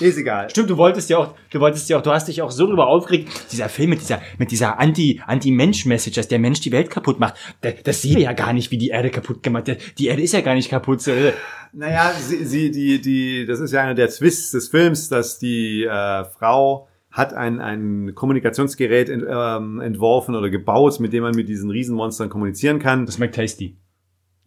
Ist 0.00 0.16
egal. 0.16 0.48
Stimmt, 0.48 0.70
du 0.70 0.78
wolltest 0.78 1.10
ja 1.10 1.18
auch, 1.18 1.34
du 1.50 1.60
wolltest 1.60 1.90
ja 1.90 1.98
auch, 1.98 2.02
du 2.02 2.12
hast 2.12 2.28
dich 2.28 2.40
auch 2.40 2.50
so 2.50 2.66
drüber 2.66 2.86
aufgeregt, 2.86 3.28
dieser 3.52 3.68
Film 3.68 3.90
mit 3.90 4.00
dieser, 4.00 4.22
mit 4.38 4.50
dieser 4.50 4.78
Anti, 4.80 5.20
Anti-Mensch-Message, 5.26 6.16
dass 6.16 6.28
der 6.28 6.38
Mensch 6.38 6.62
die 6.62 6.72
Welt 6.72 6.88
kaputt 6.88 7.20
macht. 7.20 7.34
Das, 7.60 7.74
das 7.84 8.00
sehen 8.00 8.16
wir 8.16 8.22
ja 8.22 8.32
gar 8.32 8.54
nicht, 8.54 8.70
wie 8.70 8.78
die 8.78 8.88
Erde 8.88 9.10
kaputt 9.10 9.42
gemacht 9.42 9.66
wird. 9.66 9.98
Die 9.98 10.06
Erde 10.06 10.22
ist 10.22 10.32
ja 10.32 10.40
gar 10.40 10.54
nicht 10.54 10.70
kaputt. 10.70 11.02
So, 11.02 11.10
äh, 11.10 11.34
Naja, 11.74 12.10
sie, 12.18 12.46
sie, 12.46 12.70
die, 12.70 12.98
die, 13.02 13.44
das 13.44 13.60
ist 13.60 13.72
ja 13.72 13.82
einer 13.82 13.94
der 13.94 14.08
Twists 14.08 14.52
des 14.52 14.68
Films, 14.68 15.10
dass 15.10 15.38
die 15.38 15.84
äh, 15.84 16.24
Frau 16.24 16.88
hat 17.10 17.34
ein, 17.34 17.60
ein 17.60 18.14
Kommunikationsgerät 18.14 19.10
ent, 19.10 19.24
ähm, 19.28 19.80
entworfen 19.80 20.34
oder 20.36 20.48
gebaut, 20.48 21.00
mit 21.00 21.12
dem 21.12 21.22
man 21.22 21.34
mit 21.34 21.50
diesen 21.50 21.70
Riesenmonstern 21.70 22.30
kommunizieren 22.30 22.78
kann. 22.78 23.04
Das 23.04 23.16
schmeckt 23.16 23.34
tasty. 23.34 23.76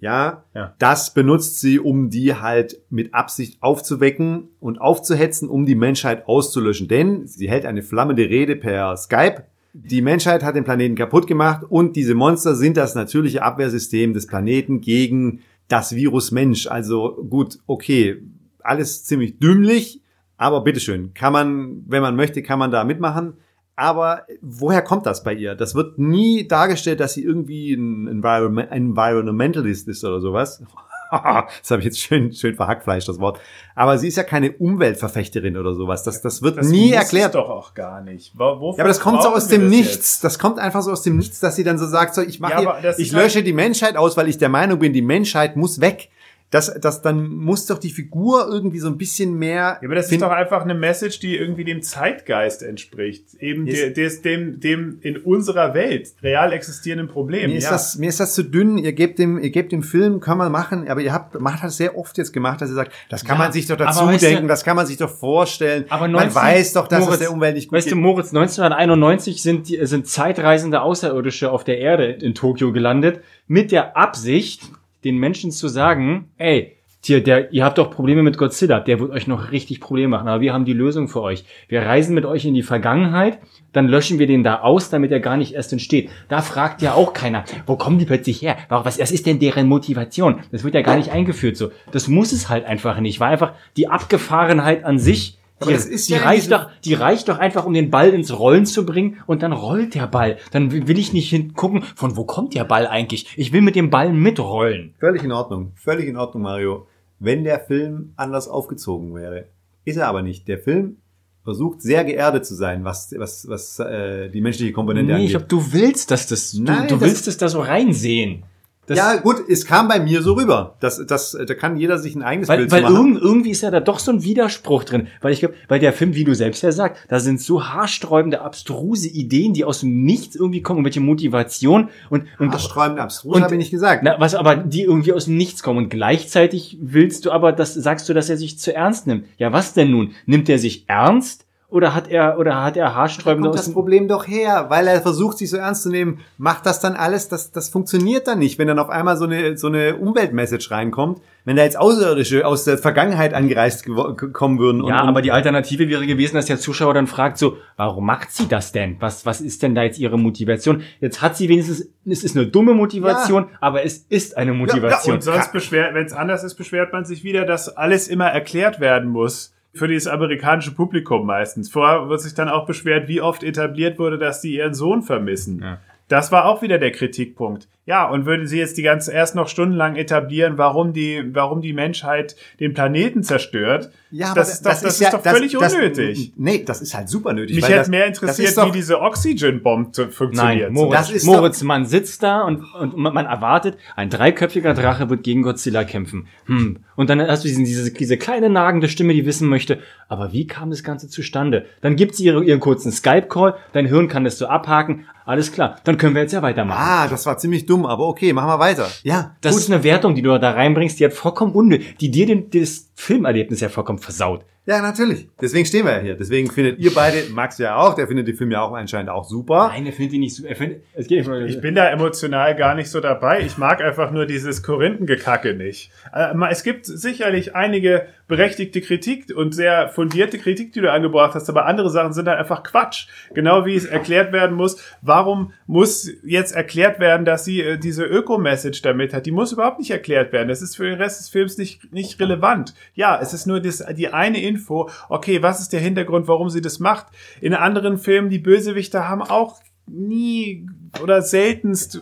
Ja, 0.01 0.43
Ja. 0.55 0.73
das 0.79 1.13
benutzt 1.13 1.59
sie, 1.59 1.79
um 1.79 2.09
die 2.09 2.33
halt 2.35 2.79
mit 2.89 3.13
Absicht 3.13 3.61
aufzuwecken 3.61 4.49
und 4.59 4.79
aufzuhetzen, 4.79 5.49
um 5.49 5.65
die 5.65 5.75
Menschheit 5.75 6.27
auszulöschen. 6.27 6.87
Denn 6.87 7.27
sie 7.27 7.49
hält 7.49 7.65
eine 7.65 7.81
flammende 7.81 8.23
Rede 8.29 8.55
per 8.55 8.95
Skype. 8.97 9.43
Die 9.73 10.01
Menschheit 10.01 10.43
hat 10.43 10.55
den 10.55 10.63
Planeten 10.63 10.95
kaputt 10.95 11.27
gemacht 11.27 11.63
und 11.67 11.95
diese 11.95 12.15
Monster 12.15 12.55
sind 12.55 12.75
das 12.77 12.95
natürliche 12.95 13.43
Abwehrsystem 13.43 14.13
des 14.13 14.25
Planeten 14.25 14.81
gegen 14.81 15.41
das 15.67 15.93
Virus 15.93 16.31
Mensch. 16.31 16.65
Also 16.67 17.23
gut, 17.29 17.59
okay, 17.67 18.17
alles 18.63 19.03
ziemlich 19.03 19.37
dümmlich, 19.39 20.01
aber 20.37 20.61
bitteschön, 20.63 21.13
kann 21.13 21.33
man, 21.33 21.83
wenn 21.87 22.01
man 22.01 22.15
möchte, 22.15 22.41
kann 22.41 22.57
man 22.59 22.71
da 22.71 22.83
mitmachen. 22.83 23.33
Aber 23.79 24.23
woher 24.41 24.81
kommt 24.81 25.05
das 25.05 25.23
bei 25.23 25.33
ihr? 25.33 25.55
Das 25.55 25.73
wird 25.73 25.97
nie 25.99 26.45
dargestellt, 26.47 26.99
dass 26.99 27.13
sie 27.13 27.23
irgendwie 27.23 27.73
ein 27.73 28.07
Environment, 28.07 28.69
Environmentalist 28.71 29.87
ist 29.87 30.03
oder 30.03 30.19
sowas. 30.19 30.61
das 31.11 31.71
habe 31.71 31.79
ich 31.79 31.85
jetzt 31.85 31.99
schön, 31.99 32.31
schön 32.33 32.55
verhackfleisch, 32.55 33.05
das 33.05 33.19
Wort. 33.19 33.39
Aber 33.75 33.97
sie 33.97 34.09
ist 34.09 34.17
ja 34.17 34.23
keine 34.23 34.51
Umweltverfechterin 34.51 35.55
oder 35.57 35.73
sowas. 35.73 36.03
Das, 36.03 36.21
das 36.21 36.41
wird 36.41 36.57
Das 36.57 36.67
nie 36.67 36.91
erklärt. 36.91 37.27
Es 37.33 37.41
doch 37.41 37.49
auch 37.49 37.73
gar 37.73 38.01
nicht. 38.01 38.33
Wo- 38.37 38.59
wofür 38.59 38.79
Ja, 38.79 38.83
aber 38.83 38.89
das 38.89 38.99
kommt 38.99 39.23
so 39.23 39.29
aus 39.29 39.47
dem 39.47 39.61
das 39.61 39.69
Nichts. 39.71 39.93
jetzt? 39.95 40.23
Das 40.25 40.37
kommt 40.39 40.59
einfach 40.59 40.81
so 40.81 40.91
aus 40.91 41.01
dem 41.03 41.17
Nichts, 41.17 41.39
dass 41.39 41.55
sie 41.55 41.63
dann 41.63 41.77
so 41.77 41.87
sagt, 41.87 42.13
so 42.15 42.21
ich 42.21 42.39
mache, 42.39 42.61
Ja, 42.63 42.81
das 42.81 42.99
ich 42.99 43.13
halt- 43.13 43.23
lösche 43.23 43.43
die 43.43 43.53
Menschheit 43.53 43.95
aus, 43.95 44.17
weil 44.17 44.27
ich 44.27 44.37
der 44.37 44.49
Meinung 44.49 44.77
bin, 44.77 44.93
die 44.93 45.01
Menschheit 45.01 45.55
muss 45.55 45.79
weg. 45.81 46.09
Das, 46.51 46.73
das, 46.81 47.03
dann 47.03 47.27
muss 47.29 47.67
doch 47.67 47.77
die 47.77 47.91
Figur 47.91 48.47
irgendwie 48.51 48.79
so 48.79 48.87
ein 48.87 48.97
bisschen 48.97 49.37
mehr. 49.37 49.77
Ja, 49.81 49.85
aber 49.85 49.93
das 49.93 50.11
ist 50.11 50.19
doch 50.19 50.31
einfach 50.31 50.63
eine 50.63 50.73
Message, 50.73 51.19
die 51.19 51.37
irgendwie 51.37 51.63
dem 51.63 51.83
Zeitgeist 51.83 52.63
entspricht. 52.63 53.35
Eben 53.39 53.67
Yes. 53.67 53.77
der, 53.79 53.89
des, 53.91 54.21
dem, 54.23 54.59
dem 54.59 54.97
in 55.01 55.17
unserer 55.17 55.75
Welt 55.75 56.09
real 56.23 56.51
existierenden 56.51 57.07
Problem. 57.07 57.51
Mir 57.51 57.57
ist, 57.57 57.65
ja. 57.65 57.69
das, 57.71 57.99
mir 57.99 58.09
ist 58.09 58.19
das 58.19 58.33
zu 58.33 58.41
dünn. 58.43 58.79
Ihr 58.79 58.93
gebt 58.93 59.19
dem, 59.19 59.37
ihr 59.37 59.51
gebt 59.51 59.71
dem 59.71 59.83
Film, 59.83 60.19
kann 60.21 60.39
man 60.39 60.51
machen, 60.51 60.87
aber 60.89 61.01
ihr 61.01 61.13
habt, 61.13 61.39
macht 61.39 61.63
das 61.63 61.77
sehr 61.77 61.95
oft 61.95 62.17
jetzt 62.17 62.33
gemacht, 62.33 62.59
dass 62.61 62.69
ihr 62.71 62.75
sagt, 62.75 62.93
das 63.09 63.23
kann 63.23 63.37
Ja, 63.37 63.43
man 63.43 63.51
sich 63.53 63.67
doch 63.67 63.77
dazu 63.77 64.07
weißt 64.07 64.23
denken, 64.23 64.41
du- 64.43 64.47
das 64.47 64.63
kann 64.63 64.75
man 64.75 64.87
sich 64.87 64.97
doch 64.97 65.09
vorstellen. 65.15 65.85
Aber 65.89 66.07
man 66.07 66.13
19 66.13 66.33
weiß 66.35 66.73
doch, 66.73 66.87
dass 66.87 67.01
es 67.01 67.05
Moritz, 67.05 67.19
der 67.19 67.31
Umwelt 67.31 67.55
nicht 67.55 67.67
gut 67.69 67.77
Weißt 67.77 67.91
du, 67.91 67.95
geht. 67.95 68.03
Moritz, 68.03 68.29
1991 68.33 69.41
sind, 69.43 69.69
die, 69.69 69.85
sind 69.85 70.07
zeitreisende 70.07 70.81
Außerirdische 70.81 71.51
auf 71.51 71.63
der 71.63 71.77
Erde 71.77 72.05
in 72.05 72.33
Tokio 72.33 72.71
gelandet, 72.71 73.21
mit 73.47 73.71
der 73.71 73.95
Absicht, 73.97 74.63
den 75.03 75.17
Menschen 75.17 75.51
zu 75.51 75.67
sagen, 75.67 76.29
ey, 76.37 76.75
Hier, 77.01 77.23
der, 77.23 77.53
ihr 77.53 77.63
habt 77.63 77.77
doch 77.77 77.91
Probleme 77.91 78.23
mit 78.23 78.37
Godzilla, 78.37 78.81
der 78.81 78.99
wird 78.99 79.11
euch 79.11 79.25
noch 79.25 79.53
richtig 79.53 79.79
Probleme 79.79 80.09
machen, 80.09 80.27
aber 80.27 80.41
wir 80.41 80.51
haben 80.51 80.65
die 80.65 80.73
Lösung 80.73 81.07
für 81.07 81.21
euch. 81.21 81.45
Wir 81.69 81.83
reisen 81.83 82.13
mit 82.13 82.25
euch 82.25 82.43
in 82.43 82.53
die 82.53 82.61
Vergangenheit, 82.61 83.39
dann 83.71 83.87
löschen 83.87 84.19
wir 84.19 84.27
den 84.27 84.43
da 84.43 84.59
aus, 84.59 84.89
damit 84.89 85.09
er 85.09 85.21
gar 85.21 85.37
nicht 85.37 85.53
erst 85.53 85.71
entsteht. 85.71 86.09
Da 86.27 86.41
fragt 86.41 86.81
ja 86.81 86.95
auch 86.95 87.13
keiner, 87.13 87.45
wo 87.65 87.77
kommen 87.77 87.99
die 87.99 88.05
plötzlich 88.05 88.41
her? 88.41 88.57
Was, 88.67 88.99
was 88.99 89.11
ist 89.11 89.25
denn 89.25 89.39
deren 89.39 89.67
Motivation? 89.67 90.41
Das 90.51 90.65
wird 90.65 90.73
ja 90.73 90.81
gar 90.81 90.97
nicht 90.97 91.13
eingeführt 91.13 91.55
so. 91.55 91.71
Das 91.93 92.09
muss 92.09 92.33
es 92.33 92.49
halt 92.49 92.65
einfach 92.65 92.99
nicht, 92.99 93.21
weil 93.21 93.31
einfach 93.31 93.53
die 93.77 93.87
Abgefahrenheit 93.87 94.83
an 94.83 94.99
sich 94.99 95.38
Aber 95.59 95.71
Die, 95.73 95.95
die, 95.95 96.11
ja 96.13 96.19
reicht 96.19 96.51
doch, 96.51 96.69
die 96.85 96.93
reicht 96.93 97.27
doch 97.27 97.37
einfach, 97.37 97.65
um 97.65 97.73
den 97.73 97.89
Ball 97.89 98.09
ins 98.09 98.37
Rollen 98.37 98.65
zu 98.65 98.85
bringen 98.85 99.17
und 99.27 99.41
dann 99.43 99.51
rollt 99.53 99.93
der 99.95 100.07
Ball. 100.07 100.37
Dann 100.51 100.71
will 100.71 100.97
ich 100.97 101.11
nicht 101.13 101.29
hingucken, 101.29 101.83
von 101.95 102.15
wo 102.15 102.23
kommt 102.23 102.53
der 102.55 102.63
Ball 102.63 102.87
eigentlich? 102.87 103.27
Ich 103.35 103.51
will 103.51 103.61
mit 103.61 103.75
dem 103.75 103.89
Ball 103.89 104.13
mitrollen. 104.13 104.93
Völlig 104.99 105.23
in 105.23 105.31
Ordnung. 105.31 105.71
Völlig 105.75 106.07
in 106.07 106.15
Ordnung, 106.17 106.43
Mario. 106.43 106.87
Wenn 107.19 107.43
der 107.43 107.59
Film 107.59 108.13
anders 108.15 108.47
aufgezogen 108.47 109.13
wäre. 109.15 109.45
Ist 109.83 109.97
er 109.97 110.07
aber 110.07 110.21
nicht. 110.21 110.47
Der 110.47 110.59
Film 110.59 110.97
versucht 111.43 111.81
sehr 111.81 112.03
geerdet 112.05 112.45
zu 112.45 112.53
sein, 112.55 112.83
was, 112.85 113.13
was, 113.17 113.47
was 113.49 113.79
äh, 113.79 114.29
die 114.29 114.39
menschliche 114.41 114.71
Komponente 114.71 115.13
Nee, 115.13 115.25
ich 115.25 115.35
angeht. 115.35 115.49
glaube, 115.49 115.63
du 115.65 115.73
willst, 115.73 116.11
dass 116.11 116.27
das, 116.27 116.51
du, 116.51 116.63
Nein, 116.63 116.87
du 116.87 116.95
das- 116.95 117.01
willst 117.09 117.27
es 117.27 117.37
da 117.37 117.49
so 117.49 117.59
reinsehen. 117.61 118.43
Das, 118.89 118.97
ja, 118.97 119.15
gut, 119.17 119.37
es 119.47 119.65
kam 119.65 119.87
bei 119.87 119.99
mir 119.99 120.21
so 120.23 120.33
rüber. 120.33 120.75
Das, 120.79 121.05
das, 121.05 121.37
da 121.47 121.53
kann 121.53 121.77
jeder 121.77 121.97
sich 121.99 122.15
ein 122.15 122.23
eigenes 122.23 122.49
Weil, 122.49 122.57
Bild 122.57 122.71
weil 122.71 122.81
machen. 122.81 122.95
irgend, 122.95 123.21
irgendwie 123.21 123.51
ist 123.51 123.61
ja 123.61 123.69
da 123.69 123.79
doch 123.79 123.99
so 123.99 124.11
ein 124.11 124.23
Widerspruch 124.23 124.83
drin. 124.83 125.07
Weil 125.21 125.31
ich 125.31 125.39
glaube, 125.41 125.53
weil 125.67 125.79
der 125.79 125.93
Film, 125.93 126.15
wie 126.15 126.23
du 126.23 126.33
selbst 126.33 126.63
ja 126.63 126.71
sagst, 126.71 127.03
da 127.07 127.19
sind 127.19 127.39
so 127.39 127.63
haarsträubende, 127.67 128.41
abstruse 128.41 129.07
Ideen, 129.07 129.53
die 129.53 129.63
aus 129.63 129.81
dem 129.81 130.03
Nichts 130.03 130.35
irgendwie 130.35 130.61
kommen, 130.63 130.83
welche 130.83 131.01
Motivation 131.01 131.89
und, 132.09 132.25
und 132.39 132.51
Haarsträubend 132.51 132.99
abstrus 132.99 133.35
und- 133.35 133.43
habe 133.43 133.53
ich 133.53 133.59
nicht 133.59 133.71
gesagt. 133.71 134.01
na, 134.03 134.19
was 134.19 134.33
aber 134.33 134.55
die 134.55 134.81
irgendwie 134.81 135.13
aus 135.13 135.25
dem 135.25 135.37
Nichts 135.37 135.61
kommen. 135.61 135.77
Und 135.77 135.89
gleichzeitig 135.89 136.77
willst 136.81 137.25
du 137.25 137.31
aber, 137.31 137.51
das 137.51 137.75
sagst 137.75 138.09
du, 138.09 138.13
dass 138.13 138.29
er 138.29 138.37
sich 138.37 138.57
zu 138.57 138.73
ernst 138.75 139.05
nimmt. 139.07 139.25
Ja, 139.37 139.53
was 139.53 139.73
denn 139.73 139.91
nun? 139.91 140.11
Nimmt 140.25 140.49
er 140.49 140.57
sich 140.59 140.85
ernst? 140.87 141.45
Oder 141.71 141.93
hat 141.93 142.07
er, 142.07 142.39
oder 142.39 142.63
hat 142.63 142.77
er 142.77 142.85
Da 142.87 142.95
haarsträubende 142.95 143.49
kommt 143.49 143.59
aus 143.59 143.65
das 143.65 143.73
Problem 143.73 144.07
doch 144.07 144.27
her, 144.27 144.65
weil 144.69 144.87
er 144.87 145.01
versucht, 145.01 145.37
sich 145.37 145.51
so 145.51 145.57
ernst 145.57 145.83
zu 145.83 145.89
nehmen, 145.89 146.19
macht 146.39 146.65
das 146.65 146.79
dann 146.79 146.95
alles, 146.95 147.29
das, 147.29 147.51
das 147.51 147.69
funktioniert 147.69 148.27
dann 148.27 148.39
nicht, 148.39 148.57
wenn 148.57 148.67
dann 148.67 148.79
auf 148.79 148.89
einmal 148.89 149.17
so 149.17 149.25
eine, 149.25 149.55
so 149.55 149.67
eine 149.67 149.95
Umweltmessage 149.97 150.71
reinkommt, 150.71 151.21
wenn 151.45 151.55
da 151.55 151.63
jetzt 151.63 151.77
Außerirdische 151.77 152.45
aus 152.45 152.63
der 152.63 152.79
Vergangenheit 152.79 153.35
angereist 153.35 153.85
kommen 153.85 154.57
würden. 154.57 154.83
Ja, 154.83 155.03
aber 155.03 155.21
die 155.21 155.31
Alternative 155.31 155.87
wäre 155.89 156.07
gewesen, 156.07 156.35
dass 156.35 156.47
der 156.47 156.57
Zuschauer 156.57 156.95
dann 156.95 157.05
fragt 157.05 157.37
so, 157.37 157.57
warum 157.77 158.03
macht 158.03 158.31
sie 158.31 158.47
das 158.47 158.71
denn? 158.71 158.97
Was, 158.99 159.27
was 159.27 159.39
ist 159.39 159.61
denn 159.61 159.75
da 159.75 159.83
jetzt 159.83 159.99
ihre 159.99 160.17
Motivation? 160.17 160.81
Jetzt 161.01 161.21
hat 161.21 161.37
sie 161.37 161.49
wenigstens, 161.49 161.87
es 162.03 162.23
ist 162.23 162.35
eine 162.35 162.47
dumme 162.47 162.73
Motivation, 162.73 163.45
aber 163.61 163.85
es 163.85 163.97
ist 164.09 164.37
eine 164.37 164.53
Motivation. 164.53 165.15
Und 165.15 165.21
sonst 165.21 165.51
beschwert, 165.51 165.93
wenn 165.93 166.05
es 166.05 166.13
anders 166.13 166.43
ist, 166.43 166.55
beschwert 166.55 166.93
man 166.93 167.05
sich 167.05 167.23
wieder, 167.23 167.45
dass 167.45 167.77
alles 167.77 168.07
immer 168.07 168.25
erklärt 168.25 168.79
werden 168.79 169.09
muss. 169.09 169.53
Für 169.73 169.87
dieses 169.87 170.07
amerikanische 170.07 170.73
Publikum 170.73 171.25
meistens. 171.25 171.69
Vorher 171.69 172.09
wird 172.09 172.21
sich 172.21 172.33
dann 172.33 172.49
auch 172.49 172.65
beschwert, 172.65 173.07
wie 173.07 173.21
oft 173.21 173.43
etabliert 173.43 173.99
wurde, 173.99 174.17
dass 174.17 174.41
die 174.41 174.55
ihren 174.55 174.73
Sohn 174.73 175.03
vermissen. 175.03 175.61
Ja. 175.61 175.79
Das 176.09 176.31
war 176.31 176.45
auch 176.45 176.63
wieder 176.63 176.79
der 176.79 176.91
Kritikpunkt. 176.91 177.67
Ja, 177.85 178.07
und 178.09 178.25
würden 178.25 178.47
sie 178.47 178.57
jetzt 178.57 178.77
die 178.77 178.83
ganze 178.83 179.13
erst 179.13 179.35
noch 179.35 179.47
stundenlang 179.47 179.95
etablieren, 179.95 180.57
warum 180.57 180.91
die, 180.91 181.23
warum 181.33 181.61
die 181.61 181.73
Menschheit 181.73 182.35
den 182.59 182.73
Planeten 182.73 183.21
zerstört? 183.21 183.91
Ja, 184.11 184.33
das, 184.33 184.53
ist 184.53 184.65
doch, 184.65 184.71
das, 184.71 184.83
ist 184.83 184.99
ja- 185.01 185.11
doch 185.11 185.21
völlig 185.21 185.55
unnötig. 185.55 186.33
nee, 186.35 186.63
das 186.65 186.81
ist 186.81 186.93
halt 186.93 187.09
super 187.09 187.33
nötig. 187.33 187.55
Mich 187.55 187.63
weil 187.63 187.69
hätte 187.71 187.79
das, 187.81 187.87
mehr 187.89 188.07
das 188.07 188.17
interessiert, 188.17 188.49
ist 188.49 188.57
doch, 188.57 188.67
wie 188.67 188.71
diese 188.71 188.99
Oxygen-Bomb 189.01 189.93
zu- 189.93 190.09
funktioniert. 190.09 190.71
Nein, 190.71 190.73
Moritz, 190.73 190.93
Das 190.99 191.11
ist 191.11 191.25
Moritz 191.25 191.63
man 191.63 191.85
sitzt 191.85 192.23
da 192.23 192.41
und, 192.41 192.63
und 192.73 192.97
man 192.97 193.13
man 193.13 193.25
erwartet, 193.25 193.77
ein 193.95 194.09
dreiköpfiger 194.09 194.73
Drache 194.73 195.09
wird 195.09 195.23
gegen 195.23 195.41
Godzilla 195.43 195.83
kämpfen. 195.83 196.27
Hm. 196.45 196.79
Und 196.95 197.09
dann 197.09 197.21
hast 197.21 197.43
du 197.43 197.47
diesen, 197.47 197.65
diese, 197.65 197.91
diese 197.91 198.17
kleine 198.17 198.49
nagende 198.49 198.89
Stimme, 198.89 199.13
die 199.13 199.25
wissen 199.25 199.47
möchte, 199.47 199.79
aber 200.07 200.33
wie 200.33 200.47
kam 200.47 200.69
das 200.69 200.83
Ganze 200.83 201.07
zustande? 201.07 201.65
Dann 201.81 201.95
gibt 201.95 202.15
sie 202.15 202.25
ihre, 202.25 202.43
ihren 202.43 202.59
kurzen 202.59 202.91
Skype-Call, 202.91 203.55
dein 203.73 203.85
Hirn 203.85 204.07
kann 204.07 204.23
das 204.23 204.37
so 204.37 204.47
abhaken, 204.47 205.05
alles 205.25 205.51
klar, 205.51 205.75
dann 205.83 205.97
können 205.97 206.15
wir 206.15 206.23
jetzt 206.23 206.31
ja 206.33 206.41
weitermachen. 206.41 206.81
Ah, 206.81 207.07
das 207.07 207.25
war 207.27 207.37
ziemlich 207.37 207.67
dumm, 207.67 207.85
aber 207.85 208.07
okay, 208.07 208.33
machen 208.33 208.47
wir 208.47 208.57
weiter. 208.59 208.87
Ja, 209.03 209.35
Das 209.41 209.53
gut. 209.53 209.61
ist 209.61 209.71
eine 209.71 209.83
Wertung, 209.83 210.15
die 210.15 210.23
du 210.23 210.37
da 210.39 210.51
reinbringst, 210.51 210.99
die 210.99 211.05
hat 211.05 211.13
vollkommen 211.13 211.53
unnötig, 211.53 211.97
die 211.99 212.09
dir 212.09 212.25
den, 212.25 212.49
das 212.49 212.88
Filmerlebnis 212.99 213.61
ja 213.61 213.69
vollkommen 213.69 213.99
versaut. 213.99 214.45
Ja, 214.65 214.81
natürlich. 214.81 215.27
Deswegen 215.41 215.65
stehen 215.65 215.85
wir 215.85 215.93
ja 215.93 215.99
hier. 215.99 216.15
Deswegen 216.15 216.51
findet 216.51 216.77
ihr 216.79 216.93
beide, 216.93 217.29
Max 217.31 217.57
ja 217.57 217.75
auch, 217.75 217.95
der 217.95 218.07
findet 218.07 218.27
den 218.27 218.35
Film 218.35 218.51
ja 218.51 218.61
auch 218.61 218.73
anscheinend 218.73 219.09
auch 219.09 219.23
super. 219.27 219.69
Nein, 219.73 219.85
er 219.87 219.93
findet 219.93 220.13
ihn 220.13 220.19
nicht 220.19 220.35
so, 220.35 220.45
er 220.45 220.55
findet, 220.55 220.83
es 220.93 221.07
geht 221.07 221.27
nicht 221.27 221.55
Ich 221.55 221.61
bin 221.61 221.73
da 221.73 221.89
emotional 221.89 222.55
gar 222.55 222.75
nicht 222.75 222.89
so 222.91 222.99
dabei. 222.99 223.41
Ich 223.41 223.57
mag 223.57 223.81
einfach 223.81 224.11
nur 224.11 224.25
dieses 224.27 224.61
Korinthengekacke 224.61 225.55
nicht. 225.55 225.91
Äh, 226.13 226.35
Es 226.51 226.63
gibt 226.63 226.85
sicherlich 226.85 227.55
einige 227.55 228.07
berechtigte 228.27 228.81
Kritik 228.81 229.35
und 229.35 229.55
sehr 229.55 229.89
fundierte 229.89 230.37
Kritik, 230.37 230.71
die 230.73 230.81
du 230.81 230.91
angebracht 230.91 231.33
hast, 231.33 231.49
aber 231.49 231.65
andere 231.65 231.89
Sachen 231.89 232.13
sind 232.13 232.27
halt 232.27 232.37
einfach 232.37 232.61
Quatsch. 232.61 233.07
Genau 233.33 233.65
wie 233.65 233.75
es 233.75 233.85
erklärt 233.85 234.31
werden 234.31 234.55
muss, 234.55 234.77
warum 235.01 235.51
muss 235.65 236.11
jetzt 236.23 236.55
erklärt 236.55 236.99
werden, 236.99 237.25
dass 237.25 237.43
sie 237.43 237.61
äh, 237.61 237.77
diese 237.79 238.03
Öko-Message 238.03 238.83
damit 238.83 239.15
hat. 239.15 239.25
Die 239.25 239.31
muss 239.31 239.51
überhaupt 239.51 239.79
nicht 239.79 239.89
erklärt 239.89 240.31
werden. 240.31 240.47
Das 240.47 240.61
ist 240.61 240.75
für 240.75 240.83
den 240.83 241.01
Rest 241.01 241.19
des 241.21 241.29
Films 241.29 241.57
nicht, 241.57 241.91
nicht 241.91 242.19
relevant. 242.19 242.75
Ja, 242.93 243.19
es 243.19 243.33
ist 243.33 243.47
nur 243.47 243.59
das, 243.61 243.83
die 243.97 244.09
eine 244.09 244.39
Info, 244.49 244.89
okay, 245.09 245.41
was 245.41 245.59
ist 245.61 245.73
der 245.73 245.79
Hintergrund, 245.79 246.27
warum 246.27 246.49
sie 246.49 246.61
das 246.61 246.79
macht. 246.79 247.07
In 247.41 247.53
anderen 247.53 247.97
Filmen, 247.97 248.29
die 248.29 248.39
Bösewichter 248.39 249.07
haben 249.07 249.21
auch 249.21 249.59
nie 249.87 250.67
oder 251.03 251.21
seltenst 251.21 252.01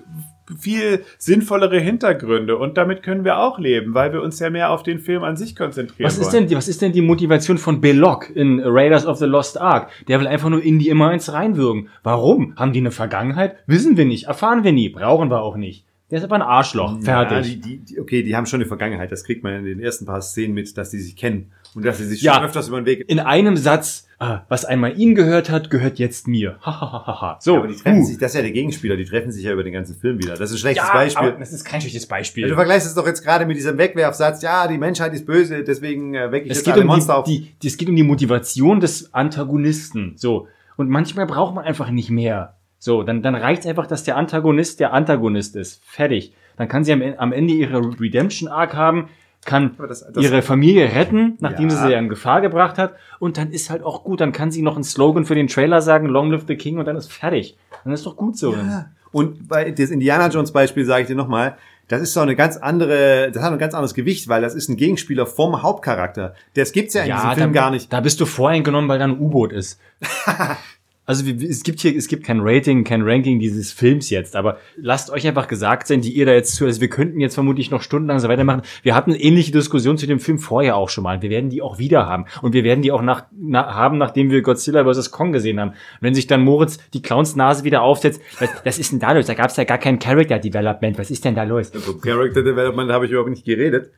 viel 0.59 1.03
sinnvollere 1.17 1.77
Hintergründe 1.79 2.57
und 2.57 2.77
damit 2.77 3.03
können 3.03 3.25
wir 3.25 3.37
auch 3.37 3.59
leben, 3.59 3.93
weil 3.93 4.13
wir 4.13 4.21
uns 4.21 4.39
ja 4.39 4.49
mehr 4.49 4.71
auf 4.71 4.81
den 4.81 4.99
Film 4.99 5.23
an 5.23 5.35
sich 5.35 5.57
konzentrieren 5.57 6.07
Was 6.07 6.17
ist 6.17 6.25
wollen. 6.31 6.33
denn, 6.43 6.47
die- 6.47 6.55
was 6.55 6.69
ist 6.69 6.81
denn 6.81 6.93
die 6.93 7.01
Motivation 7.01 7.57
von 7.57 7.81
Belloc 7.81 8.29
in 8.33 8.61
Raiders 8.63 9.05
of 9.05 9.17
the 9.17 9.25
Lost 9.25 9.59
Ark? 9.59 9.89
Der 10.07 10.21
will 10.21 10.27
einfach 10.27 10.49
nur 10.49 10.63
in 10.63 10.79
die 10.79 10.87
immer 10.87 11.09
eins 11.09 11.33
reinwürgen. 11.33 11.89
Warum? 12.01 12.55
Haben 12.55 12.71
die 12.71 12.79
eine 12.79 12.91
Vergangenheit? 12.91 13.57
Wissen 13.67 13.97
wir 13.97 14.05
nicht, 14.05 14.27
erfahren 14.27 14.63
wir 14.63 14.71
nie, 14.71 14.87
brauchen 14.87 15.29
wir 15.29 15.41
auch 15.41 15.57
nicht. 15.57 15.85
Der 16.11 16.19
ist 16.19 16.23
aber 16.23 16.35
ein 16.35 16.41
Arschloch. 16.41 16.93
Ja, 17.03 17.27
Fertig. 17.27 17.59
die, 17.61 17.61
die, 17.61 17.77
die, 17.95 17.99
okay, 17.99 18.23
die 18.23 18.33
haben 18.33 18.45
schon 18.45 18.61
eine 18.61 18.67
Vergangenheit. 18.69 19.11
Das 19.11 19.25
kriegt 19.25 19.43
man 19.43 19.53
in 19.55 19.65
den 19.65 19.81
ersten 19.81 20.05
paar 20.05 20.21
Szenen 20.21 20.53
mit, 20.53 20.77
dass 20.77 20.91
die 20.91 20.99
sich 20.99 21.17
kennen 21.17 21.51
und 21.75 21.85
dass 21.85 21.97
sie 21.97 22.05
sich 22.05 22.21
Ja. 22.21 22.35
schon 22.35 22.45
öfters 22.45 22.67
über 22.67 22.81
den 22.81 22.85
Weg. 22.85 23.05
in 23.09 23.19
einem 23.19 23.57
Satz, 23.57 24.07
ah, 24.19 24.41
was 24.49 24.65
einmal 24.65 24.97
ihn 24.99 25.15
gehört 25.15 25.49
hat, 25.49 25.69
gehört 25.69 25.99
jetzt 25.99 26.27
mir. 26.27 26.57
Hahaha. 26.61 27.37
so. 27.39 27.57
aber 27.57 27.67
die 27.67 27.75
treffen 27.75 28.01
uh. 28.01 28.05
sich, 28.05 28.17
das 28.17 28.31
ist 28.31 28.35
ja 28.35 28.41
der 28.41 28.51
Gegenspieler, 28.51 28.97
die 28.97 29.05
treffen 29.05 29.31
sich 29.31 29.43
ja 29.43 29.53
über 29.53 29.63
den 29.63 29.73
ganzen 29.73 29.95
Film 29.95 30.17
wieder. 30.19 30.35
Das 30.35 30.49
ist 30.49 30.57
ein 30.57 30.59
schlechtes 30.59 30.87
ja, 30.87 30.93
Beispiel. 30.93 31.35
das 31.39 31.53
ist 31.53 31.63
kein 31.63 31.81
schlechtes 31.81 32.05
Beispiel. 32.05 32.43
Ja, 32.43 32.49
du 32.49 32.55
vergleichst 32.55 32.87
es 32.87 32.95
doch 32.95 33.05
jetzt 33.05 33.23
gerade 33.23 33.45
mit 33.45 33.57
diesem 33.57 33.77
Wegwerfsatz, 33.77 34.41
ja, 34.41 34.67
die 34.67 34.77
Menschheit 34.77 35.13
ist 35.13 35.25
böse, 35.25 35.63
deswegen 35.63 36.15
äh, 36.15 36.31
wecke 36.31 36.45
ich 36.45 36.51
es 36.51 36.57
jetzt 36.57 36.65
geht 36.65 36.73
alle 36.73 36.81
um 36.81 36.87
Monster 36.87 37.13
die, 37.13 37.19
auf. 37.19 37.25
die, 37.25 37.55
die, 37.61 37.67
es 37.67 37.77
geht 37.77 37.89
um 37.89 37.95
die 37.95 38.03
Motivation 38.03 38.79
des 38.79 39.13
Antagonisten. 39.13 40.13
So. 40.15 40.47
Und 40.75 40.89
manchmal 40.89 41.25
braucht 41.25 41.55
man 41.55 41.65
einfach 41.65 41.89
nicht 41.89 42.09
mehr. 42.09 42.57
So, 42.79 43.03
dann, 43.03 43.23
dann 43.23 43.35
reicht 43.35 43.61
es 43.61 43.67
einfach, 43.67 43.87
dass 43.87 44.03
der 44.03 44.17
Antagonist 44.17 44.79
der 44.79 44.93
Antagonist 44.93 45.55
ist. 45.55 45.83
Fertig. 45.83 46.33
Dann 46.57 46.67
kann 46.67 46.83
sie 46.83 46.93
am, 46.93 47.01
am 47.01 47.31
Ende 47.31 47.53
ihre 47.53 47.79
Redemption-Arc 47.99 48.75
haben, 48.75 49.09
kann 49.47 49.71
das- 49.79 50.05
das- 50.13 50.23
ihre 50.23 50.43
Familie 50.43 50.93
retten, 50.93 51.37
nachdem 51.39 51.69
Ja. 51.69 51.75
sie 51.75 51.87
sie 51.87 51.93
in 51.93 52.09
Gefahr 52.09 52.41
gebracht 52.41 52.77
hat. 52.77 52.93
Und 53.17 53.37
dann 53.39 53.49
ist 53.51 53.71
halt 53.71 53.81
auch 53.81 54.03
gut. 54.03 54.21
Dann 54.21 54.31
kann 54.33 54.51
sie 54.51 54.61
noch 54.61 54.75
einen 54.75 54.83
Slogan 54.83 55.25
für 55.25 55.33
den 55.33 55.47
Trailer 55.47 55.81
sagen, 55.81 56.05
Long 56.07 56.29
live 56.31 56.43
the 56.47 56.55
King, 56.55 56.77
und 56.77 56.85
dann 56.85 56.95
ist 56.97 57.11
fertig. 57.11 57.57
Dann 57.83 57.93
ist 57.93 58.05
doch 58.05 58.15
gut 58.15 58.37
so. 58.37 58.53
Ja. 58.53 58.89
Und 59.11 59.47
bei 59.47 59.71
das 59.71 59.89
Indiana 59.89 60.27
Jones 60.27 60.51
Beispiel 60.51 60.85
sage 60.85 61.01
ich 61.03 61.07
dir 61.07 61.15
nochmal, 61.15 61.57
das 61.87 62.01
ist 62.01 62.13
so 62.13 62.19
eine 62.19 62.35
ganz 62.35 62.57
andere, 62.57 63.31
das 63.31 63.41
hat 63.41 63.53
ein 63.53 63.57
ganz 63.57 63.73
anderes 63.73 63.93
Gewicht, 63.93 64.27
weil 64.27 64.41
das 64.41 64.53
ist 64.53 64.67
ein 64.67 64.75
Gegenspieler 64.75 65.25
vom 65.25 65.63
Hauptcharakter. 65.63 66.35
Das 66.53 66.73
gibt's 66.73 66.93
ja 66.93 67.03
in 67.03 67.15
diesem 67.15 67.31
Film 67.31 67.53
da, 67.53 67.61
gar 67.61 67.71
nicht. 67.71 67.91
Da 67.93 68.01
bist 68.01 68.19
du 68.19 68.25
voreingenommen, 68.25 68.89
weil 68.89 68.99
da 68.99 69.05
ein 69.05 69.17
U-Boot 69.17 69.53
ist. 69.53 69.79
Also 71.07 71.25
es 71.25 71.63
gibt 71.63 71.79
hier, 71.79 71.95
es 71.95 72.09
gibt 72.09 72.25
kein 72.25 72.41
Rating, 72.41 72.83
kein 72.83 73.01
Ranking 73.01 73.39
dieses 73.39 73.71
Films 73.71 74.09
jetzt, 74.09 74.35
aber 74.35 74.57
lasst 74.75 75.09
euch 75.09 75.25
einfach 75.25 75.47
gesagt 75.47 75.87
sein, 75.87 76.01
die 76.01 76.11
ihr 76.11 76.25
da 76.25 76.33
jetzt 76.33 76.53
zu, 76.53 76.65
also 76.65 76.81
wir 76.81 76.89
könnten 76.89 77.21
jetzt 77.21 77.35
vermutlich 77.35 77.71
noch 77.71 77.81
stundenlang 77.81 78.19
so 78.19 78.27
weitermachen. 78.27 78.61
Wir 78.83 78.93
hatten 78.93 79.15
ähnliche 79.15 79.53
Diskussion 79.53 79.97
zu 79.97 80.05
dem 80.05 80.19
Film 80.19 80.37
vorher 80.37 80.75
auch 80.75 80.89
schon 80.89 81.05
mal. 81.05 81.21
Wir 81.21 81.29
werden 81.29 81.49
die 81.49 81.61
auch 81.61 81.79
wieder 81.79 82.05
haben. 82.07 82.25
Und 82.41 82.51
wir 82.51 82.65
werden 82.65 82.81
die 82.81 82.91
auch 82.91 83.01
nach, 83.01 83.23
na, 83.31 83.73
haben, 83.73 83.97
nachdem 83.97 84.31
wir 84.31 84.41
Godzilla 84.41 84.83
vs. 84.83 85.11
Kong 85.11 85.31
gesehen 85.31 85.61
haben. 85.61 85.75
Wenn 86.01 86.13
sich 86.13 86.27
dann 86.27 86.43
Moritz 86.43 86.77
die 86.93 87.01
Clownsnase 87.01 87.63
wieder 87.63 87.83
aufsetzt, 87.83 88.21
was, 88.39 88.49
was 88.65 88.77
ist 88.77 88.91
denn 88.91 88.99
da 88.99 89.13
los? 89.13 89.27
Da 89.27 89.33
gab 89.33 89.49
es 89.49 89.55
ja 89.55 89.63
gar 89.63 89.77
kein 89.77 89.99
Character 89.99 90.39
Development. 90.39 90.99
Was 90.99 91.09
ist 91.09 91.23
denn 91.23 91.35
da 91.35 91.43
los? 91.43 91.69
Über 91.69 92.01
Character 92.01 92.43
Development 92.43 92.91
habe 92.91 93.05
ich 93.05 93.11
überhaupt 93.11 93.29
nicht 93.29 93.45
geredet. 93.45 93.91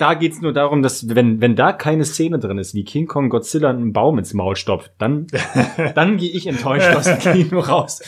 Da 0.00 0.14
geht's 0.14 0.40
nur 0.40 0.54
darum, 0.54 0.82
dass 0.82 1.14
wenn, 1.14 1.42
wenn 1.42 1.56
da 1.56 1.74
keine 1.74 2.06
Szene 2.06 2.38
drin 2.38 2.56
ist, 2.56 2.74
wie 2.74 2.84
King 2.84 3.06
Kong 3.06 3.28
Godzilla 3.28 3.68
einen 3.68 3.92
Baum 3.92 4.18
ins 4.18 4.32
Maul 4.32 4.56
stopft, 4.56 4.92
dann, 4.96 5.26
dann 5.94 6.16
gehe 6.16 6.30
ich 6.30 6.46
enttäuscht 6.46 6.96
aus 6.96 7.04
dem 7.04 7.18
Kino 7.18 7.60
raus. 7.60 8.00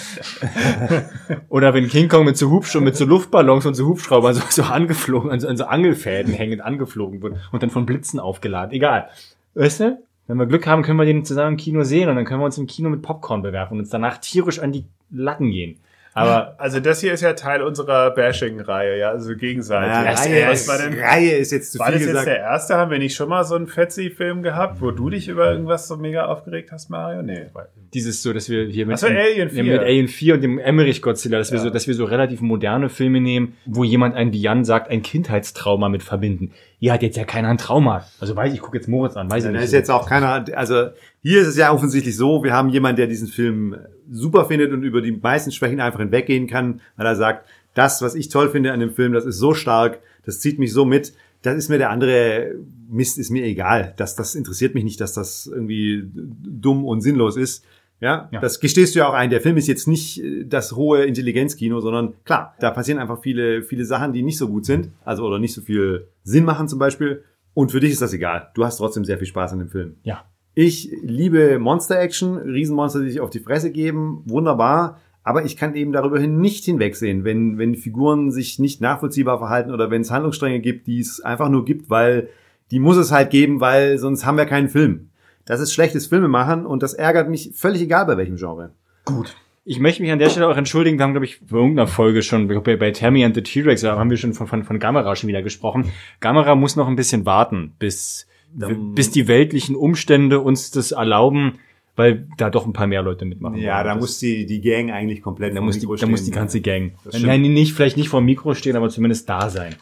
Oder 1.51 1.75
wenn 1.75 1.89
King 1.89 2.09
Kong 2.09 2.25
mit 2.25 2.39
so 2.39 2.49
Hubschraubern, 2.49 2.87
mit 2.87 2.97
so 2.97 3.05
Luftballons 3.05 3.67
und 3.67 3.75
so 3.75 3.85
Hubschraubern 3.85 4.33
so, 4.33 4.41
so 4.49 4.63
angeflogen, 4.63 5.31
an 5.31 5.41
so, 5.41 5.49
an 5.49 5.59
so 5.59 5.65
Angelfäden 5.67 6.33
hängend 6.33 6.63
angeflogen 6.63 7.21
wird 7.21 7.37
und 7.53 7.63
dann 7.63 7.69
von 7.69 7.85
Blitzen 7.85 8.19
aufgeladen. 8.19 8.73
Egal. 8.73 9.11
Weißt 9.53 9.81
du? 9.81 10.03
Wenn 10.29 10.39
wir 10.39 10.47
Glück 10.47 10.67
haben, 10.67 10.83
können 10.83 10.99
wir 10.99 11.05
den 11.05 11.27
zusammen 11.27 11.51
im 11.51 11.57
Kino 11.59 11.83
sehen 11.83 12.09
und 12.09 12.17
dann 12.17 12.25
können 12.25 12.41
wir 12.41 12.47
uns 12.47 12.57
im 12.57 12.67
Kino 12.67 12.89
mit 12.89 13.03
Popcorn 13.03 13.43
bewerfen 13.43 13.75
und 13.75 13.81
uns 13.81 13.91
danach 13.91 14.17
tierisch 14.17 14.61
an 14.61 14.73
die 14.73 14.87
Latten 15.11 15.51
gehen. 15.51 15.79
Aber 16.15 16.55
Also 16.59 16.79
das 16.81 17.01
hier 17.01 17.13
ist 17.13 17.23
ja 17.23 17.33
Teil 17.33 17.63
unserer 17.63 18.11
Bashing-Reihe, 18.11 18.99
ja, 18.99 19.11
also 19.11 19.35
gegenseitig. 19.35 19.89
Ja, 19.89 20.13
Was- 20.13 20.27
Reihe, 20.27 20.47
was 20.49 20.61
ist, 20.63 20.69
war 20.69 20.79
denn 20.79 20.99
Reihe 21.01 21.33
ist 21.37 21.53
jetzt 21.53 21.73
zu 21.73 21.79
War 21.79 21.87
viel 21.87 21.95
das 21.95 22.03
jetzt 22.03 22.11
gesagt. 22.11 22.27
der 22.27 22.39
erste? 22.39 22.77
Haben 22.77 22.91
wir 22.91 22.99
nicht 22.99 23.15
schon 23.17 23.29
mal 23.29 23.45
so 23.45 23.55
einen 23.55 23.67
Fetzi-Film 23.67 24.43
gehabt, 24.43 24.81
wo 24.81 24.91
du 24.91 25.09
dich 25.11 25.29
über 25.29 25.51
irgendwas 25.53 25.89
so 25.89 25.97
mega 25.97 26.27
aufgeregt 26.27 26.71
hast, 26.73 26.91
Mario? 26.91 27.23
Nee. 27.23 27.47
dieses 27.95 28.23
so, 28.23 28.33
dass 28.33 28.49
wir 28.49 28.67
hier 28.67 28.87
mit, 28.87 28.99
so, 28.99 29.07
Alien 29.07 29.51
4. 29.51 29.65
Ja, 29.65 29.73
mit 29.73 29.81
Alien 29.83 30.09
4 30.09 30.35
und 30.35 30.41
dem 30.43 30.59
Emmerich 30.59 31.03
Godzilla, 31.03 31.39
dass 31.39 31.51
wir 31.51 31.59
Ja. 31.59 31.65
so, 31.65 31.71
dass 31.71 31.87
wir 31.87 31.95
so 31.95 32.05
relativ 32.05 32.41
moderne 32.41 32.89
Filme 32.89 33.21
nehmen, 33.21 33.57
wo 33.67 33.85
jemand 33.85 34.15
ein, 34.15 34.33
wie 34.33 34.41
Jan 34.41 34.65
sagt, 34.65 34.91
ein 34.91 35.03
Kindheitstrauma 35.03 35.89
mit 35.89 36.03
verbinden. 36.03 36.53
Hier 36.83 36.93
hat 36.93 37.03
jetzt 37.05 37.17
ja 37.17 37.25
keiner 37.25 37.47
ein 37.47 37.59
Trauma. 37.59 38.05
Also 38.19 38.35
weiß 38.35 38.49
ich, 38.49 38.57
ich 38.57 38.61
gucke 38.61 38.77
jetzt 38.77 38.89
Moritz 38.89 39.15
an, 39.17 39.31
weiß 39.31 39.45
Ja, 39.45 39.51
ich 39.51 39.55
da 39.55 39.61
nicht. 39.61 39.67
ist 39.67 39.73
jetzt 39.73 39.89
auch 39.89 40.05
keiner, 40.09 40.45
also 40.57 40.89
hier 41.23 41.41
ist 41.43 41.47
es 41.47 41.57
ja 41.57 41.73
offensichtlich 41.73 42.17
so, 42.17 42.43
wir 42.43 42.53
haben 42.53 42.71
jemanden, 42.71 42.97
der 42.97 43.07
diesen 43.07 43.29
Film 43.29 43.77
super 44.11 44.47
findet 44.47 44.73
und 44.73 44.83
über 44.83 45.01
die 45.01 45.13
meisten 45.13 45.53
Schwächen 45.53 45.81
einfach 45.81 46.01
hinweggehen 46.01 46.49
kann, 46.49 46.81
weil 46.97 47.07
er 47.07 47.15
sagt, 47.15 47.49
das, 47.75 48.03
was 48.03 48.17
ich 48.17 48.31
toll 48.31 48.51
finde 48.51 48.73
an 48.73 48.81
dem 48.81 48.91
Film, 48.91 49.13
das 49.13 49.27
ist 49.27 49.39
so 49.39 49.55
stark, 49.55 50.01
das 50.27 50.41
zieht 50.41 50.59
mich 50.59 50.73
so 50.73 50.85
mit, 50.85 51.13
das 51.43 51.55
ist 51.57 51.69
mir 51.69 51.79
der 51.79 51.91
andere 51.91 52.53
Mist, 52.91 53.17
ist 53.17 53.31
mir 53.31 53.45
egal. 53.45 53.95
Das, 53.97 54.17
das 54.17 54.35
interessiert 54.35 54.75
mich 54.75 54.83
nicht, 54.83 55.01
dass 55.01 55.13
das 55.13 55.47
irgendwie 55.47 56.03
dumm 56.13 56.85
und 56.85 57.01
sinnlos 57.01 57.37
ist. 57.37 57.65
Ja, 58.03 58.29
Ja. 58.33 58.41
das 58.41 58.61
gestehst 58.61 58.95
du 58.95 58.99
ja 58.99 59.09
auch 59.09 59.15
ein. 59.15 59.31
Der 59.31 59.41
Film 59.41 59.57
ist 59.57 59.69
jetzt 59.69 59.87
nicht 59.89 60.23
äh, 60.23 60.45
das 60.45 60.73
hohe 60.73 61.05
Intelligenzkino, 61.05 61.81
sondern 61.81 62.15
klar, 62.25 62.55
da 62.61 62.71
passieren 62.71 62.99
einfach 63.01 63.23
viele, 63.23 63.63
viele 63.63 63.85
Sachen, 63.85 64.13
die 64.13 64.23
nicht 64.23 64.37
so 64.39 64.49
gut 64.49 64.67
sind, 64.67 64.91
also 65.05 65.25
oder 65.25 65.39
nicht 65.39 65.55
so 65.55 65.61
viel 65.63 66.09
Sinn 66.25 66.45
machen 66.45 66.69
zum 66.69 66.79
Beispiel. 66.79 67.23
Und 67.55 67.71
für 67.73 67.81
dich 67.81 67.93
ist 67.93 68.03
das 68.03 68.13
egal. 68.13 68.49
Du 68.55 68.65
hast 68.65 68.79
trotzdem 68.79 69.05
sehr 69.05 69.19
viel 69.19 69.27
Spaß 69.27 69.53
an 69.53 69.61
dem 69.61 69.69
Film. 69.69 69.97
ja. 70.03 70.25
Ich 70.55 70.91
liebe 71.03 71.59
Monster-Action, 71.59 72.37
Riesenmonster, 72.37 73.01
die 73.01 73.09
sich 73.11 73.21
auf 73.21 73.31
die 73.31 73.39
Fresse 73.39 73.71
geben, 73.73 74.21
wunderbar. 74.27 75.01
Aber 75.23 75.47
ich 75.47 75.57
kann 75.57 75.75
eben 75.75 75.93
darüber 75.93 76.19
hin 76.21 76.41
nicht 76.43 76.65
hinwegsehen, 76.67 77.25
wenn, 77.25 77.57
wenn 77.57 77.75
Figuren 77.75 78.31
sich 78.31 78.59
nicht 78.59 78.83
nachvollziehbar 78.83 79.39
verhalten 79.39 79.71
oder 79.71 79.91
wenn 79.91 80.03
es 80.03 80.11
Handlungsstränge 80.11 80.61
gibt, 80.61 80.87
die 80.89 81.01
es 81.01 81.21
einfach 81.23 81.49
nur 81.49 81.65
gibt, 81.65 81.89
weil 81.89 82.29
die 82.71 82.81
muss 82.81 82.99
es 82.99 83.13
halt 83.13 83.31
geben, 83.31 83.61
weil 83.61 83.97
sonst 83.97 84.27
haben 84.27 84.37
wir 84.37 84.45
keinen 84.45 84.69
Film. 84.69 85.09
Das 85.45 85.61
ist 85.61 85.73
schlechtes 85.73 86.07
Filmemachen 86.07 86.67
und 86.67 86.83
das 86.83 86.95
ärgert 86.95 87.29
mich 87.29 87.51
völlig 87.55 87.83
egal 87.83 88.07
bei 88.07 88.17
welchem 88.17 88.37
Genre. 88.37 88.71
Gut. 89.05 89.35
Ich 89.65 89.79
möchte 89.79 90.03
mich 90.03 90.11
an 90.11 90.19
der 90.19 90.29
Stelle 90.29 90.49
auch 90.49 90.57
entschuldigen. 90.57 90.99
Wir 90.99 91.05
haben, 91.05 91.13
glaube 91.13 91.25
ich, 91.27 91.41
bei 91.41 91.57
irgendeiner 91.57 91.87
Folge 91.87 92.23
schon, 92.23 92.49
bei, 92.49 92.77
bei 92.77 92.91
Tammy 92.91 93.25
and 93.25 93.35
the 93.35 93.43
T-Rex, 93.43 93.83
da 93.83 93.97
haben 93.97 94.11
wir 94.11 94.17
schon 94.17 94.35
von, 94.35 94.47
von, 94.49 94.65
von 94.65 94.79
Gamera 94.81 95.15
schon 95.15 95.29
wieder 95.29 95.43
gesprochen. 95.43 95.93
Gamera 96.21 96.55
muss 96.57 96.75
noch 96.77 96.89
ein 96.89 96.97
bisschen 96.97 97.27
warten, 97.27 97.73
bis, 97.79 98.27
Dann- 98.53 98.95
bis 98.95 99.11
die 99.13 99.29
weltlichen 99.29 99.77
Umstände 99.77 100.41
uns 100.41 100.73
das 100.73 100.91
erlauben, 100.91 101.59
weil 101.95 102.27
da 102.39 102.51
doch 102.51 102.67
ein 102.67 102.73
paar 102.73 102.87
mehr 102.89 103.03
Leute 103.03 103.25
mitmachen. 103.25 103.57
Ja, 103.59 103.85
da 103.85 103.95
muss 103.95 104.19
die, 104.19 104.47
die 104.47 104.61
Gang 104.63 104.91
eigentlich 104.91 105.23
komplett 105.23 105.55
da 105.57 105.61
muss, 105.61 105.77
die, 105.79 105.87
Mikro 105.87 105.97
da 105.97 106.07
muss 106.07 106.21
die 106.21 106.27
stehen. 106.31 106.35
ganze 106.35 106.61
Gang. 106.61 106.93
Nein, 107.21 107.43
nicht, 107.43 107.73
vielleicht 107.75 107.97
nicht 107.97 108.09
vor 108.09 108.21
dem 108.21 108.27
Mikro 108.27 108.55
stehen, 108.55 108.75
aber 108.75 108.89
zumindest 108.89 109.29
da 109.29 109.49
sein. 109.49 109.77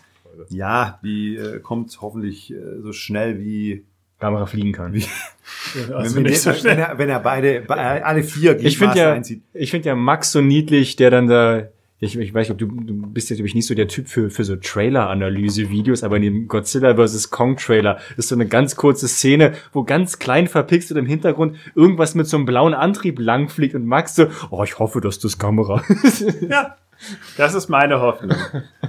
Ja, 0.50 0.98
die 1.04 1.36
äh, 1.36 1.60
kommt 1.60 1.96
hoffentlich 2.02 2.50
äh, 2.52 2.56
so 2.82 2.92
schnell 2.92 3.38
wie 3.40 3.84
Gamera 4.20 4.46
fliegen 4.46 4.72
kann. 4.72 4.94
Also 5.94 6.16
wenn, 6.16 6.22
nicht 6.24 6.40
so 6.40 6.50
wenn, 6.62 6.78
er, 6.78 6.98
wenn 6.98 7.08
er 7.08 7.20
beide, 7.20 7.60
be- 7.62 7.74
alle 7.76 8.22
vier 8.22 8.52
Ich 8.60 8.78
finde 8.78 8.92
Gliedmaßen 8.94 8.98
ja, 9.00 9.12
einzieht. 9.12 9.42
ich 9.52 9.70
finde 9.70 9.88
ja 9.88 9.94
Max 9.94 10.30
so 10.32 10.40
niedlich, 10.40 10.96
der 10.96 11.10
dann 11.10 11.26
da, 11.26 11.64
ich, 11.98 12.18
ich 12.18 12.32
weiß 12.32 12.48
nicht, 12.48 12.52
ob 12.52 12.58
du, 12.58 12.66
du 12.66 12.94
bist 13.08 13.30
jetzt 13.30 13.38
glaube 13.38 13.48
ich 13.48 13.54
nicht 13.54 13.66
so 13.66 13.74
der 13.74 13.88
Typ 13.88 14.08
für, 14.08 14.30
für 14.30 14.44
so 14.44 14.56
Trailer-Analyse-Videos, 14.56 16.02
aber 16.02 16.16
in 16.16 16.22
dem 16.22 16.48
Godzilla 16.48 16.94
vs. 16.96 17.30
Kong-Trailer 17.30 17.98
ist 18.16 18.28
so 18.28 18.34
eine 18.34 18.46
ganz 18.46 18.76
kurze 18.76 19.08
Szene, 19.08 19.54
wo 19.72 19.84
ganz 19.84 20.18
klein 20.18 20.46
verpixelt 20.46 20.98
im 20.98 21.06
Hintergrund 21.06 21.56
irgendwas 21.74 22.14
mit 22.14 22.26
so 22.26 22.36
einem 22.36 22.46
blauen 22.46 22.74
Antrieb 22.74 23.18
langfliegt 23.18 23.74
und 23.74 23.86
Max 23.86 24.14
so, 24.16 24.26
oh, 24.50 24.62
ich 24.64 24.78
hoffe, 24.78 25.00
dass 25.00 25.18
das 25.18 25.38
Kamera 25.38 25.82
ist. 26.04 26.24
Ja, 26.48 26.76
das 27.38 27.54
ist 27.54 27.68
meine 27.68 28.00
Hoffnung. 28.00 28.36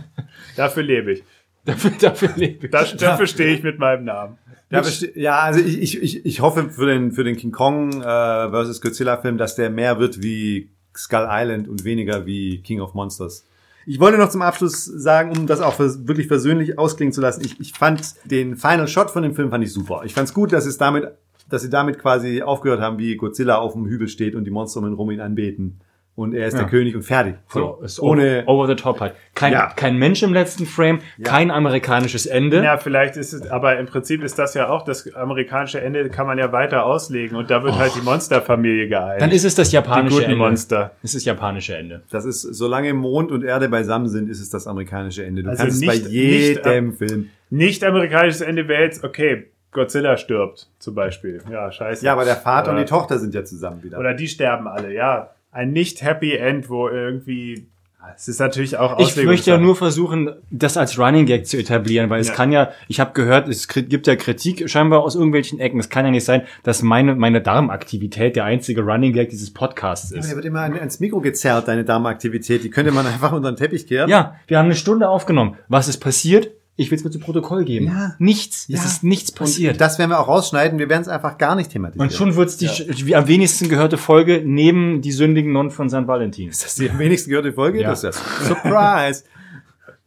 Dafür 0.58 0.84
lebe 0.84 1.14
ich. 1.14 1.24
dafür, 1.64 1.92
dafür 2.00 2.30
lebe 2.36 2.66
ich. 2.66 2.72
Das, 2.72 2.96
dafür 2.98 3.26
stehe 3.28 3.54
ich 3.56 3.64
mit 3.64 3.80
meinem 3.80 4.04
Namen. 4.04 4.38
Ja, 4.72 4.84
ja, 5.16 5.40
also 5.40 5.60
ich, 5.60 6.02
ich, 6.02 6.26
ich, 6.26 6.40
hoffe 6.40 6.70
für 6.70 6.86
den, 6.86 7.12
für 7.12 7.26
den 7.26 7.36
King 7.36 7.52
Kong 7.52 8.02
äh, 8.02 8.04
versus 8.04 8.80
Godzilla 8.80 9.18
Film, 9.18 9.38
dass 9.38 9.56
der 9.56 9.70
mehr 9.70 10.00
wird 10.00 10.24
wie 10.24 10.72
Skull 10.96 11.28
Island 11.30 11.68
und 11.68 11.84
weniger 11.84 12.26
wie 12.26 12.62
King 12.62 12.80
of 12.80 12.94
Monsters. 12.94 13.46
Ich 13.86 14.00
wollte 14.00 14.18
noch 14.18 14.30
zum 14.30 14.42
Abschluss 14.42 14.86
sagen, 14.86 15.38
um 15.38 15.48
das 15.48 15.60
auch 15.60 15.78
wirklich 15.80 16.28
versöhnlich 16.28 16.78
ausklingen 16.78 17.12
zu 17.12 17.20
lassen, 17.20 17.44
ich, 17.44 17.60
ich 17.60 17.74
fand 17.74 18.16
den 18.26 18.56
Final 18.56 18.88
Shot 18.88 19.12
von 19.12 19.24
dem 19.24 19.34
Film 19.34 19.50
fand 19.50 19.64
ich 19.64 19.74
super. 19.74 20.04
Ich 20.06 20.14
fand 20.14 20.30
es 20.30 20.34
gut, 20.34 20.54
dass 20.54 20.66
es 20.66 20.78
damit, 20.78 21.08
dass 21.50 21.64
sie 21.64 21.70
damit 21.70 22.00
quasi 22.00 22.42
aufgehört 22.42 22.80
haben, 22.80 22.98
wie 22.98 23.16
Godzilla 23.16 23.58
auf 23.58 23.74
dem 23.74 23.88
Hügel 23.88 24.08
steht 24.08 24.36
und 24.36 24.46
die 24.46 24.52
Monster 24.52 24.80
um 24.80 24.88
ihn 24.88 24.94
rum 24.94 25.12
ihn 25.12 25.20
anbeten. 25.20 25.80
Und 26.14 26.34
er 26.36 26.46
ist 26.48 26.54
Ja. 26.54 26.60
der 26.60 26.70
König 26.70 26.94
und 26.96 27.04
fertig. 27.04 27.36
So, 27.48 27.80
ist 27.84 28.00
ohne, 28.02 28.44
over, 28.46 28.68
the 28.68 28.76
top 28.76 29.00
halt. 29.00 29.14
Kein, 29.34 29.54
Ja. 29.54 29.68
kein 29.74 29.96
Mensch 29.98 30.22
im 30.24 30.34
letzten 30.34 30.66
Frame, 30.66 31.00
kein 31.24 31.50
amerikanisches 31.50 32.26
Ende. 32.26 32.62
Ja, 32.62 32.78
vielleicht 32.78 33.16
ist 33.16 33.32
es, 33.32 33.50
aber 33.50 33.80
im 33.80 33.86
Prinzip 33.86 34.22
ist 34.22 34.38
das 34.38 34.54
ja 34.54 34.68
auch, 34.70 34.84
das 34.84 35.12
amerikanische 35.16 35.80
Ende 35.80 36.10
kann 36.10 36.28
man 36.28 36.38
ja 36.38 36.52
weiter 36.52 36.86
auslegen 36.86 37.38
und 37.38 37.50
da 37.50 37.64
wird 37.64 37.78
halt 37.78 37.94
die 37.96 38.02
Monsterfamilie 38.02 38.90
geeint. 38.90 39.22
Dann 39.22 39.32
ist 39.32 39.46
es 39.46 39.56
das 39.56 39.70
die 39.70 39.76
japanische 39.78 40.16
guten 40.18 40.32
Ende. 40.32 40.36
Monster. 40.38 40.92
Das 41.02 41.12
ist 41.12 41.16
das 41.22 41.26
japanische 41.26 41.78
Ende. 41.78 42.04
Das 42.12 42.26
ist, 42.26 42.42
solange 42.42 42.94
Mond 42.94 43.32
und 43.32 43.44
Erde 43.44 43.70
beisammen 43.70 44.10
sind, 44.10 44.30
ist 44.30 44.42
es 44.42 44.50
das 44.50 44.68
amerikanische 44.68 45.24
Ende. 45.26 45.44
Du 45.44 45.50
Also 45.50 45.64
kannst 45.64 45.82
es 45.82 45.88
bei 45.88 45.94
nicht- 45.96 46.08
jedem 46.10 46.88
nicht, 46.90 46.98
Film. 46.98 47.30
Nicht 47.50 47.84
amerikanisches 47.86 48.42
Ende 48.42 48.68
wäre 48.68 48.84
jetzt, 48.84 49.04
okay, 49.06 49.48
Godzilla 49.72 50.18
stirbt 50.18 50.68
zum 50.78 50.94
Beispiel. 50.94 51.42
Ja, 51.50 51.72
scheiße. 51.72 52.06
Ja, 52.06 52.12
aber 52.14 52.26
der 52.26 52.36
Vater 52.36 52.72
und 52.72 52.76
Oder- 52.76 52.84
die 52.84 52.90
Tochter 52.90 53.18
sind 53.18 53.34
ja 53.34 53.46
zusammen 53.46 53.82
wieder. 53.82 53.98
Oder 53.98 54.14
die 54.14 54.28
sterben 54.28 54.68
alle, 54.68 54.94
ja. 54.94 55.30
Ein 55.52 55.72
nicht 55.74 56.02
Happy 56.02 56.34
End, 56.36 56.70
wo 56.70 56.88
irgendwie. 56.88 57.68
Es 58.16 58.28
ist 58.28 58.40
natürlich 58.40 58.78
auch 58.78 58.98
Ich 59.00 59.16
möchte 59.24 59.52
ja 59.52 59.60
nur 59.60 59.76
versuchen, 59.76 60.32
das 60.50 60.76
als 60.76 60.98
Running 60.98 61.28
Gag 61.28 61.46
zu 61.46 61.58
etablieren, 61.58 62.10
weil 62.10 62.20
es 62.20 62.30
Ja. 62.30 62.34
kann 62.34 62.52
ja, 62.52 62.72
ich 62.88 63.00
habe 63.00 63.12
gehört, 63.14 63.48
es 63.48 63.68
gibt 63.68 64.08
ja 64.08 64.16
Kritik 64.16 64.68
scheinbar 64.72 65.02
aus 65.04 65.14
irgendwelchen 65.14 65.60
Ecken. 65.60 65.80
Es 65.80 65.90
kann 65.90 66.06
ja 66.06 66.12
nicht 66.12 66.26
sein, 66.26 66.42
dass 66.64 66.82
meine, 66.82 67.14
meine 67.16 67.42
Darmaktivität 67.42 68.36
der 68.36 68.46
einzige 68.46 68.82
Running 68.82 69.14
Gag 69.14 69.30
dieses 69.30 69.54
Podcasts 69.54 70.10
Ja, 70.12 70.18
ist. 70.20 70.30
der 70.30 70.36
wird 70.36 70.46
immer 70.46 70.62
an- 70.62 70.80
ans 70.80 71.00
Mikro 71.00 71.20
gezerrt, 71.22 71.68
deine 71.68 71.84
Darmaktivität. 71.86 72.64
Die 72.64 72.72
könnte 72.72 72.92
man 72.92 73.06
einfach 73.06 73.34
unter 73.34 73.52
den 73.52 73.56
Teppich 73.58 73.86
kehren. 73.86 74.10
Ja, 74.10 74.36
wir 74.48 74.58
haben 74.58 74.66
eine 74.66 74.76
Stunde 74.76 75.08
aufgenommen. 75.08 75.58
Was 75.68 75.88
ist 75.88 76.00
passiert? 76.00 76.50
Ich 76.78 76.90
will 76.90 76.98
es 76.98 77.04
mir 77.04 77.12
zu 77.12 77.20
Protokoll 77.20 77.66
geben. 77.66 77.88
Ja. 77.88 78.16
Nichts. 78.18 78.68
Ja. 78.68 78.80
Es 78.80 78.86
ist 78.86 79.04
nichts 79.04 79.32
passiert. 79.32 79.74
Und 79.74 79.82
das 79.82 80.00
werden 80.00 80.10
wir 80.10 80.20
auch 80.20 80.28
rausschneiden. 80.28 80.80
Wir 80.80 80.90
werden 80.90 81.02
es 81.02 81.08
einfach 81.08 81.38
gar 81.38 81.56
nicht 81.56 81.72
thematisieren. 81.72 82.10
Und 82.10 82.16
schon 82.16 82.36
wird's 82.36 82.58
die 82.58 82.68
die 82.68 83.16
am 83.16 83.28
wenigsten 83.28 83.70
gehörte 83.70 83.98
Folge 83.98 84.42
neben 84.44 85.02
die 85.02 85.12
sündigen 85.12 85.52
Nonnen 85.52 85.72
von 85.72 85.90
St. 85.90 86.08
Valentin. 86.08 86.50
ist 86.50 86.64
das 86.64 86.76
die 86.76 86.90
am 86.90 86.98
wenigsten 86.98 87.30
gehörte 87.30 87.54
Folge? 87.54 87.82
Ja. 87.82 87.90
Das 87.90 88.04
ist 88.04 88.16
ja 88.16 88.46
Surprise. 88.48 89.24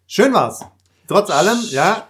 Schön 0.06 0.32
war's. 0.32 0.64
Trotz 1.06 1.30
allem, 1.30 1.58
ja. 1.70 2.08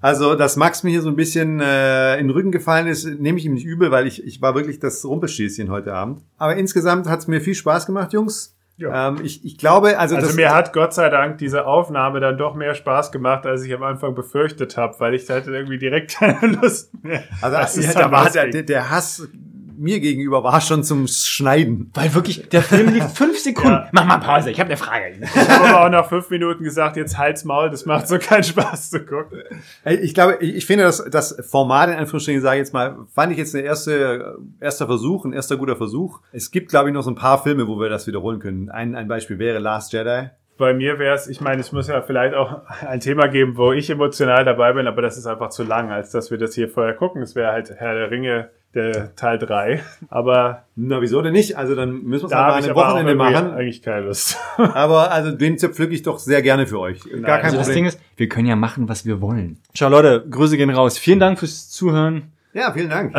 Also, 0.00 0.34
dass 0.34 0.56
Max 0.56 0.82
mir 0.82 0.90
hier 0.90 1.02
so 1.02 1.08
ein 1.08 1.16
bisschen 1.16 1.60
äh, 1.60 2.18
in 2.18 2.26
den 2.26 2.30
Rücken 2.30 2.50
gefallen 2.50 2.86
ist, 2.88 3.04
nehme 3.04 3.38
ich 3.38 3.44
ihm 3.44 3.54
nicht 3.54 3.64
übel, 3.64 3.90
weil 3.90 4.06
ich, 4.06 4.24
ich 4.24 4.42
war 4.42 4.54
wirklich 4.54 4.80
das 4.80 5.04
Rumpelschießchen 5.04 5.70
heute 5.70 5.94
Abend. 5.94 6.22
Aber 6.38 6.56
insgesamt 6.56 7.06
hat's 7.08 7.28
mir 7.28 7.40
viel 7.40 7.54
Spaß 7.54 7.86
gemacht, 7.86 8.12
Jungs. 8.12 8.56
Ja. 8.76 9.08
Ähm, 9.08 9.20
ich, 9.22 9.44
ich 9.44 9.58
glaube, 9.58 9.98
also, 9.98 10.16
Also 10.16 10.34
mir 10.34 10.54
hat 10.54 10.72
Gott 10.72 10.94
sei 10.94 11.08
Dank 11.08 11.38
diese 11.38 11.66
Aufnahme 11.66 12.20
dann 12.20 12.38
doch 12.38 12.54
mehr 12.54 12.74
Spaß 12.74 13.12
gemacht, 13.12 13.46
als 13.46 13.62
ich 13.64 13.72
am 13.74 13.82
Anfang 13.82 14.14
befürchtet 14.14 14.76
habe, 14.76 14.94
weil 14.98 15.14
ich 15.14 15.28
hatte 15.30 15.50
irgendwie 15.54 15.78
direkt 15.78 16.14
keine 16.18 16.54
Lust 16.54 16.92
mehr. 17.02 17.22
also, 17.40 17.56
Das 17.56 17.76
ist 17.76 17.94
war 17.94 18.24
lustig. 18.24 18.50
der, 18.52 18.62
der 18.62 18.90
Hass 18.90 19.28
mir 19.76 20.00
gegenüber 20.00 20.42
war 20.42 20.60
schon 20.60 20.84
zum 20.84 21.06
Schneiden. 21.06 21.90
Weil 21.94 22.14
wirklich, 22.14 22.48
der 22.48 22.62
Film 22.62 22.94
lief 22.94 23.04
fünf 23.14 23.38
Sekunden. 23.38 23.72
Ja. 23.72 23.88
Mach 23.92 24.06
mal 24.06 24.18
Pause, 24.18 24.50
ich 24.50 24.58
habe 24.58 24.68
eine 24.68 24.76
Frage. 24.78 25.16
Ich 25.20 25.36
habe 25.36 25.68
aber 25.68 25.86
auch 25.86 25.90
nach 25.90 26.08
fünf 26.08 26.30
Minuten 26.30 26.64
gesagt, 26.64 26.96
jetzt 26.96 27.18
halt's 27.18 27.44
Maul, 27.44 27.70
das 27.70 27.84
macht 27.84 28.08
so 28.08 28.18
keinen 28.18 28.44
Spaß 28.44 28.90
zu 28.90 29.04
gucken. 29.04 29.42
Ich 29.84 30.14
glaube, 30.14 30.38
ich 30.40 30.62
ich 30.62 30.66
finde 30.66 30.84
das, 30.84 31.04
das 31.10 31.36
Format 31.40 31.88
in 31.88 31.96
Anführungsstrichen, 31.96 32.40
sage 32.40 32.56
ich 32.56 32.60
jetzt 32.60 32.72
mal, 32.72 32.98
fand 33.12 33.32
ich 33.32 33.38
jetzt 33.38 33.52
ein 33.56 33.64
erste, 33.64 34.38
erster 34.60 34.86
Versuch, 34.86 35.24
ein 35.24 35.32
erster 35.32 35.56
guter 35.56 35.74
Versuch. 35.74 36.20
Es 36.30 36.52
gibt, 36.52 36.70
glaube 36.70 36.88
ich, 36.88 36.94
noch 36.94 37.02
so 37.02 37.10
ein 37.10 37.16
paar 37.16 37.42
Filme, 37.42 37.66
wo 37.66 37.80
wir 37.80 37.88
das 37.88 38.06
wiederholen 38.06 38.38
können. 38.38 38.70
Ein, 38.70 38.94
ein 38.94 39.08
Beispiel 39.08 39.40
wäre 39.40 39.58
Last 39.58 39.92
Jedi. 39.92 40.30
Bei 40.58 40.72
mir 40.72 41.00
wäre 41.00 41.16
es, 41.16 41.26
ich 41.26 41.40
meine, 41.40 41.60
es 41.60 41.72
muss 41.72 41.88
ja 41.88 42.00
vielleicht 42.02 42.36
auch 42.36 42.60
ein 42.86 43.00
Thema 43.00 43.26
geben, 43.26 43.56
wo 43.56 43.72
ich 43.72 43.90
emotional 43.90 44.44
dabei 44.44 44.72
bin, 44.72 44.86
aber 44.86 45.02
das 45.02 45.18
ist 45.18 45.26
einfach 45.26 45.48
zu 45.48 45.64
lang, 45.64 45.90
als 45.90 46.10
dass 46.12 46.30
wir 46.30 46.38
das 46.38 46.54
hier 46.54 46.68
vorher 46.68 46.94
gucken. 46.94 47.22
Es 47.22 47.34
wäre 47.34 47.50
halt 47.50 47.72
Herr 47.76 47.94
der 47.94 48.12
Ringe, 48.12 48.50
der 48.74 49.14
Teil 49.16 49.38
3. 49.38 49.82
Aber 50.08 50.64
Na, 50.76 51.00
wieso 51.02 51.20
denn 51.22 51.32
nicht? 51.32 51.56
Also 51.56 51.74
dann 51.74 52.02
müssen 52.02 52.22
wir 52.22 52.26
es 52.26 52.32
mal 52.32 52.38
habe 52.44 52.58
ich 52.60 52.64
ein 52.66 52.70
aber 52.70 52.86
auch 52.88 52.90
Wochenende 52.94 53.14
machen. 53.14 53.50
eigentlich 53.52 53.82
keine 53.82 54.06
Lust. 54.06 54.38
Aber 54.56 55.10
also 55.12 55.30
den 55.32 55.58
zerpflücke 55.58 55.94
ich 55.94 56.02
doch 56.02 56.18
sehr 56.18 56.42
gerne 56.42 56.66
für 56.66 56.78
euch. 56.80 57.00
Gar 57.22 57.38
kein 57.38 57.44
Also 57.46 57.56
das 57.58 57.66
Problem. 57.66 57.74
Ding 57.74 57.86
ist, 57.86 58.00
wir 58.16 58.28
können 58.28 58.46
ja 58.46 58.56
machen, 58.56 58.88
was 58.88 59.04
wir 59.04 59.20
wollen. 59.20 59.58
Ciao 59.74 59.90
Leute, 59.90 60.24
Grüße 60.28 60.56
gehen 60.56 60.70
raus. 60.70 60.98
Vielen 60.98 61.20
Dank 61.20 61.38
fürs 61.38 61.68
Zuhören. 61.70 62.32
ja, 62.54 62.72
vielen 62.72 62.88
Dank. 62.90 63.14
Äh, 63.14 63.18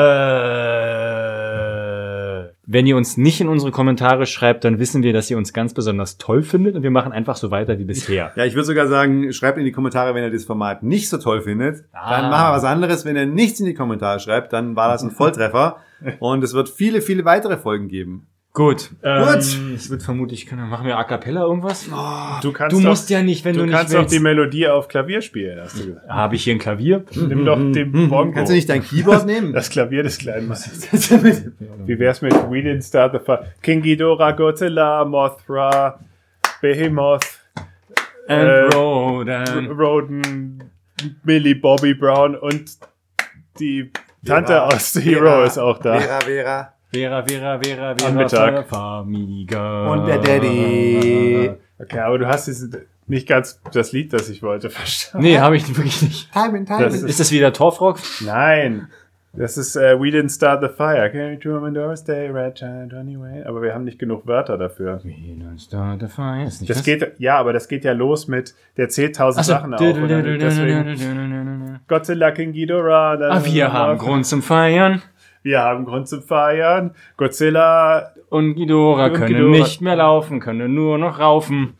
wenn 2.65 2.87
ihr 2.87 2.95
uns 2.95 3.17
nicht 3.17 3.41
in 3.41 3.49
unsere 3.49 3.71
Kommentare 3.71 4.25
schreibt, 4.25 4.63
dann 4.63 4.79
wissen 4.79 5.03
wir, 5.03 5.11
dass 5.11 5.29
ihr 5.29 5.37
uns 5.37 5.51
ganz 5.51 5.73
besonders 5.73 6.17
toll 6.17 6.43
findet 6.43 6.75
und 6.75 6.83
wir 6.83 6.91
machen 6.91 7.11
einfach 7.11 7.35
so 7.35 7.51
weiter 7.51 7.77
wie 7.77 7.83
bisher. 7.83 8.31
Ja, 8.35 8.45
ich 8.45 8.53
würde 8.53 8.65
sogar 8.65 8.87
sagen, 8.87 9.33
schreibt 9.33 9.57
in 9.57 9.65
die 9.65 9.73
Kommentare, 9.73 10.15
wenn 10.15 10.23
ihr 10.23 10.31
das 10.31 10.45
Format 10.45 10.81
nicht 10.81 11.09
so 11.09 11.17
toll 11.17 11.41
findet. 11.41 11.83
Ah. 11.91 12.21
Dann 12.21 12.29
machen 12.29 12.51
wir 12.51 12.55
was 12.55 12.63
anderes. 12.63 13.03
Wenn 13.03 13.17
ihr 13.17 13.25
nichts 13.25 13.59
in 13.59 13.65
die 13.65 13.73
Kommentare 13.73 14.19
schreibt, 14.19 14.53
dann 14.53 14.75
war 14.77 14.87
das 14.87 15.03
ein 15.03 15.11
Volltreffer. 15.11 15.77
Und 16.19 16.43
es 16.43 16.53
wird 16.53 16.69
viele, 16.69 17.01
viele 17.01 17.25
weitere 17.25 17.57
Folgen 17.57 17.87
geben. 17.87 18.27
Gut. 18.55 18.91
Ähm, 19.01 19.25
Gut. 19.25 19.37
Es 19.75 19.89
wird 19.89 20.03
vermutlich, 20.03 20.45
können, 20.45 20.69
machen 20.69 20.85
wir 20.85 20.95
A 20.95 21.03
Cappella 21.05 21.41
irgendwas? 21.41 21.87
Du 22.43 22.51
kannst 22.53 22.75
Du 22.75 22.79
musst 22.81 23.09
ja 23.09 23.23
nicht, 23.23 23.43
wenn 23.45 23.53
du, 23.55 23.61
du 23.61 23.65
nicht 23.65 23.75
kannst 23.75 23.93
doch 23.95 24.01
willst. 24.01 24.13
die 24.13 24.19
Melodie 24.19 24.67
auf 24.67 24.87
Klavier 24.87 25.23
spielen, 25.23 25.59
hast 25.59 25.79
du 25.79 25.87
gesagt. 25.87 26.07
Habe 26.07 26.35
ich 26.35 26.43
hier 26.43 26.53
ein 26.53 26.59
Klavier? 26.59 27.03
Nimm 27.15 27.45
doch 27.45 27.57
den 27.57 27.91
Bongo. 28.09 28.31
Kannst 28.31 28.51
du 28.51 28.55
nicht 28.55 28.69
dein 28.69 28.83
Keyboard 28.83 29.25
nehmen? 29.25 29.53
das 29.53 29.71
Klavier 29.71 30.03
des 30.03 30.19
kleinen 30.19 30.47
Mannes. 30.47 30.87
Wie 31.85 31.97
wär's 31.97 32.21
mit 32.21 32.33
We 32.33 32.59
Didn't 32.59 32.87
Start 32.87 33.13
the 33.13 33.25
Fire? 33.25 33.47
King 33.63 33.81
Ghidorah, 33.81 34.33
Godzilla, 34.33 35.03
Mothra, 35.03 35.99
Behemoth, 36.61 37.25
And 38.27 38.47
Äh, 38.47 38.75
Rodan. 38.75 39.67
Roden, 39.71 40.63
Millie 41.23 41.55
Bobby 41.55 41.95
Brown 41.95 42.35
und 42.35 42.77
die 43.59 43.91
Tante 44.25 44.53
Vera, 44.53 44.67
aus 44.67 44.93
The 44.93 45.01
Hero 45.01 45.25
Vera, 45.25 45.45
ist 45.45 45.57
auch 45.57 45.79
da. 45.79 45.99
Vera, 45.99 46.19
Vera. 46.21 46.73
Vera, 46.93 47.23
Vera, 47.23 47.59
Vera, 47.59 47.95
Vera, 47.95 48.07
Am 48.07 48.15
Mittag. 48.15 48.67
Famiga. 48.67 49.91
Und 49.91 50.05
der 50.05 50.19
Daddy. 50.19 51.49
Okay, 51.79 51.99
aber 51.99 52.19
du 52.19 52.27
hast 52.27 52.47
jetzt 52.47 52.77
nicht 53.07 53.27
ganz 53.27 53.59
das 53.73 53.93
Lied, 53.93 54.13
das 54.13 54.29
ich 54.29 54.43
wollte, 54.43 54.69
verstanden. 54.69 55.25
Nee, 55.25 55.39
habe 55.39 55.57
ich 55.57 55.67
wirklich 55.69 56.03
nicht. 56.03 56.31
Timing, 56.31 56.67
timing. 56.67 56.83
Das 56.83 57.01
Ist 57.01 57.19
das 57.19 57.31
wieder 57.31 57.51
Torfrock? 57.51 57.99
Nein. 58.23 58.89
Das 59.35 59.57
ist 59.57 59.75
äh, 59.75 59.99
We 59.99 60.09
Didn't 60.09 60.35
Start 60.35 60.61
the 60.61 60.69
Fire. 60.69 61.09
Carry 61.09 61.39
Truman 61.39 61.73
Doris 61.73 62.03
Day, 62.03 62.29
Red 62.29 62.59
Johnny 62.59 63.19
Wayne. 63.19 63.47
Aber 63.47 63.63
wir 63.63 63.73
haben 63.73 63.83
nicht 63.83 63.97
genug 63.97 64.27
Wörter 64.27 64.59
dafür. 64.59 64.97
Ist 64.97 65.05
nicht 65.05 65.17
Das 66.69 66.83
geht, 66.83 67.13
ja, 67.17 67.39
aber 67.39 67.51
das 67.51 67.67
geht 67.67 67.83
ja 67.83 67.93
los 67.93 68.27
mit, 68.27 68.53
der 68.77 68.89
zählt 68.89 69.15
tausend. 69.15 69.47
Sachen 69.47 69.73
auf. 69.73 69.79
deswegen, 69.79 70.07
Godzilla 71.87 72.29
King 72.29 72.53
Ghidorah. 72.53 73.13
Ah, 73.13 73.43
wir 73.43 73.73
haben 73.73 73.97
Grund 73.97 74.27
zum 74.27 74.43
Feiern. 74.43 75.01
Wir 75.43 75.59
haben 75.61 75.85
Grund 75.85 76.07
zum 76.07 76.23
Feiern. 76.23 76.95
Godzilla 77.17 78.13
Und 78.29 78.55
Ghidorah 78.55 79.05
Und 79.07 79.13
können 79.13 79.27
Ghidorah. 79.35 79.51
nicht 79.51 79.81
mehr 79.81 79.95
laufen, 79.97 80.39
können 80.39 80.73
nur 80.73 80.97
noch 80.97 81.19
raufen. 81.19 81.75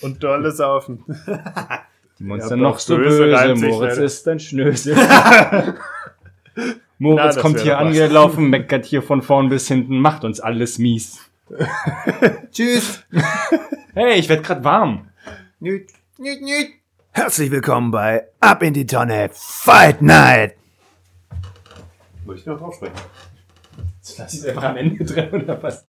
und 0.00 0.22
Dolle 0.24 0.50
saufen. 0.50 1.04
Die 2.18 2.24
Monster 2.24 2.56
Ja, 2.56 2.62
noch 2.62 2.78
so 2.78 2.96
böse 2.96 3.24
böse, 3.24 3.56
sich 3.56 3.70
Moritz 3.70 3.94
leider. 3.94 4.04
ist 4.04 4.28
ein 4.28 4.38
Schnösel. 4.40 4.96
Na, 6.56 6.74
Moritz 6.98 7.34
das 7.34 7.42
kommt 7.42 7.60
hier 7.60 7.78
angelaufen, 7.78 8.48
meckert 8.50 8.84
hier 8.86 9.02
von 9.02 9.20
vorn 9.20 9.48
bis 9.48 9.66
hinten, 9.68 9.98
macht 9.98 10.24
uns 10.24 10.40
alles 10.40 10.78
mies. 10.78 11.18
Tschüss. 12.52 13.04
Hey, 13.94 14.14
ich 14.18 14.28
werd 14.28 14.44
grad 14.44 14.64
warm. 14.64 15.08
Nüt, 15.60 15.88
nüt, 16.18 16.40
nüt. 16.40 16.68
Herzlich 17.10 17.50
willkommen 17.50 17.90
bei 17.90 18.24
Ab 18.40 18.62
in 18.62 18.72
die 18.74 18.86
Tonne 18.86 19.28
Fight 19.32 20.00
Night. 20.00 20.54
Muss 22.24 22.40
ich 22.40 22.46
noch 22.46 22.58
drauf 22.58 22.74
sprechen? 22.74 22.94
Lass 24.18 24.34
es 24.34 24.44
einfach 24.44 24.64
am 24.64 24.76
Ende 24.76 25.04
drin 25.04 25.30
oder 25.42 25.62
was? 25.62 25.86